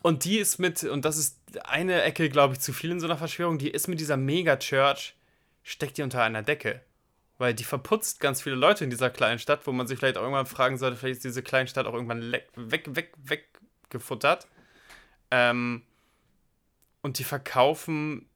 [0.01, 3.07] Und die ist mit, und das ist eine Ecke, glaube ich, zu viel in so
[3.07, 5.15] einer Verschwörung, die ist mit dieser Mega-Church,
[5.63, 6.81] steckt die unter einer Decke.
[7.39, 10.21] Weil die verputzt ganz viele Leute in dieser kleinen Stadt, wo man sich vielleicht auch
[10.21, 14.47] irgendwann fragen sollte, vielleicht ist diese kleine Stadt auch irgendwann le- weg, weg, weggefuttert.
[15.31, 15.83] Ähm,
[17.01, 18.29] und die verkaufen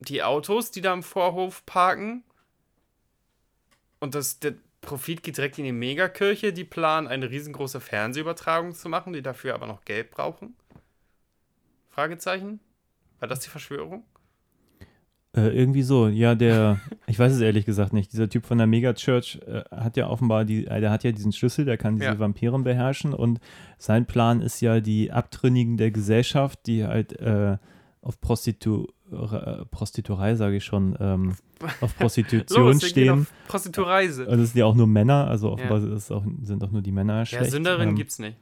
[0.00, 2.24] die Autos, die da im Vorhof parken.
[4.00, 6.52] Und das, der Profit geht direkt in die Megakirche.
[6.52, 10.56] Die planen, eine riesengroße Fernsehübertragung zu machen, die dafür aber noch Geld brauchen.
[11.88, 12.58] Fragezeichen?
[13.20, 14.04] War das die Verschwörung?
[15.36, 16.78] Äh, irgendwie so, ja, der,
[17.08, 20.44] ich weiß es ehrlich gesagt nicht, dieser Typ von der Megachurch äh, hat ja offenbar,
[20.44, 22.18] die, äh, der hat ja diesen Schlüssel, der kann diese Ja.
[22.20, 23.40] Vampiren beherrschen und
[23.76, 27.56] sein Plan ist ja, die Abtrünnigen der Gesellschaft, die halt äh,
[28.00, 31.34] auf Prostitu äh, Prostituerei, sage ich schon, ähm,
[31.80, 33.10] auf Prostitution Los, stehen.
[33.10, 34.26] auf Prostitureise.
[34.26, 36.92] Und das sind ja auch nur Männer, also offenbar es auch, sind auch nur die
[36.92, 37.50] Männer Ja, schlecht.
[37.50, 38.36] Sünderin ähm, gibt's nicht.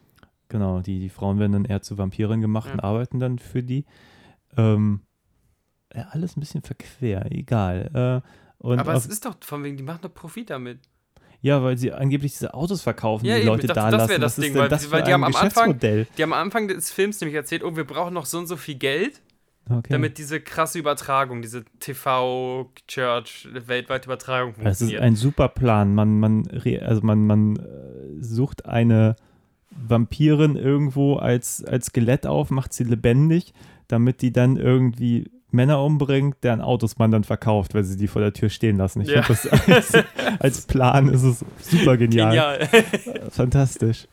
[0.48, 2.74] Genau, die, die Frauen werden dann eher zu Vampiren gemacht Ja.
[2.74, 3.86] und arbeiten dann für die.
[4.58, 5.00] Ähm,
[5.94, 8.22] ja, alles ein bisschen verquer, egal.
[8.62, 10.78] Äh, Aber es ist doch von wegen, die machen doch Profit damit.
[11.40, 14.10] ja, weil sie angeblich diese Autos verkaufen, Ja, die eben, Leute dachte, da das lassen.
[14.10, 15.78] wär das Was ist Ding, weil- das weil die haben am Anfang-?
[15.78, 18.56] Die haben am Anfang des Films nämlich erzählt, oh, wir brauchen noch so und so
[18.56, 19.20] viel Geld,
[19.70, 19.88] Okay.
[19.92, 25.02] damit diese krasse Übertragung, diese TV-Church, weltweite Übertragung Das ist funktioniert.
[25.02, 25.94] ein super Plan.
[25.94, 26.48] Man, man,
[26.80, 27.62] also man, man äh,
[28.22, 29.16] sucht eine
[29.70, 33.54] Vampirin irgendwo als, als Skelett auf, macht sie lebendig,
[33.88, 38.22] damit die dann irgendwie Männer umbringt, deren Autos man dann verkauft, weil sie die vor
[38.22, 39.00] der Tür stehen lassen.
[39.02, 39.22] Ich Ja.
[39.22, 40.04] finde das als,
[40.40, 42.30] als Plan ist es super genial.
[42.30, 42.68] Genial.
[43.30, 44.06] Fantastisch.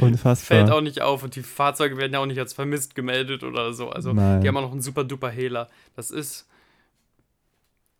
[0.00, 0.58] Unfassbar.
[0.58, 3.72] Fällt auch nicht auf und die Fahrzeuge werden ja auch nicht als vermisst gemeldet oder
[3.72, 3.90] so.
[3.90, 4.40] Also Nein.
[4.40, 5.68] die haben auch noch einen super duper Hehler.
[5.96, 6.46] Das ist.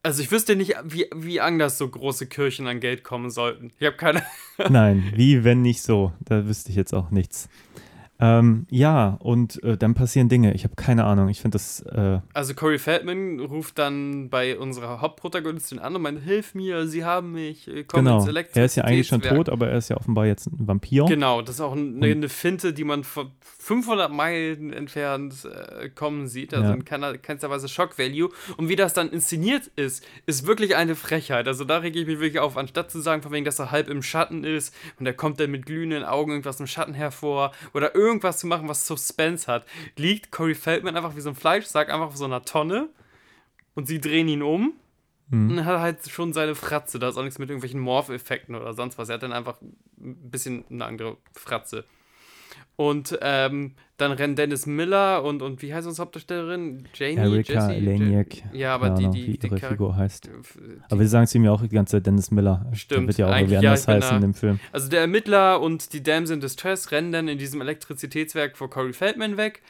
[0.03, 3.73] Also ich wüsste nicht, wie, wie anders so große Kirchen an Geld kommen sollten.
[3.79, 4.23] Ich habe keine.
[4.69, 6.13] Nein, wie wenn nicht so.
[6.21, 7.49] Da wüsste ich jetzt auch nichts.
[8.21, 10.55] Ähm, ja, und äh, dann passieren Dinge.
[10.55, 11.29] Ich habe keine Ahnung.
[11.29, 11.81] Ich finde das.
[11.81, 17.05] Äh, Also Corey Feldman ruft dann bei unserer Hauptprotagonistin an und meint, hilf mir, sie
[17.05, 18.25] haben mich, äh, komm genau.
[18.55, 21.07] Er ist ja eigentlich schon Elektrizitätswerk." tot, aber er ist ja offenbar jetzt ein Vampir.
[21.07, 26.29] Genau, das ist auch eine, eine Finte, die man von 500 Meilen entfernt äh, kommen
[26.29, 26.55] sieht.
[26.55, 26.75] Also Ja.
[26.75, 28.29] in keiner, keinster Weise Shock-Value.
[28.57, 31.49] Und wie das dann inszeniert ist, ist wirklich eine Frechheit.
[31.49, 32.57] Also da rege ich mich wirklich auf.
[32.57, 35.51] Anstatt zu sagen, von wegen, dass er halb im Schatten ist und er kommt dann
[35.51, 38.04] mit glühenden Augen irgendwas im Schatten hervor oder irgendwas
[38.39, 39.67] zu machen, was Suspense hat,
[39.97, 42.89] liegt Corey Feldman einfach wie so ein Fleischsack einfach auf so einer Tonne
[43.75, 44.75] und sie drehen ihn um.
[45.29, 45.51] Mhm.
[45.51, 46.99] Und er hat halt schon seine Fratze.
[46.99, 49.09] Da ist auch nichts mit irgendwelchen Morph-Effekten oder sonst was.
[49.09, 51.85] Er hat dann einfach ein bisschen eine andere Fratze.
[52.77, 56.89] Und ähm, dann rennen Dennis Miller und, und wie heißt unsere Hauptdarstellerin?
[56.95, 57.17] Janie?
[57.19, 57.81] Erika Jessie?
[57.85, 58.29] Leniak.
[58.53, 60.27] Ja, aber die, die, wie die, ihre Charak- Figur heißt.
[60.27, 60.31] die-
[60.91, 62.67] Aber wir sagen es ihm ja auch die ganze Zeit Dennis Miller.
[62.73, 64.59] Stimmt, Der wird ja auch irgendwie ja, anders bin heißen da- in dem Film.
[64.73, 68.93] Also der Ermittler und die Dams in Distress rennen dann in diesem Elektrizitätswerk vor Corey
[68.93, 69.63] Feldman weg.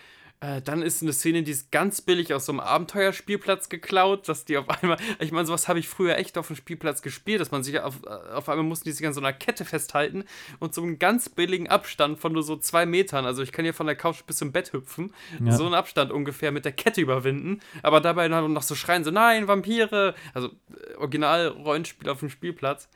[0.45, 4.45] Äh, dann ist eine Szene, die ist ganz billig aus so einem Abenteuerspielplatz geklaut, dass
[4.45, 7.51] die auf einmal, ich meine, sowas habe ich früher echt auf dem Spielplatz gespielt, dass
[7.51, 10.25] man sich auf, auf einmal mussten die sich an so einer Kette festhalten
[10.59, 13.73] und so einen ganz billigen Abstand von nur so zwei Metern, also ich kann hier
[13.73, 15.53] von der Couch bis zum Bett hüpfen, Ja.
[15.53, 19.11] so einen Abstand ungefähr mit der Kette überwinden, aber dabei dann noch so schreien, so
[19.11, 22.89] nein, Vampire, also äh, Original-Rollenspiel auf dem Spielplatz.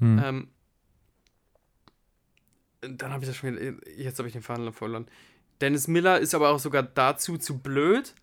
[0.00, 0.20] Hm.
[0.24, 0.48] Ähm,
[2.80, 5.06] dann habe ich das schon jetzt habe ich den Faden verloren.
[5.60, 8.14] Dennis Miller ist aber auch sogar dazu zu blöd,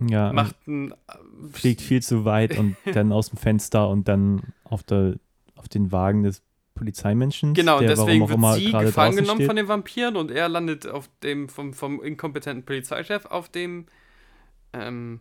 [0.00, 0.94] Ja, macht ein,
[1.52, 5.14] fliegt viel zu weit und dann aus dem Fenster und dann auf, der,
[5.56, 6.42] auf den Wagen des
[6.74, 7.54] Polizeimenschen.
[7.54, 9.46] genau, der deswegen wird sie gefangen genommen steht.
[9.48, 13.86] von den Vampiren und er landet auf dem vom, vom inkompetenten Polizeichef auf dem
[14.72, 15.18] ähm,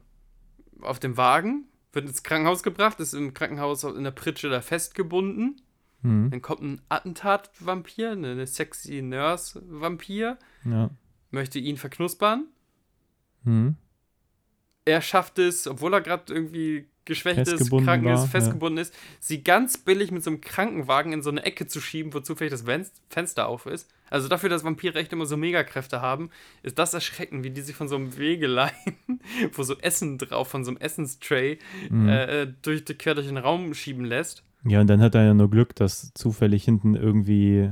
[0.82, 5.60] auf dem Wagen, wird ins Krankenhaus gebracht, ist im Krankenhaus in der Pritsche da festgebunden.
[6.04, 10.90] Hm, Dann kommt ein Attentat-Vampir, eine, eine sexy Nurse-Vampir, ja.
[11.32, 12.46] Möchte ihn verknuspern.
[13.44, 13.76] Hm.
[14.86, 18.94] er schafft es, obwohl er gerade irgendwie geschwächt ist, Festgebunden krank ist, war, festgebunden ist,
[19.20, 22.52] sie ganz billig mit so einem Krankenwagen in so eine Ecke zu schieben, wo zufällig
[22.52, 22.66] das
[23.10, 23.90] Fenster auf ist.
[24.10, 26.30] Also dafür, dass Vampire echt immer so Megakräfte haben,
[26.64, 28.72] ist das erschreckend, wie die sich von so einem Wegelein,
[29.54, 31.60] wo so Essen drauf, von so einem Essenstray,
[31.90, 32.10] Mhm.
[32.10, 34.44] äh, durch, quer durch den Raum schieben lässt.
[34.66, 37.72] Ja, und dann hat er ja nur Glück, dass zufällig hinten irgendwie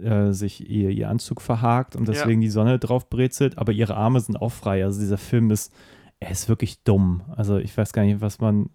[0.00, 2.12] äh, sich ihr, ihr Anzug verhakt und Ja.
[2.14, 4.84] deswegen die Sonne drauf brezelt, aber ihre Arme sind auch frei.
[4.84, 5.72] Also dieser Film ist,
[6.20, 7.22] er ist wirklich dumm.
[7.36, 8.70] Also ich weiß gar nicht, was man,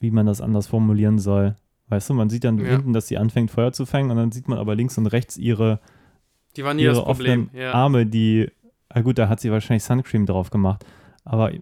[0.00, 1.56] wie man das anders formulieren soll.
[1.88, 2.72] Weißt du, man sieht dann Ja.
[2.72, 5.36] hinten, dass sie anfängt Feuer zu fangen und dann sieht man aber links und rechts
[5.36, 5.80] ihre,
[6.56, 7.44] Die waren nie das ihre Problem.
[7.46, 7.72] offenen Ja.
[7.72, 8.50] Arme, die,
[8.88, 10.84] ah gut, da hat sie wahrscheinlich Suncream drauf gemacht.
[11.30, 11.52] Aber,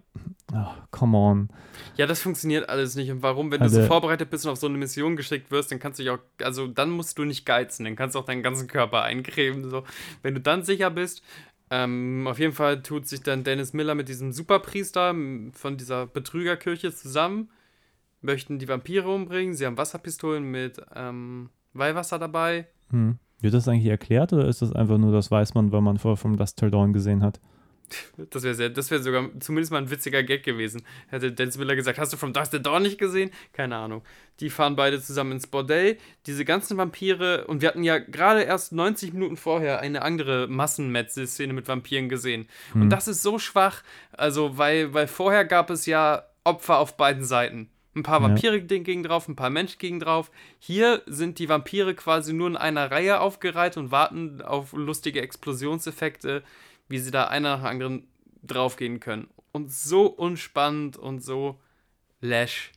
[0.53, 1.49] oh, come on.
[1.97, 3.11] ja, das funktioniert alles nicht.
[3.11, 5.71] Und warum, wenn Also- du so vorbereitet bist und auf so eine Mission geschickt wirst,
[5.71, 8.25] dann kannst du dich auch, also dann musst du nicht geizen, dann kannst du auch
[8.25, 9.69] deinen ganzen Körper eincremen.
[9.69, 9.83] So.
[10.23, 11.21] Wenn du dann sicher bist,
[11.69, 15.13] ähm, auf jeden Fall tut sich dann Dennis Miller mit diesem Superpriester
[15.51, 17.49] von dieser Betrügerkirche zusammen,
[18.21, 22.67] möchten die Vampire umbringen, sie haben Wasserpistolen mit ähm, Weihwasser dabei.
[22.89, 23.19] Hm.
[23.41, 26.15] Wird das eigentlich erklärt oder ist das einfach nur, das weiß man, weil man vorher
[26.17, 27.39] vom Dust Till Dawn gesehen hat?
[28.31, 30.83] Das wäre sehr, das wäre sogar zumindest mal ein witziger Gag gewesen.
[31.07, 33.31] Hätte Dennis Miller gesagt, hast du From Dusk Till Dawn nicht gesehen?
[33.53, 34.03] Keine Ahnung.
[34.39, 35.97] Die fahren beide zusammen ins Bordell.
[36.25, 41.53] Diese ganzen Vampire, und wir hatten ja gerade erst 90 Minuten vorher eine andere Massenmetzel-Szene
[41.53, 42.47] mit Vampiren gesehen.
[42.73, 42.83] Hm.
[42.83, 47.23] Und das ist so schwach, also weil, weil vorher gab es ja Opfer auf beiden
[47.23, 47.69] Seiten.
[47.97, 48.63] Ein paar Vampire ja.
[48.63, 50.29] gegen drauf, ein paar Menschen gegen drauf.
[50.59, 56.43] Hier sind die Vampire quasi nur in einer Reihe aufgereiht und warten auf lustige Explosionseffekte,
[56.87, 58.07] wie sie da einer nach dem anderen
[58.43, 59.27] draufgehen können.
[59.51, 61.59] Und so unspannend und so
[62.21, 62.71] lash.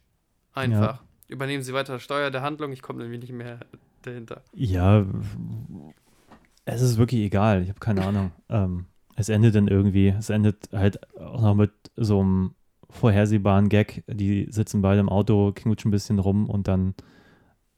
[0.52, 1.00] Einfach.
[1.00, 1.04] Ja.
[1.28, 3.60] Übernehmen sie weiter Steuer der Handlung, ich komme nämlich nicht mehr
[4.02, 4.42] dahinter.
[4.52, 5.06] Ja,
[6.64, 8.32] es ist wirklich egal, ich habe keine Ahnung.
[8.48, 12.54] ähm, es endet dann irgendwie, es endet halt auch noch mit so einem
[12.88, 14.02] vorhersehbaren Gag.
[14.08, 16.94] Die sitzen beide im Auto, knutschen ein bisschen rum und dann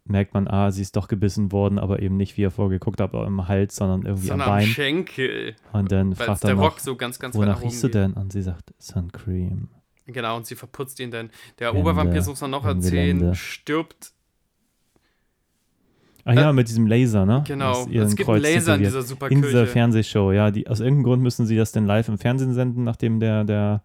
[0.05, 3.15] merkt man, ah, sie ist doch gebissen worden, aber eben nicht, wie er vorgeguckt hat,
[3.15, 4.65] im Hals, sondern irgendwie sondern am Bein.
[4.65, 5.57] am Schenkel.
[5.73, 8.15] Und dann Weil fragt er der noch, Rock so ganz, ganz wonach riechst du denn?
[8.15, 9.69] Und sie sagt, Sun Cream.
[10.07, 11.31] Genau, und sie verputzt ihn dann.
[11.59, 14.12] Der Ende, Obervampir, man noch erzählen, stirbt
[16.24, 17.43] Ach ja, mit diesem Laser, ne?
[17.47, 19.35] Genau, es gibt einen Laser in dieser Superkirche.
[19.35, 20.51] In dieser Fernsehshow, ja.
[20.51, 23.83] Die, aus irgendeinem Grund müssen sie das denn live im Fernsehen senden, nachdem der, der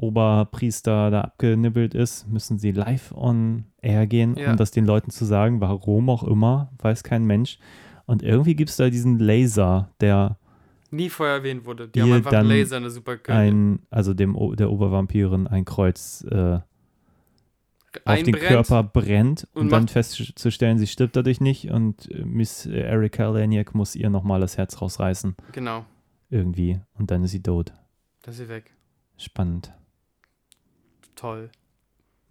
[0.00, 4.50] Oberpriester da abgenibbelt ist, müssen sie live on air gehen, ja.
[4.50, 7.58] um das den Leuten zu sagen, warum auch immer, weiß kein Mensch.
[8.06, 10.38] Und irgendwie gibt es da diesen Laser, der
[10.90, 11.88] nie vorher erwähnt wurde.
[11.88, 13.38] Die haben einfach Laser in der Superkirche.
[13.38, 16.58] Ein, also dem der Obervampirin ein Kreuz äh,
[18.04, 23.74] auf den Körper brennt, um dann festzustellen, sie stirbt dadurch nicht und Miss Erika Laniak
[23.74, 25.36] muss ihr nochmal das Herz rausreißen.
[25.52, 25.84] Genau.
[26.28, 26.80] Irgendwie.
[26.94, 27.72] Und dann ist sie tot.
[28.22, 28.72] Da ist sie weg.
[29.16, 29.72] Spannend.
[31.20, 31.50] Toll.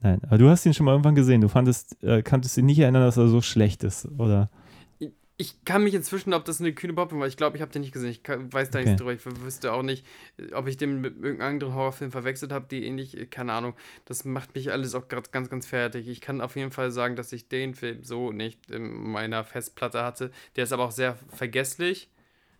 [0.02, 1.42] Nein, aber du hast ihn schon mal irgendwann gesehen.
[1.42, 4.50] Du fandest, äh, kanntest ihn nicht erinnern, dass er so schlecht ist, oder?
[5.42, 7.82] ich kann mich inzwischen, ob das eine kühne Pop war, ich glaube, ich habe den
[7.82, 8.10] nicht gesehen.
[8.10, 8.90] Ich kann, weiß da okay.
[8.90, 9.14] nichts drüber.
[9.14, 10.06] Ich wüsste auch nicht,
[10.52, 13.74] ob ich den mit irgendeinem anderen Horrorfilm verwechselt habe, die ähnlich, keine Ahnung.
[14.04, 16.10] Das macht mich alles auch gerade ganz, ganz fertig.
[16.10, 20.04] Ich kann auf jeden Fall sagen, dass ich den Film so nicht in meiner Festplatte
[20.04, 20.32] hatte.
[20.58, 22.10] Der ist aber auch sehr vergesslich.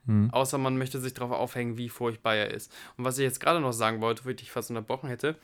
[0.06, 0.30] Hm.
[0.32, 2.72] Außer man möchte sich darauf aufhängen, wie furchtbar er ist.
[2.96, 5.36] Und was ich jetzt gerade noch sagen wollte, wo ich dich fast unterbrochen hätte,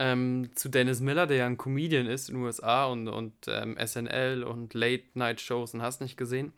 [0.00, 3.76] ähm, zu Dennis Miller, der ja ein Comedian ist in den USA und, und ähm,
[3.78, 6.52] SNL und Late-Night-Shows und hast nicht gesehen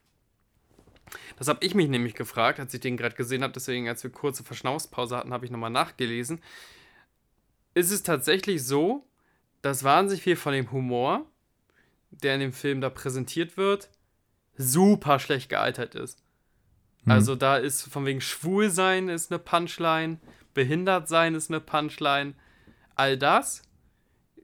[1.36, 3.52] das habe ich mich nämlich gefragt, als ich den gerade gesehen habe.
[3.52, 6.40] Deswegen, als wir kurze Verschnaufspause hatten, habe ich nochmal nachgelesen.
[7.74, 9.06] Ist es tatsächlich so,
[9.62, 11.26] dass wahnsinnig viel von dem Humor,
[12.10, 13.88] der in dem Film da präsentiert wird,
[14.56, 16.22] super schlecht gealtert ist.
[17.04, 17.12] Mhm.
[17.12, 20.18] Also da ist von wegen schwul sein ist eine Punchline,
[20.52, 22.34] behindert sein ist eine Punchline,
[22.96, 23.62] all das.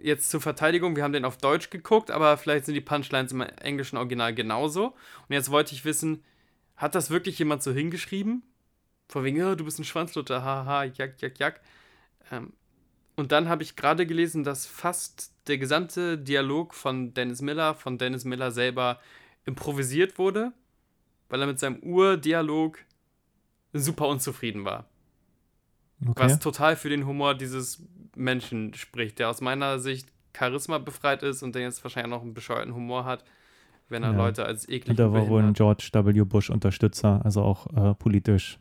[0.01, 3.41] Jetzt zur Verteidigung, wir haben den auf Deutsch geguckt, aber vielleicht sind die Punchlines im
[3.41, 4.87] englischen Original genauso.
[4.87, 6.23] Und jetzt wollte ich wissen,
[6.77, 8.45] hat das wirklich jemand so hingeschrieben?
[9.09, 11.61] Von wegen, oh, du bist ein Schwanzlutter, haha, jack, jack, jack.
[12.31, 12.53] Ähm,
[13.17, 17.99] und dann habe ich gerade gelesen, dass fast der gesamte Dialog von Dennis Miller, von
[17.99, 19.01] Dennis Miller selber
[19.45, 20.53] improvisiert wurde,
[21.29, 22.79] weil er mit seinem Urdialog
[23.73, 24.89] super unzufrieden war.
[26.07, 26.23] Okay.
[26.23, 27.83] Was total für den Humor dieses
[28.19, 32.25] Menschen spricht, der aus meiner Sicht Charisma befreit ist und der jetzt wahrscheinlich auch noch
[32.25, 33.25] einen bescheuerten Humor hat
[33.89, 34.17] wenn er ja.
[34.17, 36.25] Leute als eklig Der war wohl ein George W.
[36.25, 38.59] Bush-Unterstützer, also auch äh, politisch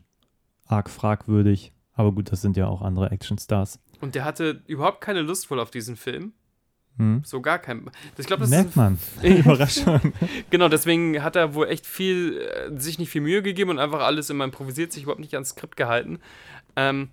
[0.66, 1.72] arg fragwürdig.
[1.94, 3.80] Aber gut, das sind ja auch andere Actionstars.
[4.00, 6.32] Und der hatte überhaupt keine Lust wohl auf diesen Film.
[6.96, 7.22] Hm.
[7.24, 7.90] So gar kein.
[8.16, 8.98] Ich glaub, das Merkt man.
[9.22, 10.12] Überraschung.
[10.50, 14.00] genau, deswegen hat er wohl echt viel, äh, sich nicht viel Mühe gegeben und einfach
[14.00, 16.18] alles immer improvisiert, sich überhaupt nicht ans Skript gehalten.
[16.76, 17.08] Ähm,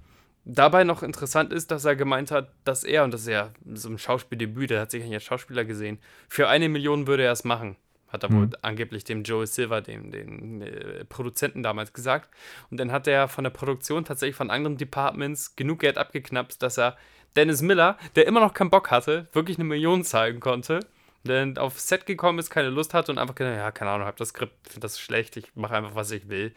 [0.45, 3.89] dabei noch interessant ist, dass er gemeint hat, dass er, und das ist ja so
[3.89, 5.99] ein Schauspieldebüt, der hat sich als Schauspieler gesehen,
[6.29, 7.75] für eine Million würde er es machen.
[8.07, 8.35] Hat er mhm.
[8.37, 12.29] wohl angeblich dem Joel Silver, dem, dem äh, Produzenten damals gesagt.
[12.69, 16.77] Und dann hat er von der Produktion tatsächlich von anderen Departments genug Geld abgeknapst, dass
[16.77, 16.95] er
[17.35, 20.79] Dennis Miller, der immer noch keinen Bock hatte, wirklich eine Million zahlen konnte.
[21.25, 24.15] Dann auf Set gekommen ist, keine Lust hatte und einfach gedacht, ja, keine Ahnung, hab
[24.17, 26.53] das Skript, finde das schlecht, ich mache einfach, was ich will.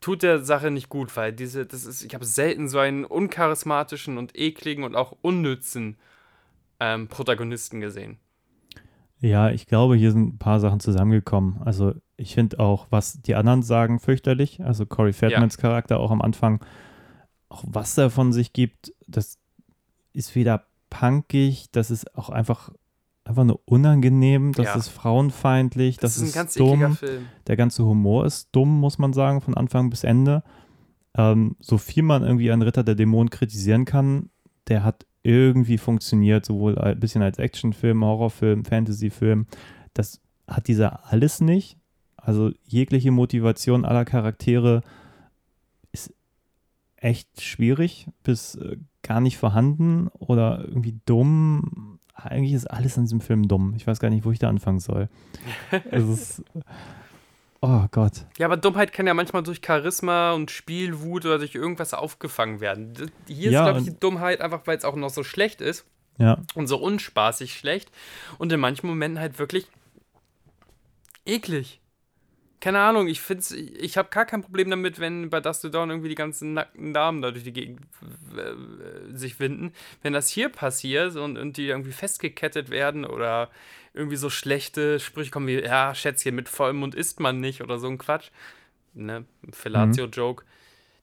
[0.00, 4.18] Tut der Sache nicht gut, weil diese, das ist, ich habe selten so einen uncharismatischen
[4.18, 5.96] und ekligen und auch unnützen
[6.80, 8.18] ähm, Protagonisten gesehen.
[9.20, 11.62] Ja, ich glaube, hier sind ein paar Sachen zusammengekommen.
[11.64, 14.62] Also ich finde auch, was die anderen sagen, fürchterlich.
[14.62, 15.62] Also Corey Feldmans ja.
[15.62, 16.62] Charakter auch am Anfang,
[17.48, 19.38] auch was er von sich gibt, das
[20.12, 22.72] ist weder punkig, das ist auch einfach,
[23.26, 24.74] einfach nur unangenehm, das ja.
[24.76, 26.96] ist frauenfeindlich, das, das ist, ein ganz dumm.
[26.96, 27.26] Film.
[27.46, 30.42] Der ganze Humor ist dumm, muss man sagen, von Anfang bis Ende.
[31.16, 34.30] Ähm, so viel man irgendwie einen Ritter der Dämonen kritisieren kann,
[34.68, 39.46] der hat irgendwie funktioniert, sowohl ein bisschen als Actionfilm, Horrorfilm, Fantasyfilm.
[39.92, 41.78] Das hat dieser alles nicht.
[42.16, 44.82] Also jegliche Motivation aller Charaktere
[45.90, 46.14] ist
[46.96, 51.95] echt schwierig bis äh, gar nicht vorhanden oder irgendwie dumm.
[52.16, 53.74] Eigentlich ist alles in diesem Film dumm.
[53.76, 55.08] Ich weiß gar nicht, wo ich da anfangen soll.
[55.90, 56.42] es ist,
[57.60, 58.24] oh Gott.
[58.38, 62.94] Ja, aber Dummheit kann ja manchmal durch Charisma und Spielwut oder durch irgendwas aufgefangen werden.
[63.26, 65.84] Hier Ja, ist, glaube ich, die Dummheit einfach, weil es auch noch so schlecht ist
[66.18, 67.90] Ja, und so unspaßig schlecht
[68.38, 69.66] und in manchen Momenten halt wirklich
[71.26, 71.80] eklig.
[72.60, 75.90] Keine Ahnung, ich find's, ich habe gar kein Problem damit, wenn bei Dust to Dawn
[75.90, 77.82] irgendwie die ganzen nackten Damen da durch die Gegend
[78.36, 79.72] äh, sich winden.
[80.02, 83.50] Wenn das hier passiert und, und die irgendwie festgekettet werden oder
[83.92, 87.78] irgendwie so schlechte Sprüche kommen wie, ja, Schätzchen, mit vollem Mund isst man nicht oder
[87.78, 88.30] so ein Quatsch.
[88.94, 90.44] Ne, Fellatio-Joke.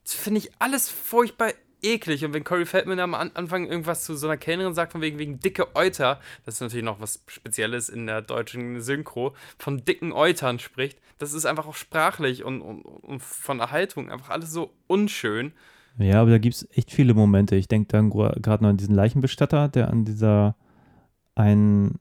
[0.04, 2.26] Das finde ich alles furchtbar eklig.
[2.26, 5.19] Und wenn Corey Feldman am An Anfang irgendwas zu so einer Kellnerin sagt, von wegen,
[5.19, 10.11] wegen dicke Euter, das ist natürlich noch was Spezielles in der deutschen Synchro, von dicken
[10.11, 14.51] Eutern spricht, das ist einfach auch sprachlich und, und, und von der Haltung einfach alles
[14.51, 15.53] so unschön.
[15.97, 17.55] ja, aber da gibt es echt viele Momente.
[17.55, 20.55] Ich denke dann gerade noch an diesen Leichenbestatter, der an dieser
[21.35, 21.99] einen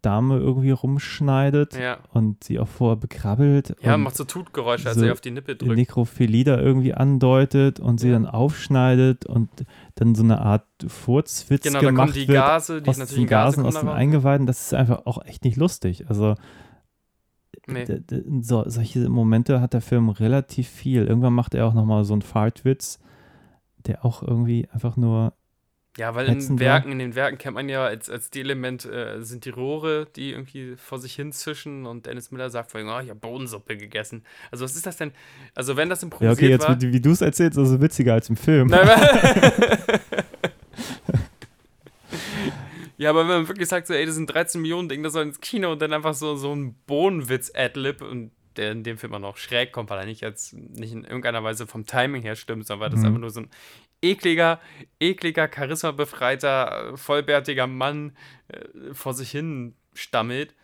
[0.00, 1.98] Dame irgendwie rumschneidet Ja.
[2.12, 3.76] und sie auch vorher bekrabbelt.
[3.82, 5.76] Ja, und macht so Tutgeräusche, als so er auf die Nippe drückt.
[5.76, 8.14] Nekrophilie da irgendwie andeutet und sie Ja.
[8.14, 9.50] dann aufschneidet und
[9.96, 13.26] dann so eine Art Furzwitz Genau, da gemacht kommen die wird Gase, die aus natürlichen
[13.26, 13.88] den Gasen, aus den.
[13.88, 14.46] Eingeweiden.
[14.46, 16.08] Das ist einfach auch echt nicht lustig.
[16.08, 16.34] Also
[17.68, 17.84] Nee.
[18.40, 21.06] so, solche Momente hat der Film relativ viel.
[21.06, 22.98] Irgendwann macht er auch nochmal so einen Fartwitz,
[23.86, 25.34] der auch irgendwie einfach nur
[25.98, 26.58] Ja, weil in war.
[26.58, 30.30] Werken, in den Werken kennt man ja als, als Element äh, sind die Rohre, die
[30.30, 34.24] irgendwie vor sich hin zischen und Dennis Miller sagt vorhin, oh, ich habe Bohnensuppe gegessen.
[34.50, 35.12] Also was ist das denn?
[35.54, 36.80] Also wenn das Ja, improvisiert okay, jetzt, war.
[36.80, 38.68] wie, wie du es erzählst, ist es witziger als im Film.
[38.68, 38.88] Nein,
[42.96, 45.24] ja, aber wenn man wirklich sagt, so, ey, das sind 13 Millionen Ding, das soll
[45.24, 49.18] ins Kino und dann einfach so, so ein Bohnenwitz-Adlib und der in dem Film auch
[49.18, 52.66] noch schräg kommt, weil er nicht jetzt nicht in irgendeiner Weise vom Timing her stimmt,
[52.66, 53.06] sondern weil das Mhm.
[53.06, 53.48] einfach nur so ein
[54.02, 54.60] ekliger,
[55.00, 58.16] ekliger, charismabefreiter, äh, vollbärtiger Mann
[58.48, 60.54] äh, vor sich hin stammelt.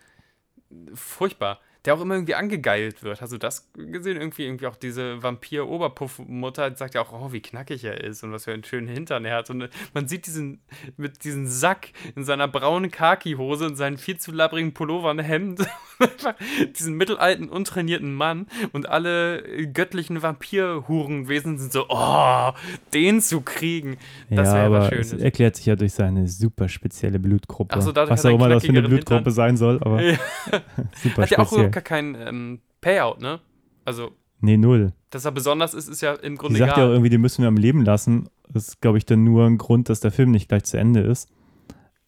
[0.93, 1.61] Furchtbar.
[1.85, 3.21] Der auch immer irgendwie angegeilt wird.
[3.21, 4.17] Hast du das gesehen?
[4.17, 8.43] Irgendwie, irgendwie auch diese Vampir-Oberpuff-Mutter sagt ja auch, oh, wie knackig er ist und was
[8.45, 9.49] für einen schönen Hintern er hat.
[9.49, 10.59] Und äh, man sieht diesen,
[10.97, 15.61] mit diesem Sack in seiner braunen Khaki-Hose und seinen viel zu labbrigen Pullover und Hemd.
[15.99, 16.35] Einfach
[16.77, 19.43] diesen mittelalten, untrainierten Mann und alle
[19.73, 22.51] göttlichen Vampir-Hurenwesen sind so, oh,
[22.93, 23.97] den zu kriegen.
[24.29, 25.23] Das ja, wäre aber es Schönes.
[25.23, 27.81] erklärt sich ja durch seine super spezielle Blutgruppe.
[27.81, 29.33] So, Was er auch immer das für eine Blutgruppe Hintern.
[29.33, 30.17] sein soll, aber Ja.
[31.03, 31.68] super speziell.
[31.69, 33.39] Überhaupt gar kein ähm, Payout, ne?
[33.85, 34.93] Also, Nee, null.
[35.09, 36.91] dass er besonders ist, ist ja im Die Grunde sagt ja auch egal.
[36.91, 38.29] irgendwie, die müssen wir am Leben lassen.
[38.51, 41.01] Das ist, glaube ich, dann nur ein Grund, dass der Film nicht gleich zu Ende
[41.01, 41.29] ist.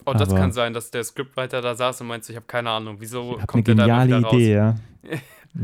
[0.05, 2.69] oh, das aber- kann sein, dass der Scriptwriter da saß und meinte, ich habe keine
[2.69, 4.33] Ahnung, wieso Ich habe eine kommt der da wieder raus?
[4.33, 4.75] Idee, ja.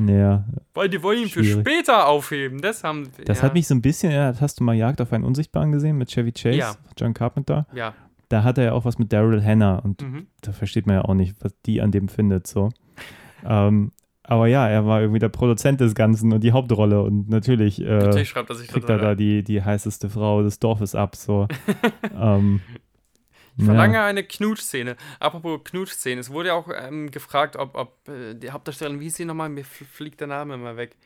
[0.08, 0.44] ja.
[0.74, 1.62] Weil die wollen ihn für Schwierig.
[1.68, 2.60] später aufheben.
[2.62, 5.14] Das haben Das ja, hat mich so ein bisschen, ja, hast du mal Jagd auf
[5.14, 6.76] einen Unsichtbaren gesehen mit Chevy Chase, Ja.
[6.98, 7.66] John Carpenter?
[7.74, 7.94] Ja.
[8.30, 10.28] Da hat er ja auch was mit Daryl Hannah und Mhm.
[10.42, 12.70] da versteht man ja auch nicht, was die an dem findet, so.
[13.46, 13.92] Ähm,
[14.24, 17.86] aber ja, er war irgendwie der Produzent des Ganzen und die Hauptrolle und natürlich, äh,
[18.00, 21.16] Natürlich schreibt er sich kriegt da er da die, die heißeste Frau des Dorfes ab,
[21.16, 21.48] so.
[22.14, 22.60] ähm,
[23.58, 24.98] Ich verlange eine Knutschszene.
[25.20, 29.16] Apropos Knutschszene, es wurde ja auch ähm, gefragt, ob, ob äh, die Hauptdarstellerin, wie hieß
[29.16, 29.48] sie nochmal?
[29.50, 30.98] Mir fl- fliegt der Name immer weg.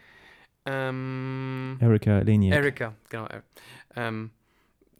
[0.66, 2.56] Ähm, Erika Leniak.
[2.58, 3.28] Erika, genau.
[3.96, 4.32] Ähm,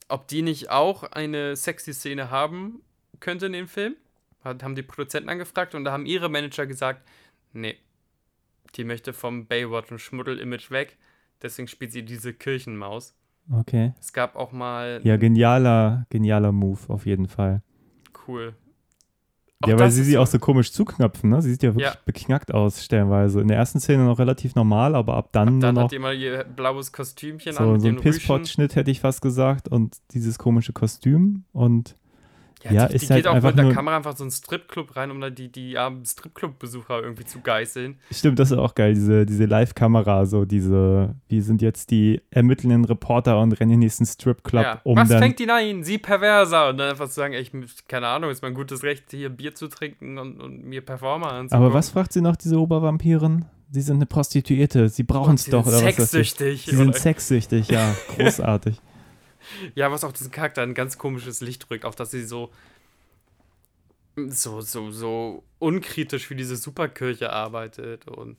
[0.10, 2.82] ob die nicht auch eine sexy Szene haben
[3.20, 3.96] könnte in dem Film?
[4.44, 7.08] Hat, haben die Produzenten angefragt und da haben ihre Manager gesagt,
[7.54, 7.76] nee,
[8.76, 10.98] die möchte vom Baywatch und Schmuddel-Image weg,
[11.42, 13.16] deswegen spielt sie diese Kirchenmaus.
[13.52, 13.94] Okay.
[14.00, 17.62] Es gab auch mal, Ja, genialer, genialer Move auf jeden Fall.
[18.28, 18.54] cool.
[19.66, 21.42] ja, Auch weil das sie sie auch so komisch zuknöpfen, ne?
[21.42, 22.00] Sie sieht ja wirklich Ja.
[22.06, 23.42] beknackt aus, stellenweise.
[23.42, 26.00] In der ersten Szene noch relativ normal, aber ab dann, Dann nur hat noch die
[26.00, 27.96] mal ihr blaues Kostümchen an so, mit so ein.
[27.98, 29.68] Pisspot-Schnitt, hätte ich fast gesagt.
[29.68, 31.44] Und dieses komische Kostüm.
[31.52, 31.96] Und
[32.70, 35.12] ja, die, ist die halt geht auch mit der Kamera einfach so einen Stripclub rein,
[35.12, 37.98] um da die, die armen Stripclub-Besucher irgendwie zu geißeln.
[38.12, 42.86] stimmt, das ist auch geil, diese, diese Live-Kamera, so diese, wir sind jetzt die ermittelnden
[42.86, 44.82] Reporter und rennen in den nächsten Stripclub, ja.
[44.84, 45.20] um Was dann.
[45.20, 45.84] fängt ihn ein?
[45.84, 46.70] Sie perverser.
[46.70, 47.52] Und dann einfach zu sagen, ich,
[47.88, 51.66] keine Ahnung, ist mein gutes Recht, hier Bier zu trinken und, und mir Performer anzugucken.
[51.66, 53.46] aber was fragt sie noch, diese Obervampirin?
[53.74, 55.80] Sie sind eine Prostituierte, sie brauchen es doch, was?
[55.80, 56.66] Sexsüchtig.
[56.66, 58.82] Sie sind sexsüchtig, ja, großartig.
[59.76, 62.52] Ja, was auch diesen Charakter ein ganz komisches Licht drückt, auch dass sie so
[64.16, 68.38] so, so, so unkritisch für diese Superkirche arbeitet und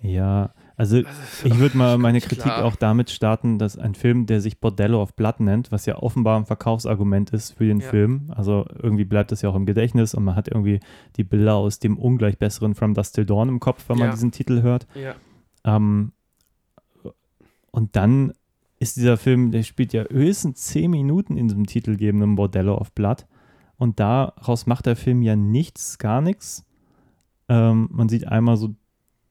[0.00, 1.02] Ja, also
[1.44, 2.64] ich würde mal meine Kritik klar.
[2.64, 6.38] auch damit starten, dass ein Film, der sich Bordello of Blood nennt, was ja offenbar
[6.38, 7.90] ein Verkaufsargument ist für den Ja.
[7.90, 10.80] Film, also irgendwie bleibt das ja auch im Gedächtnis und man hat irgendwie
[11.16, 14.14] die Bilder aus dem ungleich besseren From Dust Till Dawn im Kopf, wenn man Ja.
[14.14, 14.86] diesen Titel hört.
[14.94, 15.14] ja.
[15.64, 16.12] Ähm,
[17.70, 18.32] und dann
[18.80, 23.26] ist dieser Film, der spielt ja höchstens zehn Minuten in diesem titelgebenden Bordello of Blood.
[23.76, 26.64] Und daraus macht der Film ja nichts, gar nichts.
[27.48, 28.74] Ähm, man sieht einmal so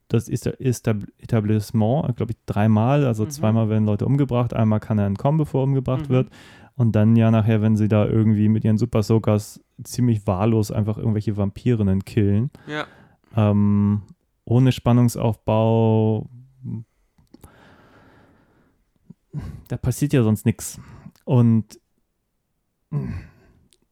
[0.07, 3.05] das Etablissement, glaube ich, dreimal.
[3.05, 3.29] Also mhm.
[3.29, 6.13] zweimal werden Leute umgebracht, einmal kann er entkommen, bevor er umgebracht mhm.
[6.13, 6.29] wird.
[6.75, 10.97] Und dann ja nachher, wenn sie da irgendwie mit ihren Super Soakers ziemlich wahllos einfach
[10.97, 12.51] irgendwelche Vampirinnen killen.
[12.67, 12.85] Ja.
[13.35, 14.03] Ähm,
[14.45, 16.29] ohne Spannungsaufbau.
[19.67, 20.79] Da passiert ja sonst nichts.
[21.25, 21.79] Und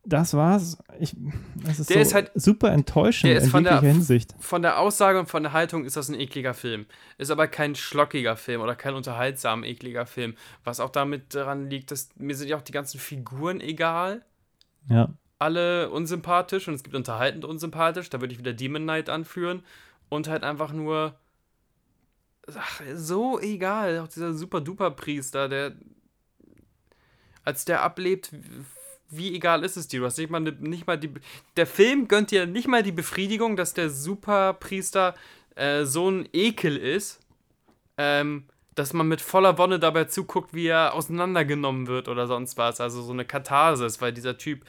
[0.05, 0.77] das war's.
[0.99, 1.15] Ich,
[1.55, 4.35] das ist, der so ist halt super enttäuschend der ist in von der, Hinsicht.
[4.39, 6.85] Von der Aussage und von der Haltung ist das ein ekliger Film.
[7.17, 10.35] Ist aber kein schlockiger Film oder kein unterhaltsam ekliger Film.
[10.63, 14.23] Was auch damit daran liegt, dass mir sind ja auch die ganzen Figuren egal.
[14.89, 15.09] Ja.
[15.39, 18.09] Alle unsympathisch und es gibt unterhaltend unsympathisch.
[18.09, 19.63] Da würde ich wieder Demon Knight anführen.
[20.07, 21.15] Und halt einfach nur.
[22.53, 23.99] Ach, so egal.
[23.99, 25.73] Auch dieser super duper Priester, der.
[27.43, 28.31] Als der ablebt,
[29.09, 29.99] wie egal ist es dir?
[29.99, 31.11] Du hast nicht mal, ne, nicht mal die.
[31.57, 35.15] Der Film gönnt dir nicht mal die Befriedigung, dass der Superpriester
[35.55, 37.19] äh, so ein Ekel ist,
[37.97, 42.81] ähm, dass man mit voller Wonne dabei zuguckt, wie er auseinandergenommen wird oder sonst was.
[42.81, 44.65] Also so eine Katharsis, weil dieser Typ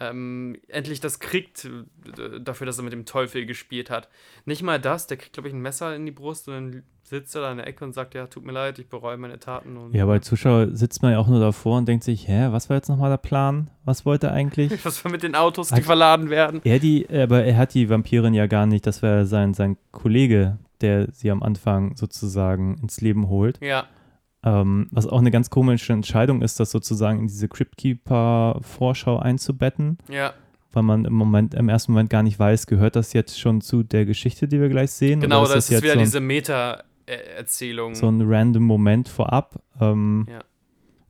[0.00, 4.08] ähm, endlich das kriegt, äh, dafür, dass er mit dem Teufel gespielt hat.
[4.46, 7.34] Nicht mal das, der kriegt, glaube ich, ein Messer in die Brust und dann sitzt
[7.34, 9.76] er da in der Ecke und sagt, ja, tut mir leid, ich bereue meine Taten.
[9.76, 12.70] Und, ja, bei Zuschauer sitzt man ja auch nur davor und denkt sich, hä, was
[12.70, 13.68] war jetzt nochmal der Plan?
[13.84, 14.72] Was wollte er eigentlich?
[14.84, 16.60] was war mit den Autos, die hat, verladen werden?
[16.64, 20.58] Er die, aber er hat die Vampirin ja gar nicht, das wäre sein, sein Kollege,
[20.80, 23.60] der sie am Anfang sozusagen ins Leben holt.
[23.60, 23.86] Ja.
[24.42, 29.98] Ähm, was auch eine ganz komische Entscheidung ist, das sozusagen in diese Cryptkeeper-Vorschau einzubetten.
[30.08, 30.32] Ja.
[30.72, 33.82] Weil man im Moment, im ersten Moment gar nicht weiß, gehört das jetzt schon zu
[33.82, 35.20] der Geschichte, die wir gleich sehen?
[35.20, 37.94] Genau, das, ist, ist wieder so ein, diese Meta-Erzählung.
[37.94, 39.62] So ein random Moment vorab.
[39.78, 40.40] Ähm, ja.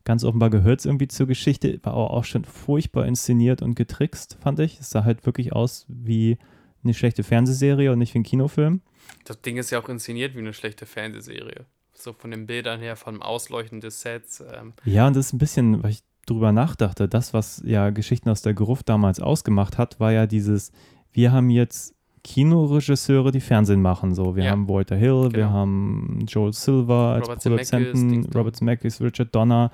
[0.05, 4.39] Ganz offenbar gehört es irgendwie zur Geschichte, war aber auch schon furchtbar inszeniert und getrickst,
[4.41, 4.81] fand ich.
[4.81, 6.39] Es sah halt wirklich aus wie
[6.83, 8.81] eine schlechte Fernsehserie und nicht wie ein Kinofilm.
[9.25, 11.67] Das Ding ist ja auch inszeniert wie eine schlechte Fernsehserie
[12.03, 14.41] so von den Bildern her, vom Ausleuchten des Sets.
[14.41, 14.73] Ähm.
[14.85, 18.43] Ja, und das ist ein bisschen, weil ich drüber nachdachte, das, was ja Geschichten aus
[18.43, 20.73] der Gruft damals ausgemacht hat, war ja dieses,
[21.13, 24.15] wir haben jetzt Kinoregisseure, die Fernsehen machen.
[24.15, 24.51] So, wir ja.
[24.51, 25.37] haben Walter Hill, genau.
[25.37, 29.71] wir haben Joel Silver als Robert Produzenten, Robert Zemeckis, Richard Donner.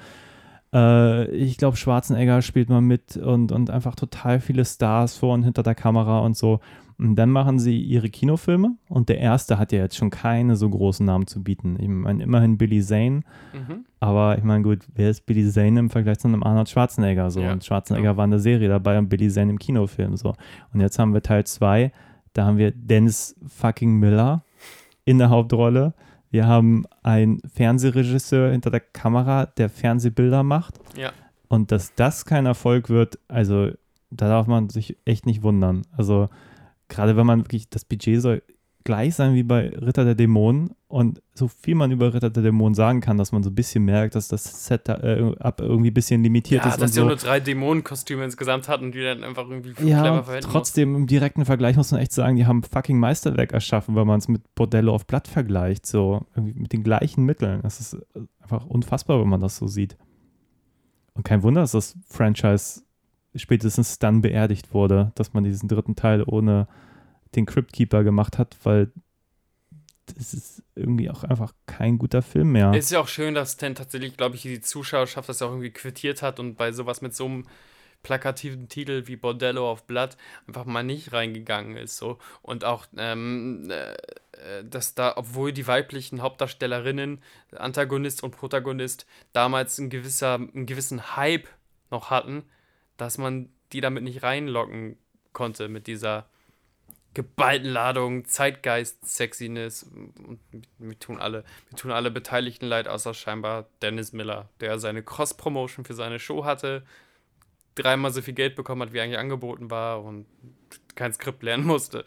[0.73, 5.43] Äh, ich glaube, Schwarzenegger spielt mal mit und, und einfach total viele Stars vor und
[5.43, 6.61] hinter der Kamera und so.
[6.99, 10.71] Und dann machen sie ihre Kinofilme und der erste hat ja jetzt schon keine so
[10.71, 11.77] großen Namen zu bieten.
[11.79, 13.21] Ich meine, immerhin Billy Zane,
[13.53, 13.85] mhm.
[14.01, 17.41] aber ich meine, gut, wer ist Billy Zane im Vergleich zu einem Arnold Schwarzenegger so?
[17.41, 18.17] Ja, und Schwarzenegger ja.
[18.17, 20.35] war in der Serie dabei und Billy Zane im Kinofilm so.
[20.73, 21.93] Und jetzt haben wir Teil 2,
[22.33, 24.43] da haben wir Dennis fucking Miller
[25.05, 25.93] in der Hauptrolle.
[26.31, 30.81] Wir haben einen Fernsehregisseur hinter der Kamera, der Fernsehbilder macht.
[30.97, 31.13] Ja.
[31.49, 33.71] Und dass das kein Erfolg wird, also
[34.11, 35.83] da darf man sich echt nicht wundern.
[35.97, 36.29] Also
[36.89, 38.43] gerade wenn man wirklich, das Budget soll
[38.87, 42.75] gleich sein wie bei Ritter der Dämonen und so viel man über Ritter der Dämonen
[42.75, 46.23] sagen kann, dass man so ein bisschen merkt, dass das Setup äh, irgendwie ein bisschen
[46.23, 46.81] limitiert ja, ist.
[46.81, 47.07] dass sie so.
[47.07, 51.01] nur drei Dämonenkostüme insgesamt hatten, die dann einfach irgendwie ja, clever verwenden trotzdem muss.
[51.01, 54.29] im direkten Vergleich muss man echt sagen, die haben fucking Meisterwerk erschaffen, wenn man es
[54.29, 57.61] mit Bordello auf Blatt vergleicht, so mit den gleichen Mitteln.
[57.63, 57.99] Das ist
[58.41, 59.99] einfach unfassbar, wenn man das so sieht.
[61.15, 62.83] Und kein Wunder, dass das Franchise
[63.37, 66.69] spätestens dann beerdigt wurde, dass man diesen dritten Teil ohne
[67.35, 68.93] den Cryptkeeper gemacht hat, weil
[70.15, 72.71] das ist irgendwie auch einfach kein guter Film mehr.
[72.71, 75.71] Es ist ja auch schön, dass dann tatsächlich, glaube ich, die Zuschauerschaft das auch irgendwie
[75.71, 77.47] quittiert hat und bei sowas mit so einem
[78.03, 81.97] plakativen Titel wie Bordello of Blood einfach mal nicht reingegangen ist.
[81.97, 82.19] So.
[82.41, 87.21] Und auch, ähm, äh, dass da, obwohl die weiblichen Hauptdarstellerinnen,
[87.57, 91.49] Antagonist und Protagonist, damals ein gewisser, einen gewissen Hype
[91.91, 92.45] noch hatten,
[92.97, 94.97] dass man die damit nicht reinlocken
[95.33, 96.27] konnte mit dieser
[97.15, 100.39] geballten Ladung, Zeitgeist, Sexiness und
[100.79, 105.87] mir tun alle, mir tun alle Beteiligten leid, außer scheinbar Dennis Miller, der seine Cross-Promotion
[105.87, 106.85] für seine Show hatte,
[107.75, 110.27] dreimal so viel Geld bekommen hat, wie eigentlich angeboten war und
[110.95, 112.05] kein Skript lernen musste.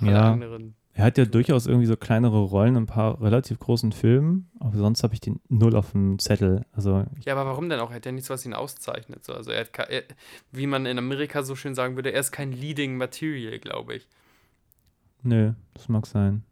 [0.00, 0.32] Alle ja.
[0.32, 4.48] anderen er hat ja durchaus irgendwie so kleinere Rollen in ein paar relativ großen Filmen,
[4.60, 6.64] aber sonst habe ich den null auf dem Zettel.
[6.70, 7.90] Also ja, aber warum denn auch?
[7.90, 9.24] Er hat ja nichts, was ihn auszeichnet.
[9.24, 9.34] So.
[9.34, 10.04] Also er hat, er,
[10.52, 14.08] wie man in Amerika so schön sagen würde, er ist kein Leading Material, glaube ich.
[15.24, 16.44] Nö, das mag sein.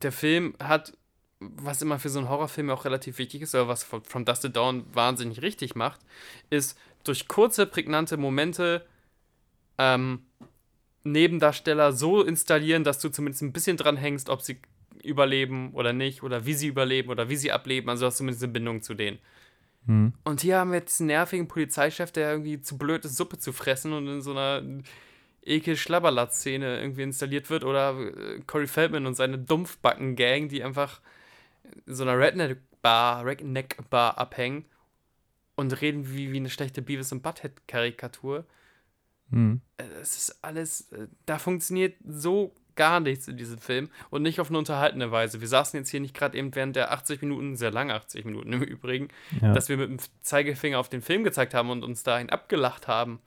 [0.00, 0.96] Der Film hat,
[1.40, 4.48] was immer für so einen Horrorfilm auch relativ wichtig ist, oder was From Dust to
[4.48, 6.00] Dawn wahnsinnig richtig macht,
[6.48, 8.86] ist durch kurze, prägnante Momente
[9.76, 10.20] ähm,
[11.04, 14.58] Nebendarsteller so installieren, dass du zumindest ein bisschen dran hängst, ob sie
[15.02, 17.90] überleben oder nicht, oder wie sie überleben oder wie sie ableben.
[17.90, 19.18] Also hast du zumindest eine Bindung zu denen.
[19.86, 20.14] Hm.
[20.24, 23.52] Und hier haben wir jetzt einen nervigen Polizeichef, der irgendwie zu blöd ist, Suppe zu
[23.52, 24.62] fressen und in so einer
[25.42, 31.00] ekel Schlabberlatz-Szene irgendwie installiert wird oder äh, Corey Feldman und seine Dumpfbacken-Gang, die einfach
[31.86, 34.64] in so einer Redneck-Bar Redneck -Bar abhängen
[35.54, 38.44] und reden wie, wie eine schlechte Beavis und Butthead-Karikatur.
[39.30, 39.60] Hm.
[40.00, 44.48] Es ist alles, äh, da funktioniert so gar nichts in diesem Film und nicht auf
[44.48, 45.40] eine unterhaltende Weise.
[45.40, 48.52] Wir saßen jetzt hier nicht gerade eben während der 80 Minuten, sehr lange 80 Minuten
[48.52, 49.08] im Übrigen,
[49.40, 49.52] Ja.
[49.52, 53.20] dass wir mit dem Zeigefinger auf den Film gezeigt haben und uns dahin abgelacht haben.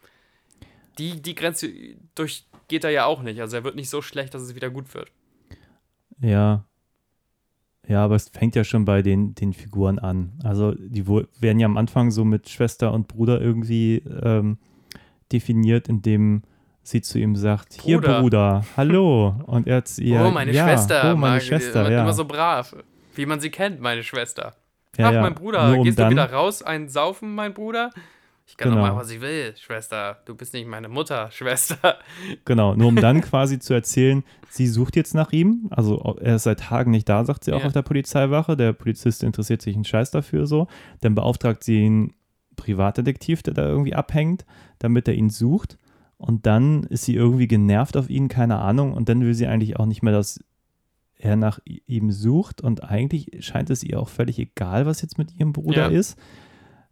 [0.97, 1.71] Die, die Grenze
[2.15, 3.39] durchgeht er ja auch nicht.
[3.39, 5.11] Also er wird nicht so schlecht, dass es wieder gut wird.
[6.19, 6.65] Ja.
[7.87, 10.33] Ja, aber es fängt ja schon bei den, den Figuren an.
[10.43, 14.57] Also die werden ja am Anfang so mit Schwester und Bruder irgendwie ähm,
[15.31, 16.43] definiert, indem
[16.83, 18.21] sie zu ihm sagt, hier Bruder.
[18.21, 19.35] Bruder, hallo.
[19.45, 21.01] Und er zu ihr, oh, meine ja, Schwester.
[21.13, 22.01] Oh, meine mag- Schwester, immer, ja.
[22.03, 22.75] immer so brav.
[23.15, 24.55] Wie man sie kennt, meine Schwester.
[24.97, 25.21] ja, Ach, ja.
[25.21, 27.89] mein Bruder, Nur um gehst dann, du wieder raus, einen saufen, mein Bruder?
[28.49, 28.81] Ich kann Genau.
[28.83, 30.19] doch machen, was ich will, Schwester.
[30.25, 31.97] Du bist nicht meine Mutter, Schwester.
[32.45, 35.67] Genau, nur um dann quasi zu erzählen, sie sucht jetzt nach ihm.
[35.71, 37.65] Also er ist seit Tagen nicht da, sagt sie auch Ja.
[37.65, 38.55] auf der Polizeiwache.
[38.55, 40.67] Der Polizist interessiert sich einen Scheiß dafür so.
[41.01, 42.13] Dann beauftragt sie einen
[42.57, 44.45] Privatdetektiv, der da irgendwie abhängt,
[44.79, 45.77] damit er ihn sucht.
[46.17, 48.93] Und dann ist sie irgendwie genervt auf ihn, keine Ahnung.
[48.93, 50.43] Und dann will sie eigentlich auch nicht mehr, dass
[51.15, 52.59] er nach ihm sucht.
[52.61, 55.97] Und eigentlich scheint es ihr auch völlig egal, was jetzt mit ihrem Bruder Ja.
[55.99, 56.17] ist.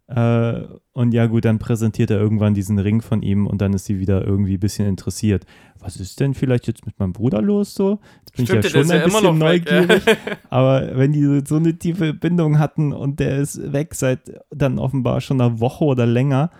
[0.08, 0.62] Äh,
[0.92, 3.98] und ja, gut, dann präsentiert er irgendwann diesen Ring von ihm und dann ist sie
[3.98, 5.44] wieder irgendwie ein bisschen interessiert.
[5.80, 7.98] Was ist denn vielleicht jetzt mit meinem Bruder los so?
[8.20, 9.80] Jetzt bin ich ja schon ein ja immer bisschen noch weg, ja.
[9.80, 10.02] neugierig.
[10.48, 14.20] Aber wenn die so- so eine tiefe Bindung hatten und der ist weg seit
[14.50, 16.50] dann offenbar schon einer Woche oder länger,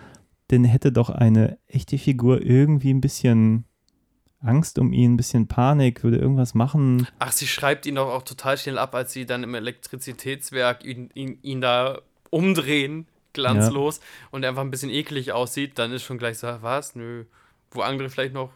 [0.48, 3.64] dann hätte doch eine echte Figur irgendwie ein bisschen
[4.40, 7.06] Angst um ihn, ein bisschen Panik, würde irgendwas machen.
[7.20, 11.10] Ach, sie schreibt ihn doch auch total schnell ab, als sie dann im Elektrizitätswerk ihn,
[11.14, 12.00] ihn, ihn da
[12.30, 13.06] umdrehen,
[13.36, 14.00] glanzlos,
[14.30, 15.78] und er einfach ein bisschen eklig aussieht.
[15.78, 16.94] Dann ist schon gleich so, was?
[16.96, 17.24] Nö.
[17.70, 18.50] Wo andere vielleicht noch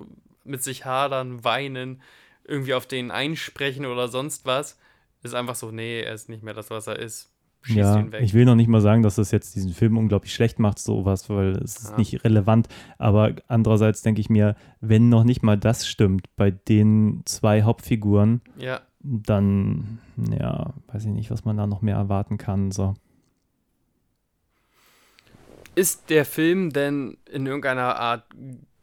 [0.44, 2.02] mit sich hadern, weinen,
[2.44, 4.78] irgendwie auf den einsprechen oder sonst was,
[5.22, 7.30] ist einfach so, nee, er ist nicht mehr das, was er ist.
[7.62, 8.22] Schießt ja, ihn weg.
[8.22, 11.28] ich will noch nicht mal sagen, dass das jetzt diesen Film unglaublich schlecht macht, sowas,
[11.28, 11.96] weil es ist Ja.
[11.98, 12.68] nicht relevant.
[12.96, 18.40] Aber andererseits denke ich mir, wenn noch nicht mal das stimmt bei den zwei Hauptfiguren,
[18.56, 18.80] ja.
[19.02, 22.70] dann, ja, weiß ich nicht, was man da noch mehr erwarten kann.
[22.70, 22.94] So.
[25.80, 28.24] Ist der Film denn in irgendeiner Art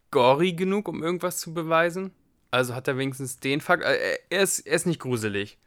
[0.10, 2.12] gory genug, um irgendwas zu beweisen?
[2.50, 3.84] Also hat er wenigstens den Fakt.
[3.84, 5.58] äh, Er ist, er ist nicht gruselig.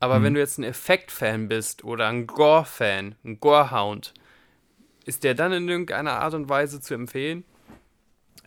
[0.00, 0.24] Aber Mhm.
[0.24, 4.12] wenn du jetzt ein Effekt-Fan bist oder ein Gore-Fan, ein Gore-Hound,
[5.04, 7.44] ist der dann in irgendeiner Art und Weise zu empfehlen?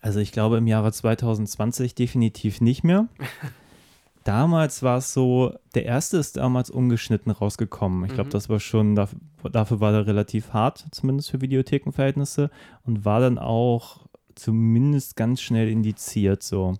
[0.02, 3.08] Also ich glaube im Jahre 2020 definitiv nicht mehr.
[4.26, 8.04] Damals war es so, der erste ist damals ungeschnitten rausgekommen.
[8.06, 8.32] Ich glaube, Mhm.
[8.34, 9.20] das war schon, dafür,
[9.52, 12.50] dafür war er relativ hart, zumindest für Videothekenverhältnisse
[12.84, 16.74] und war dann auch zumindest ganz schnell indiziert so.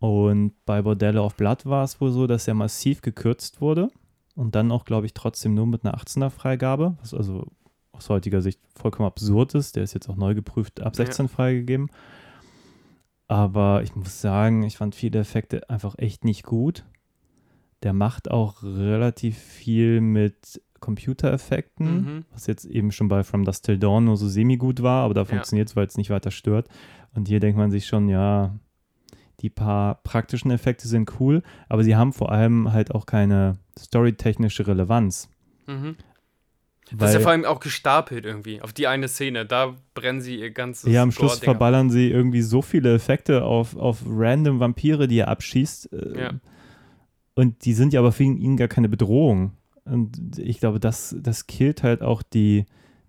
[0.00, 3.90] Und bei Bordello of Blood war es wohl so, dass er massiv gekürzt wurde
[4.34, 7.46] und dann auch, glaube ich, trotzdem nur mit einer 18er Freigabe, was also
[7.92, 9.76] aus heutiger Sicht vollkommen absurd ist.
[9.76, 11.04] Der ist jetzt auch neu geprüft ab Ja.
[11.06, 11.88] 16 freigegeben.
[13.28, 16.84] Aber ich muss sagen, ich fand viele Effekte einfach echt nicht gut.
[17.82, 22.24] Der macht auch relativ viel mit Computereffekten, Mhm.
[22.32, 25.24] was jetzt eben schon bei From Dust Till Dawn nur so semi-gut war, aber da
[25.24, 26.68] funktioniert es, weil es nicht weiter stört.
[27.14, 28.54] Und hier denkt man sich schon, ja,
[29.40, 34.66] die paar praktischen Effekte sind cool, aber sie haben vor allem halt auch keine storytechnische
[34.66, 35.28] Relevanz.
[35.66, 35.96] Mhm.
[36.98, 38.60] Das ist ja vor allem auch gestapelt irgendwie.
[38.62, 39.46] Auf die eine Szene.
[39.46, 43.76] Da brennen sie ihr ganzes ja, am Schluss verballern sie irgendwie so viele Effekte auf,
[43.76, 45.92] auf random Vampire, die er abschießt.
[45.92, 46.30] äh, Ja.
[47.36, 49.52] Und die sind ja aber für ihn gar keine Bedrohung.
[49.84, 52.64] Und ich glaube, das, das killt halt auch die,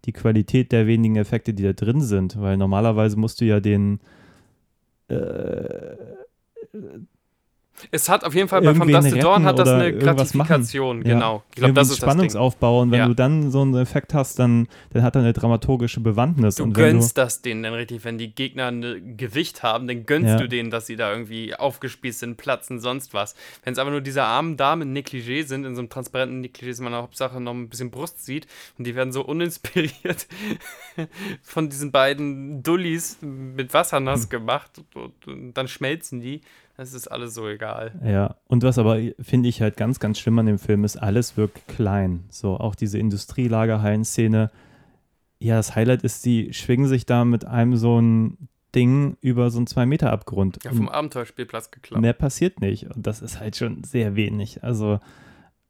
[0.06, 2.40] die Qualität der wenigen Effekte, die da drin sind.
[2.42, 4.00] Weil normalerweise musst du ja den
[5.08, 5.96] äh,
[7.92, 10.00] Es hat auf jeden Fall bei From Dust to Dawn hat das eine machen.
[10.00, 11.14] Gratifikation, Ja.
[11.14, 11.44] genau.
[11.50, 11.98] Ich glaube, das ist.
[11.98, 12.82] Spannungsaufbau.
[12.82, 13.08] Und wenn Ja.
[13.08, 16.56] du dann so einen Effekt hast, dann, dann hat er eine dramaturgische Bewandtnis.
[16.56, 20.30] Du und gönnst das denen dann richtig, wenn die Gegner ein Gewicht haben, dann gönnst
[20.30, 20.38] Ja.
[20.38, 23.36] du denen, dass sie da irgendwie aufgespießt sind, platzen, sonst was.
[23.64, 26.70] Wenn es aber nur diese armen Damen in Negligé sind, in so einem transparenten Negligé,
[26.70, 28.48] dass man Hauptsache noch ein bisschen Brust sieht
[28.78, 30.28] und die werden so uninspiriert
[31.44, 34.04] von diesen beiden Dullis mit Wasser Hm.
[34.06, 36.42] nass gemacht und, und dann schmelzen die.
[36.78, 37.94] Das ist alles so egal.
[38.04, 41.38] Ja, und was aber finde ich halt ganz, ganz schlimm an dem Film ist, alles
[41.38, 42.26] wirkt klein.
[42.30, 44.52] So, auch diese Industrielagerhallen-Szene.
[45.40, 49.58] Ja, das Highlight ist, sie schwingen sich da mit einem so ein Ding über so
[49.58, 50.60] einen 2-Meter-Abgrund.
[50.66, 52.02] Ja, vom Abenteuerspielplatz geklappt.
[52.02, 52.94] Mehr passiert nicht.
[52.94, 54.64] Und das ist halt schon sehr wenig.
[54.64, 55.00] Also,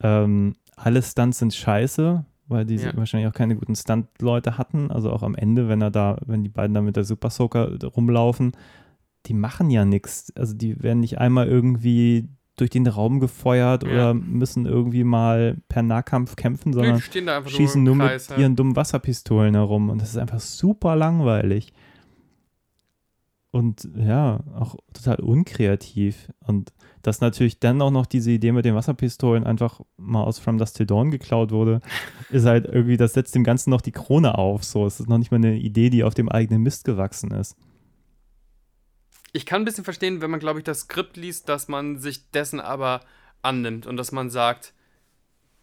[0.01, 2.95] ähm, alle Stunts sind scheiße, weil die Ja.
[2.97, 4.89] wahrscheinlich auch keine guten Stunt-Leute hatten.
[4.91, 7.77] Also auch am Ende, wenn er da, wenn die beiden da mit der Super Soaker
[7.83, 8.53] rumlaufen,
[9.25, 10.31] die machen ja nichts.
[10.35, 13.89] Also die werden nicht einmal irgendwie durch den Raum gefeuert Ja.
[13.89, 18.29] oder müssen irgendwie mal per Nahkampf kämpfen, sondern schießen nur nur Kreis.
[18.29, 18.43] mit ja.
[18.43, 21.73] ihren dummen Wasserpistolen herum und das ist einfach super langweilig.
[23.51, 26.29] Und ja, auch total unkreativ.
[26.45, 26.73] Und
[27.03, 30.75] dass natürlich dann auch noch diese Idee mit den Wasserpistolen einfach mal aus From Dust
[30.75, 31.79] Till Dawn geklaut wurde,
[32.31, 34.65] ist halt irgendwie, das setzt dem Ganzen noch die Krone auf.
[34.65, 37.55] So, es ist noch nicht mal eine Idee, die auf dem eigenen Mist gewachsen ist.
[39.35, 42.31] Ich kann ein bisschen verstehen, wenn man, glaube ich, das Skript liest, dass man sich
[42.31, 43.01] dessen aber
[43.41, 44.73] annimmt und dass man sagt,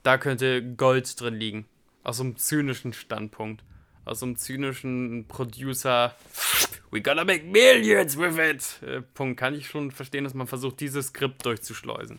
[0.03, 1.65] da könnte Gold drin liegen.
[2.05, 3.65] Aus so einem zynischen Standpunkt.
[4.05, 6.15] Aus so einem zynischen Producer,
[6.90, 8.86] we gonna make millions with it.
[8.86, 9.40] Äh, Punkt.
[9.40, 12.19] Kann ich schon verstehen, dass man versucht, dieses Skript durchzuschleusen.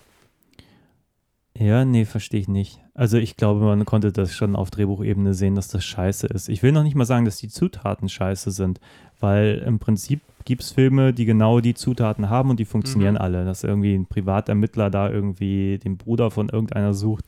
[1.55, 2.79] Ja, nee, verstehe ich nicht.
[2.95, 6.49] Also ich glaube, man konnte das schon auf Drehbuchebene sehen, dass das scheiße ist.
[6.49, 8.79] Ich will noch nicht mal sagen, dass die Zutaten scheiße sind,
[9.19, 13.21] weil im Prinzip gibt es Filme, die genau die Zutaten haben und die funktionieren Mhm.
[13.21, 13.45] alle.
[13.45, 17.25] Dass irgendwie ein Privatermittler da irgendwie den Bruder von irgendeiner sucht,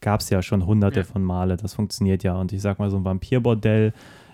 [0.00, 1.04] gab es ja schon hunderte Ja.
[1.06, 1.56] von Male.
[1.56, 2.34] Das funktioniert ja.
[2.40, 3.92] Und ich sag mal, so ein Vampirbordell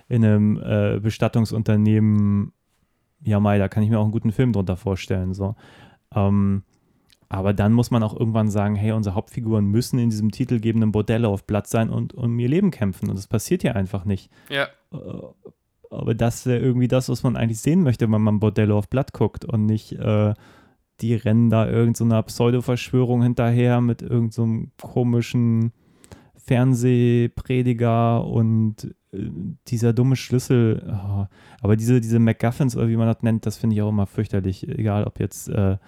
[0.08, 2.52] in einem äh, Bestattungsunternehmen,
[3.22, 5.32] ja, Mai, da kann ich mir auch einen guten Film drunter vorstellen.
[5.32, 5.54] So.
[6.14, 6.62] Ähm,
[7.30, 11.24] aber dann muss man auch irgendwann sagen, hey, unsere Hauptfiguren müssen in diesem titelgebenden Bordell
[11.24, 13.08] auf Platz sein und um ihr Leben kämpfen.
[13.08, 14.30] Und das passiert ja einfach nicht.
[14.50, 14.96] Ja, Äh,
[15.98, 19.12] Aber das wäre irgendwie das, was man eigentlich sehen möchte, wenn man Bordello auf Blatt
[19.12, 20.34] guckt und nicht äh,
[21.00, 25.72] die rennen da irgendeiner Pseudo-Verschwörung hinterher mit irgendeinem komischen
[26.36, 29.30] Fernsehprediger und äh,
[29.68, 30.82] dieser dumme Schlüssel.
[30.86, 31.26] Oh.
[31.60, 34.68] Aber diese, diese MacGuffins oder wie man das nennt, das finde ich auch immer fürchterlich.
[34.68, 35.78] Egal, ob jetzt äh,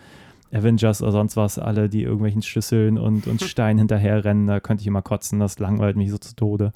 [0.53, 4.81] Avengers oder sonst was, alle, die irgendwelchen Schlüsseln und, und Steinen hinterher rennen, da könnte
[4.81, 6.73] ich immer kotzen, das langweilt mich so zu Tode.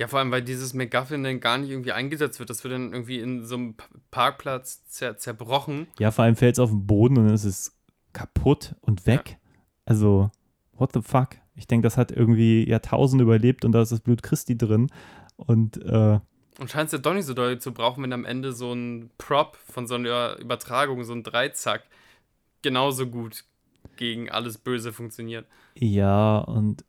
[0.00, 2.48] Ja, vor allem, weil dieses MacGuffin dann gar nicht irgendwie eingesetzt wird.
[2.48, 3.74] Das wird dann irgendwie in so einem
[4.10, 5.88] Parkplatz zer zerbrochen.
[5.98, 7.76] Ja, vor allem fällt es auf den Boden und dann ist es
[8.14, 9.36] kaputt und weg.
[9.84, 10.30] Also,
[10.72, 11.36] what the fuck?
[11.54, 14.90] Ich denke, das hat irgendwie Jahrtausende überlebt und da ist das Blut Christi drin.
[15.36, 16.18] Und äh,
[16.58, 19.10] Und scheint es ja doch nicht so doll zu brauchen, wenn am Ende so ein
[19.18, 21.82] Prop von so einer Übertragung, so ein Dreizack,
[22.62, 23.44] genauso gut
[23.96, 25.46] gegen alles Böse funktioniert.
[25.74, 26.86] ja, und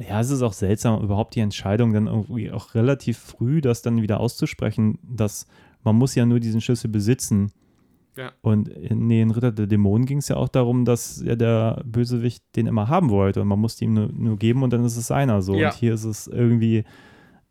[0.00, 4.02] ja, es ist auch seltsam, überhaupt die Entscheidung dann irgendwie auch relativ früh, das dann
[4.02, 5.46] wieder auszusprechen, dass
[5.82, 7.52] man muss ja nur diesen Schlüssel besitzen.
[8.16, 8.32] Ja.
[8.40, 12.42] Und in den Ritter der Dämonen ging es ja auch darum, dass ja der Bösewicht
[12.56, 15.06] den immer haben wollte und man musste ihm nur, nur geben und dann ist es
[15.06, 15.54] seiner so.
[15.54, 15.68] Ja.
[15.68, 16.84] Und hier ist es irgendwie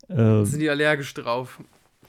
[0.08, 1.60] äh, Sind die allergisch drauf?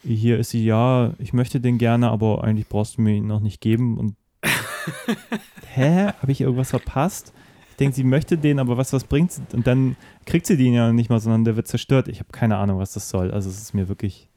[0.03, 3.39] hier ist sie, ja, ich möchte den gerne, aber eigentlich brauchst du mir ihn noch
[3.39, 3.97] nicht geben.
[3.97, 4.15] Und
[5.73, 6.07] hä?
[6.21, 7.33] Habe ich irgendwas verpasst?
[7.77, 9.43] Ich denke, sie möchte den, aber was, was bringt sie?
[9.53, 9.95] Und dann
[10.25, 12.07] kriegt sie den ja nicht mal, sondern der wird zerstört.
[12.07, 13.29] Ich habe keine Ahnung, was das soll.
[13.29, 14.29] Also es ist mir wirklich,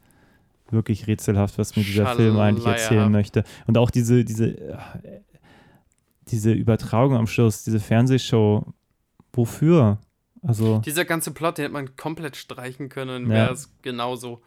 [0.70, 3.44] wirklich rätselhaft, was mir dieser Film eigentlich erzählen möchte.
[3.66, 4.78] Und auch diese, diese,
[6.28, 8.74] diese Übertragung am Schluss, diese Fernsehshow,
[9.32, 9.96] wofür?
[10.42, 13.36] Also, Dieser ganze Plot, den hätte man komplett streichen können, Ja.
[13.36, 14.42] wäre es genauso.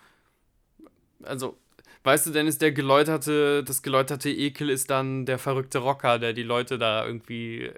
[1.24, 1.58] Also,
[2.04, 6.34] weißt du, denn ist der geläuterte, das geläuterte Ekel ist dann der verrückte Rocker, der
[6.34, 7.74] die Leute da irgendwie äh,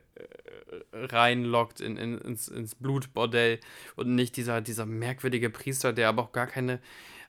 [0.94, 3.60] reinlockt in, in, ins, ins Blutbordell
[3.96, 6.80] und nicht dieser, dieser merkwürdige Priester, der aber auch gar keine.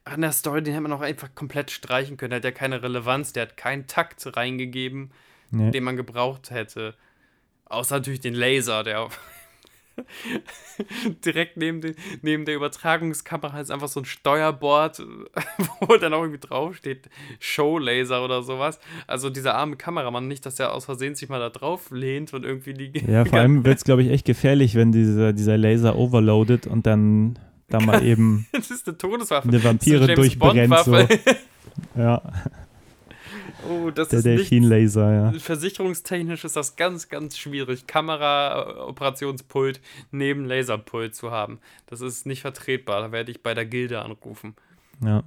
[0.05, 2.31] An der Story, den hätte man auch einfach komplett streichen können.
[2.31, 5.10] Der hat ja keine Relevanz, der hat keinen Takt reingegeben,
[5.51, 5.73] nee.
[5.73, 6.94] den man gebraucht hätte.
[7.64, 9.09] Außer natürlich den Laser, der
[11.24, 15.02] direkt neben, den, neben der Übertragungskamera ist einfach so ein Steuerbord,
[15.81, 17.09] wo dann auch irgendwie draufsteht,
[17.40, 18.78] Showlaser oder sowas.
[19.06, 22.44] Also dieser arme Kameramann, nicht, dass er aus Versehen sich mal da drauf lehnt und
[22.44, 23.10] irgendwie die.
[23.10, 26.86] Ja, vor allem wird es, glaube ich, echt gefährlich, wenn dieser, dieser Laser overloadet und
[26.86, 29.48] dann da mal eben das ist eine Todeswaffe.
[29.48, 30.78] eine Vampire durchbrennt.
[30.85, 30.97] So.
[31.97, 32.23] Ja,
[33.69, 35.33] Oh, das der ist Delfin-Laser, ja.
[35.39, 39.81] Versicherungstechnisch ist das ganz, ganz schwierig, Kamera-Operationspult
[40.11, 41.61] neben Laserpult zu haben.
[41.87, 43.01] Das ist nicht vertretbar.
[43.01, 44.55] Da werde ich bei der Gilde anrufen.
[45.03, 45.23] ja.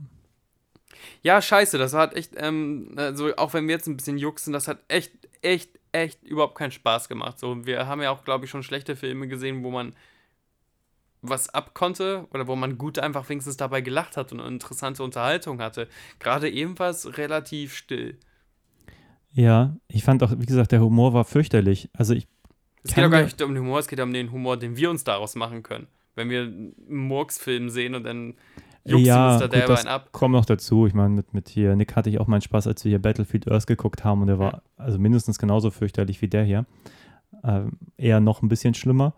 [1.21, 4.67] Ja, scheiße, das hat echt, ähm, also auch wenn wir jetzt ein bisschen juxen, das
[4.67, 5.11] hat echt,
[5.41, 7.39] echt, echt überhaupt keinen Spaß gemacht.
[7.39, 9.95] So, wir haben ja auch, glaube ich, schon schlechte Filme gesehen, wo man
[11.21, 15.61] was abkonnte oder wo man gut einfach wenigstens dabei gelacht hat und eine interessante Unterhaltung
[15.61, 15.87] hatte.
[16.19, 18.17] Gerade ebenfalls relativ still.
[19.33, 21.89] Ja, ich fand auch, wie gesagt, der Humor war fürchterlich.
[21.93, 22.27] Also ich,
[22.83, 24.89] Es geht auch gar nicht um den Humor, es geht um den Humor, den wir
[24.89, 25.87] uns daraus machen können.
[26.15, 28.33] Wenn wir einen Murks-Film sehen und dann
[28.83, 30.09] juckst ja, uns da gut, das ab.
[30.11, 30.87] kommt noch dazu.
[30.87, 33.49] Ich meine, mit, mit hier, Nick hatte ich auch meinen Spaß, als wir hier Battlefield
[33.49, 36.65] Earth geguckt haben und der war also mindestens genauso fürchterlich wie der hier.
[37.43, 39.13] Ähm, eher noch ein bisschen schlimmer.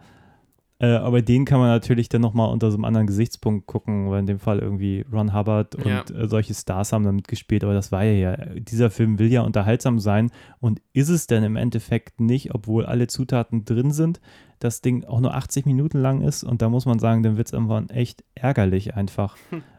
[0.82, 4.22] Äh, aber den kann man natürlich dann nochmal unter so einem anderen Gesichtspunkt gucken, weil
[4.22, 6.02] in dem Fall irgendwie Ron Hubbard und Ja.
[6.02, 8.36] äh, solche Stars haben damit gespielt, aber das war ja ja.
[8.56, 13.06] Dieser Film will ja unterhaltsam sein und ist es denn im Endeffekt nicht, obwohl alle
[13.06, 14.22] Zutaten drin sind,
[14.58, 17.46] das Ding auch nur 80 Minuten lang ist und da muss man sagen, dann wird
[17.48, 19.38] es irgendwann echt ärgerlich einfach,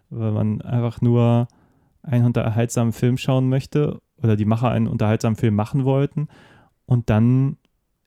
[0.09, 1.49] weil man einfach nur
[2.05, 6.29] einen unterhaltsamen Film schauen möchte oder die Macher einen unterhaltsamen Film machen wollten
[6.87, 7.57] und dann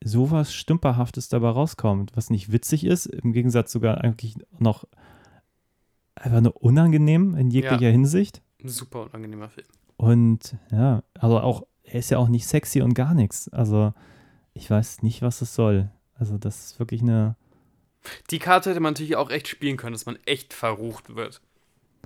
[0.04, 4.84] sowas Stümperhaftes dabei rauskommt, was nicht witzig ist, im Gegensatz sogar eigentlich noch
[6.14, 8.42] einfach nur unangenehm in jeglicher Hinsicht.
[8.62, 9.66] Ein super unangenehmer Film.
[9.96, 13.48] Und ja, also auch, er ist ja auch nicht sexy und gar nichts.
[13.48, 13.94] Also
[14.54, 15.90] ich weiß nicht, was es soll.
[16.14, 17.36] Also das ist wirklich eine,
[18.30, 21.40] Die Karte hätte man natürlich auch echt spielen können, dass man echt verrucht wird.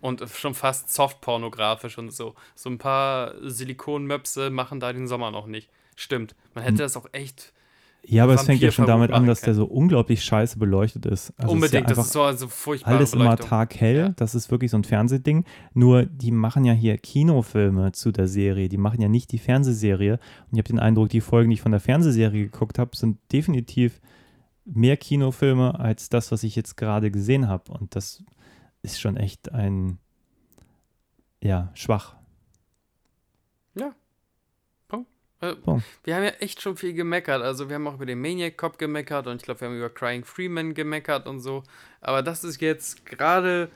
[0.00, 2.34] Und schon fast softpornografisch und so.
[2.54, 5.68] So ein paar Silikonmöpse machen da den Sommer noch nicht.
[5.94, 6.34] Stimmt.
[6.54, 6.70] Man Hm.
[6.72, 7.52] hätte das auch echt
[8.02, 11.32] ja, aber es fängt ja schon damit an, dass der so unglaublich scheiße beleuchtet ist.
[11.36, 11.84] Also unbedingt.
[11.84, 12.96] Ist ja das ist so also furchtbar.
[12.96, 13.96] alles immer taghell.
[13.96, 14.08] Ja.
[14.10, 15.44] Das ist wirklich so ein Fernsehding.
[15.74, 18.68] Nur die machen ja hier Kinofilme zu der Serie.
[18.68, 20.14] Die machen ja nicht die Fernsehserie.
[20.14, 23.18] Und ich habe den Eindruck, die Folgen, die ich von der Fernsehserie geguckt habe, sind
[23.32, 24.00] definitiv
[24.64, 27.70] mehr Kinofilme als das, was ich jetzt gerade gesehen habe.
[27.72, 28.24] Und das
[28.82, 29.98] ist schon echt ein,
[31.42, 32.16] ja, schwach.
[35.40, 35.84] Äh, Punkt.
[36.04, 37.42] Wir haben ja echt schon viel gemeckert.
[37.42, 39.88] Also wir haben auch über den Maniac Cop gemeckert und ich glaube, wir haben über
[39.88, 41.62] Crying Freeman gemeckert und so.
[42.00, 43.70] Aber das ist jetzt gerade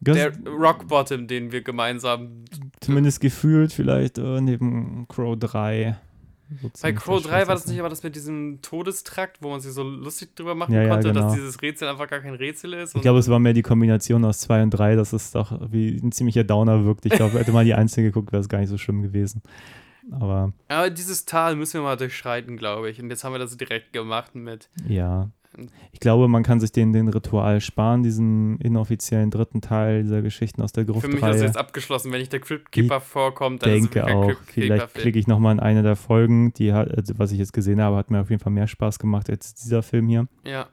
[0.00, 2.44] der Rock Bottom, den wir gemeinsam.
[2.80, 5.98] zumindest gefühlt vielleicht äh, neben Crow 3.
[6.62, 9.60] so Bei Crow der 3 war das nicht aber das mit diesem Todestrakt, wo man
[9.60, 11.22] sich so lustig drüber machen Ja, ja, konnte, genau.
[11.22, 12.94] dass dieses Rätsel einfach gar kein Rätsel ist.
[12.94, 15.96] Ich glaube, es war mehr die Kombination aus 2 und 3, dass es doch wie
[15.96, 17.04] ein ziemlicher Downer wirkt.
[17.06, 19.42] Ich glaube, hätte mal die einzelne geguckt, wäre es gar nicht so schlimm gewesen.
[20.10, 23.00] Aber Aber dieses Tal müssen wir mal durchschreiten, glaube ich.
[23.02, 24.70] Und jetzt haben wir das direkt gemacht mit.
[24.86, 25.30] ja,
[25.92, 30.62] ich glaube, man kann sich den, den Ritual sparen, diesen inoffiziellen dritten Teil dieser Geschichten
[30.62, 32.12] aus der Für mich ist jetzt abgeschlossen.
[32.12, 35.54] Wenn nicht der Crypt Keeper vorkommt, dann denke ist auch, Crypt vielleicht klicke ich nochmal
[35.54, 38.30] in eine der Folgen, die hat, also was ich jetzt gesehen habe, hat mir auf
[38.30, 40.28] jeden Fall mehr Spaß gemacht als dieser Film hier.
[40.44, 40.68] Ja,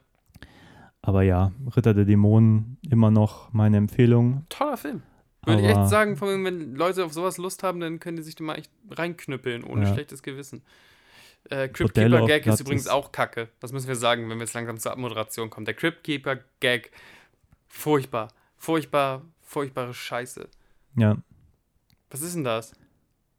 [1.02, 4.44] Aber ja, Ritter der Dämonen immer noch meine Empfehlung.
[4.48, 5.02] toller Film.
[5.46, 8.34] Würde ich echt sagen, allem, wenn Leute auf sowas Lust haben, dann können die sich
[8.34, 9.92] den mal echt reinknüppeln, ohne Ja.
[9.94, 10.62] schlechtes Gewissen.
[11.50, 13.48] Äh, Crypt Bordell Keeper auf Gag ist übrigens auch kacke.
[13.60, 15.64] Das müssen wir sagen, wenn wir jetzt langsam zur Abmoderation kommen.
[15.64, 16.90] Der Crypt Keeper Gag,
[17.68, 18.28] furchtbar.
[18.56, 20.48] Furchtbar, furchtbare Scheiße.
[20.96, 21.16] Ja,
[22.10, 22.72] Was ist denn das?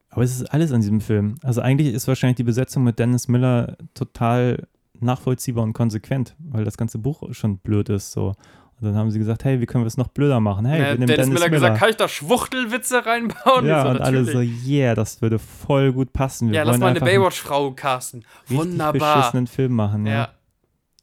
[0.09, 1.35] Aber es ist alles an diesem Film.
[1.43, 4.67] Also eigentlich ist wahrscheinlich die Besetzung mit Dennis Miller total
[4.99, 8.11] nachvollziehbar und konsequent, weil das ganze Buch schon blöd ist.
[8.13, 8.35] So.
[8.79, 10.65] Und dann haben sie gesagt, hey, wie können wir es noch blöder machen?
[10.65, 11.49] Hey, äh, wir nehmen Dennis, Dennis Miller, Miller.
[11.49, 13.65] gesagt, kann ich da Schwuchtelwitze reinbauen?
[13.65, 16.49] ja, so, und alle so, yeah, das würde voll gut passen.
[16.49, 18.23] Wir ja, lass mal eine Baywatch-Frau casten.
[18.47, 19.17] Wunderbar.
[19.17, 20.05] beschissenen Film machen.
[20.05, 20.13] Ja.
[20.13, 20.29] Ja,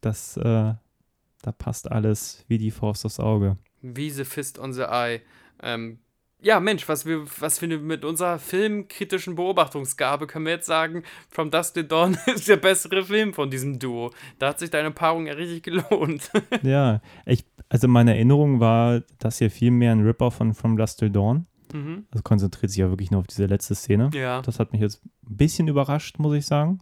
[0.02, 3.56] Das, äh, da passt alles wie die Faust aufs Auge.
[3.82, 5.20] wie the fist on the eye.
[5.62, 5.98] Ähm,
[6.44, 11.50] ja, Mensch, was wir, was wir mit unserer filmkritischen Beobachtungsgabe können wir jetzt sagen, From
[11.50, 14.10] Dusk Till Dawn ist der bessere Film von diesem Duo.
[14.38, 16.30] Da hat sich deine Paarung ja richtig gelohnt.
[16.62, 20.98] ja, ich, also meine Erinnerung war, das hier viel mehr ein Ripper von From Dusk
[20.98, 21.46] Till Dawn.
[21.72, 22.04] mhm.
[22.10, 24.10] Also konzentriert sich ja wirklich nur auf diese letzte Szene.
[24.12, 24.42] Ja.
[24.42, 26.80] Das hat mich jetzt ein bisschen überrascht, muss ich sagen.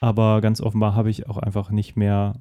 [0.00, 2.40] Aber ganz offenbar habe ich auch einfach nicht mehr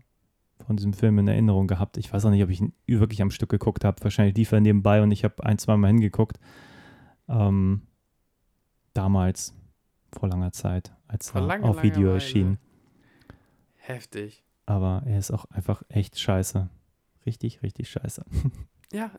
[0.66, 1.98] von diesem Film in Erinnerung gehabt.
[1.98, 4.04] Ich weiß auch nicht, ob ich ihn wirklich am Stück geguckt habe.
[4.04, 6.40] Wahrscheinlich lief er nebenbei und ich habe ein, zwei Mal hingeguckt.
[7.28, 7.84] Ähm,
[8.94, 9.54] damals,
[10.12, 12.58] vor langer Zeit, als Vor er langer, auf Video erschien.
[13.76, 14.44] Heftig.
[14.66, 16.70] Aber er ist auch einfach echt scheiße.
[17.26, 18.26] Richtig, richtig scheiße.
[18.94, 19.12] Ja,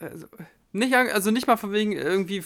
[0.00, 0.26] also
[0.72, 2.42] nicht, also nicht mal von wegen irgendwie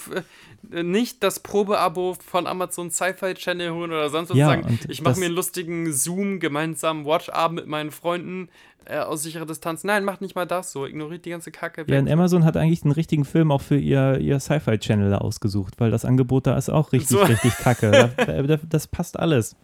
[0.73, 4.79] äh, nicht das Probeabo von Amazon Sci-Fi Channel holen oder sonst was Ja, sagen.
[4.89, 8.49] Ich mache das- mir einen lustigen Zoom gemeinsamen Watchabend mit meinen Freunden
[8.87, 9.83] äh, aus sicherer Distanz.
[9.85, 10.87] Nein, macht nicht mal das so.
[10.87, 11.85] Ignoriert die ganze Kacke.
[11.89, 15.91] Ja, und Amazon hat eigentlich den richtigen Film auch für ihr, ihr Sci-Fi-Channel ausgesucht, weil
[15.91, 17.23] das Angebot da ist auch richtig, So.
[17.23, 17.91] richtig kacke.
[18.17, 19.57] Da, da, das passt alles.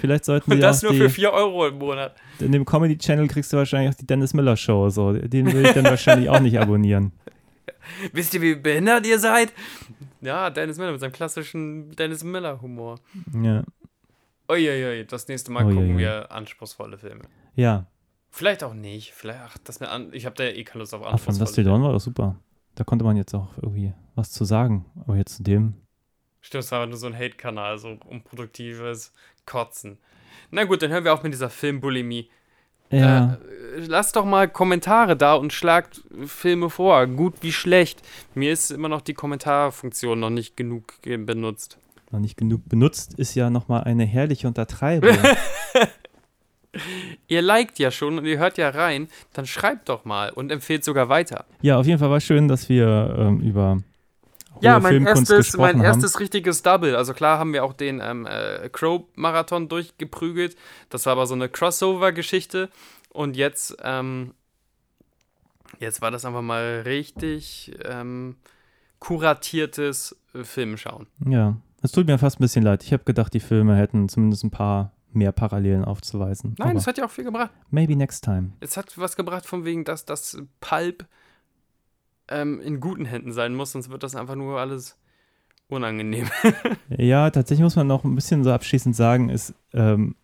[0.00, 2.14] Vielleicht sollten und sie das nur die, für 4 Euro im Monat.
[2.40, 4.88] in dem Comedy-Channel kriegst du wahrscheinlich auch die Dennis Miller Show.
[4.90, 5.12] So.
[5.12, 7.12] Den würde ich dann wahrscheinlich auch nicht abonnieren.
[8.12, 9.52] Wisst ihr, wie behindert ihr seid?
[10.20, 12.96] Ja, Dennis Miller mit seinem klassischen Dennis Miller-Humor.
[13.42, 13.62] Ja.
[14.48, 15.74] Uiuiui, das nächste Mal Uiuiui.
[15.76, 17.22] gucken wir anspruchsvolle Filme.
[17.54, 17.86] ja.
[18.30, 19.12] Vielleicht auch nicht.
[19.14, 21.12] Vielleicht, ach, das mir an, ich habe da ja eh keine Lust auf Ach, von
[21.12, 22.36] anspruchsvolle Dusty Dawn war doch super.
[22.74, 24.84] Da konnte man jetzt auch irgendwie was zu sagen.
[25.00, 25.72] Aber jetzt zu dem.
[26.46, 29.12] Stimmt, es war aber nur so ein Hate-Kanal, so unproduktives
[29.46, 29.98] Kotzen.
[30.52, 32.30] Na gut, dann hören wir auch mit dieser Filmbulimie.
[32.92, 33.34] Ja.
[33.76, 38.00] Äh, lasst doch mal Kommentare da und schlagt Filme vor, gut wie schlecht.
[38.36, 41.78] Mir ist immer noch die Kommentarfunktion noch nicht genug ge- benutzt.
[42.12, 45.10] Noch nicht genug benutzt ist ja nochmal eine herrliche Untertreibung.
[47.26, 50.84] Ihr liked ja schon und ihr hört ja rein, dann schreibt doch mal und empfehlt
[50.84, 51.44] sogar weiter.
[51.62, 53.82] Ja, auf jeden Fall war schön, dass wir ähm, über
[54.60, 55.84] Ja, mein Filmkunst erstes, mein haben.
[55.84, 56.96] erstes richtiges Double.
[56.96, 60.56] Also klar haben wir auch den ähm, äh, Crow-Marathon durchgeprügelt.
[60.90, 62.70] Das war aber so eine Crossover-Geschichte.
[63.10, 64.34] Und jetzt, ähm,
[65.80, 68.36] jetzt war das einfach mal richtig ähm,
[68.98, 71.06] kuratiertes äh, Filmschauen.
[71.26, 72.82] Ja, es tut mir fast ein bisschen leid.
[72.82, 76.54] Ich habe gedacht, die Filme hätten zumindest ein paar mehr Parallelen aufzuweisen.
[76.58, 77.50] Nein, es hat ja auch viel gebracht.
[77.70, 78.52] maybe next time.
[78.60, 81.06] Es hat was gebracht von wegen, dass das Pulp
[82.28, 84.96] ähm, in guten Händen sein muss, sonst wird das einfach nur alles
[85.68, 86.28] unangenehm.
[86.96, 90.14] Ja, tatsächlich muss man noch ein bisschen so abschließend sagen, es ähm,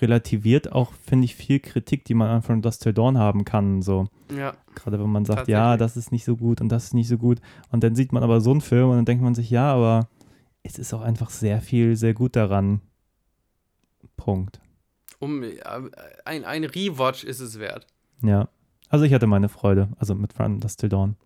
[0.00, 3.82] relativiert auch, finde ich, viel Kritik, die man an von Dust Till Dawn haben kann.
[3.82, 4.08] So.
[4.34, 4.54] ja.
[4.74, 7.18] Gerade wenn man sagt, ja, das ist nicht so gut und das ist nicht so
[7.18, 7.40] gut.
[7.70, 10.08] Und dann sieht man aber so einen Film und dann denkt man sich, ja, aber
[10.62, 12.80] es ist auch einfach sehr viel, sehr gut daran.
[14.16, 14.60] Punkt.
[15.18, 15.56] Um, äh,
[16.24, 17.86] ein, ein Rewatch ist es wert.
[18.22, 18.48] Ja.
[18.88, 21.16] Also ich hatte meine Freude, also mit From Dust Till Dawn.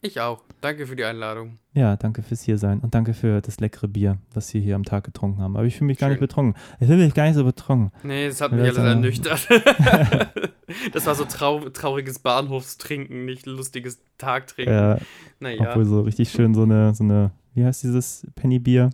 [0.00, 0.42] Ich auch.
[0.60, 1.58] Danke für die Einladung.
[1.74, 4.84] Ja, danke fürs hier sein und danke für das leckere Bier, was Sie hier am
[4.84, 5.56] Tag getrunken haben.
[5.56, 6.26] Aber ich fühle mich gar nicht Schön.
[6.26, 6.60] betrunken.
[6.78, 7.92] Ich fühle mich gar nicht so betrunken.
[8.04, 9.48] Nee, das hat mich Ja, alles ernüchtert.
[10.92, 14.74] das war so trau trauriges Bahnhofstrinken, nicht lustiges Tagtrinken.
[14.74, 14.98] Äh,
[15.40, 18.90] naja, Obwohl so richtig schön so eine, so eine, wie heißt dieses Pennybier?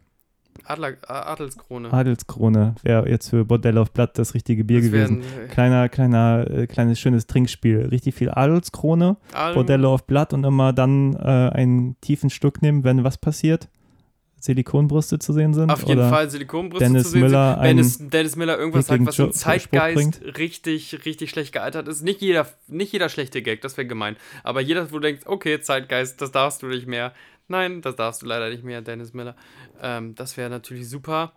[0.64, 1.92] Adler, A- Adelskrone.
[1.92, 2.74] Adelskrone.
[2.82, 5.22] Wäre jetzt für Bordell auf Blatt das richtige Bier Das gewesen.
[5.22, 7.86] wären, äh, Kleiner, kleiner, äh, kleines schönes Trinkspiel.
[7.90, 12.84] Richtig viel Adelskrone, Alm- Bordello auf Blatt und immer dann äh, einen tiefen Schluck nehmen,
[12.84, 13.68] wenn was passiert.
[14.40, 15.70] Silikonbrüste zu sehen sind.
[15.70, 17.22] Auf jeden oder Fall Silikonbrüste Dennis zu sehen.
[17.22, 17.64] Miller sind.
[17.64, 22.02] Dennis, Dennis Miller irgendwas sagt, was im Zeitgeist richtig, richtig schlecht gealtert ist.
[22.02, 24.16] Nicht jeder, nicht jeder schlechte Gag, das wäre gemein.
[24.42, 27.12] Aber jeder, wo du denkst, okay, Zeitgeist, das darfst du nicht mehr.
[27.48, 29.36] Nein, das darfst du leider nicht mehr, Dennis Miller.
[29.80, 31.32] Ähm, das wäre natürlich super.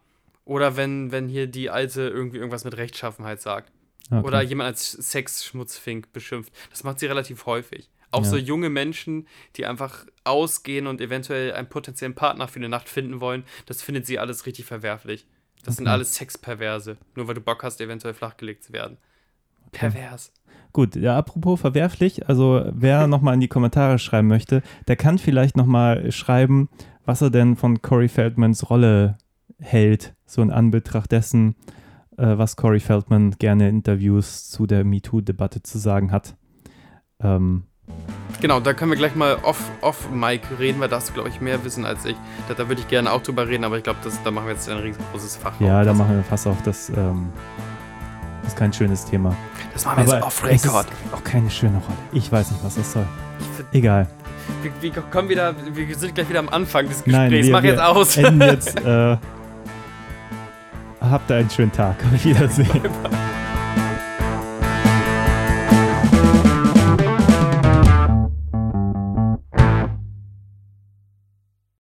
[0.45, 3.71] Oder wenn, wenn hier die Alte irgendwie irgendwas mit Rechtschaffenheit sagt.
[4.09, 4.25] Okay.
[4.25, 6.53] Oder jemand als Sexschmutzfink beschimpft.
[6.69, 7.89] Das macht sie relativ häufig.
[8.11, 8.29] Auch Ja.
[8.29, 9.27] so junge Menschen,
[9.57, 14.05] die einfach ausgehen und eventuell einen potenziellen Partner für eine Nacht finden wollen, das findet
[14.05, 15.27] sie alles richtig verwerflich.
[15.65, 15.93] Das sind Okay.
[15.93, 16.95] alles Sexperverse.
[17.15, 18.97] Nur weil du Bock hast, eventuell flachgelegt zu werden.
[19.73, 20.31] Pervers.
[20.77, 25.57] Gut, ja, apropos verwerflich, also wer nochmal in die Kommentare schreiben möchte, der kann vielleicht
[25.57, 26.69] nochmal schreiben,
[27.03, 29.17] was er denn von Corey Feldmans Rolle
[29.57, 31.55] hält, so in Anbetracht dessen,
[32.15, 36.35] äh, was Corey Feldman gerne in Interviews zu der MeToo-Debatte zu sagen hat.
[37.21, 37.63] Ähm,
[38.39, 41.29] Genau, da können wir gleich mal off, off Mike reden, weil da hast du, glaube
[41.29, 42.17] ich, mehr wissen als ich.
[42.47, 44.69] Da, da würde ich gerne auch drüber reden, aber ich glaube, da machen wir jetzt
[44.69, 45.59] ein riesengroßes Fach.
[45.59, 47.29] ja, da das, machen wir Fass auf, das ähm,
[48.47, 49.35] ist kein schönes Thema.
[49.73, 50.87] das machen wir jetzt off Record.
[51.13, 51.97] auch keine schöne Rolle.
[52.13, 53.05] Ich weiß nicht, was das soll.
[53.73, 54.07] Egal.
[54.61, 57.47] Wir, wir kommen wieder, wir sind gleich wieder am Anfang des Nein, Gesprächs.
[57.47, 58.17] wir- Mach wir jetzt aus.
[58.17, 58.79] Enden jetzt.
[58.79, 59.17] Äh,
[61.01, 61.95] habt einen schönen Tag.
[62.13, 62.67] Auf Wiedersehen.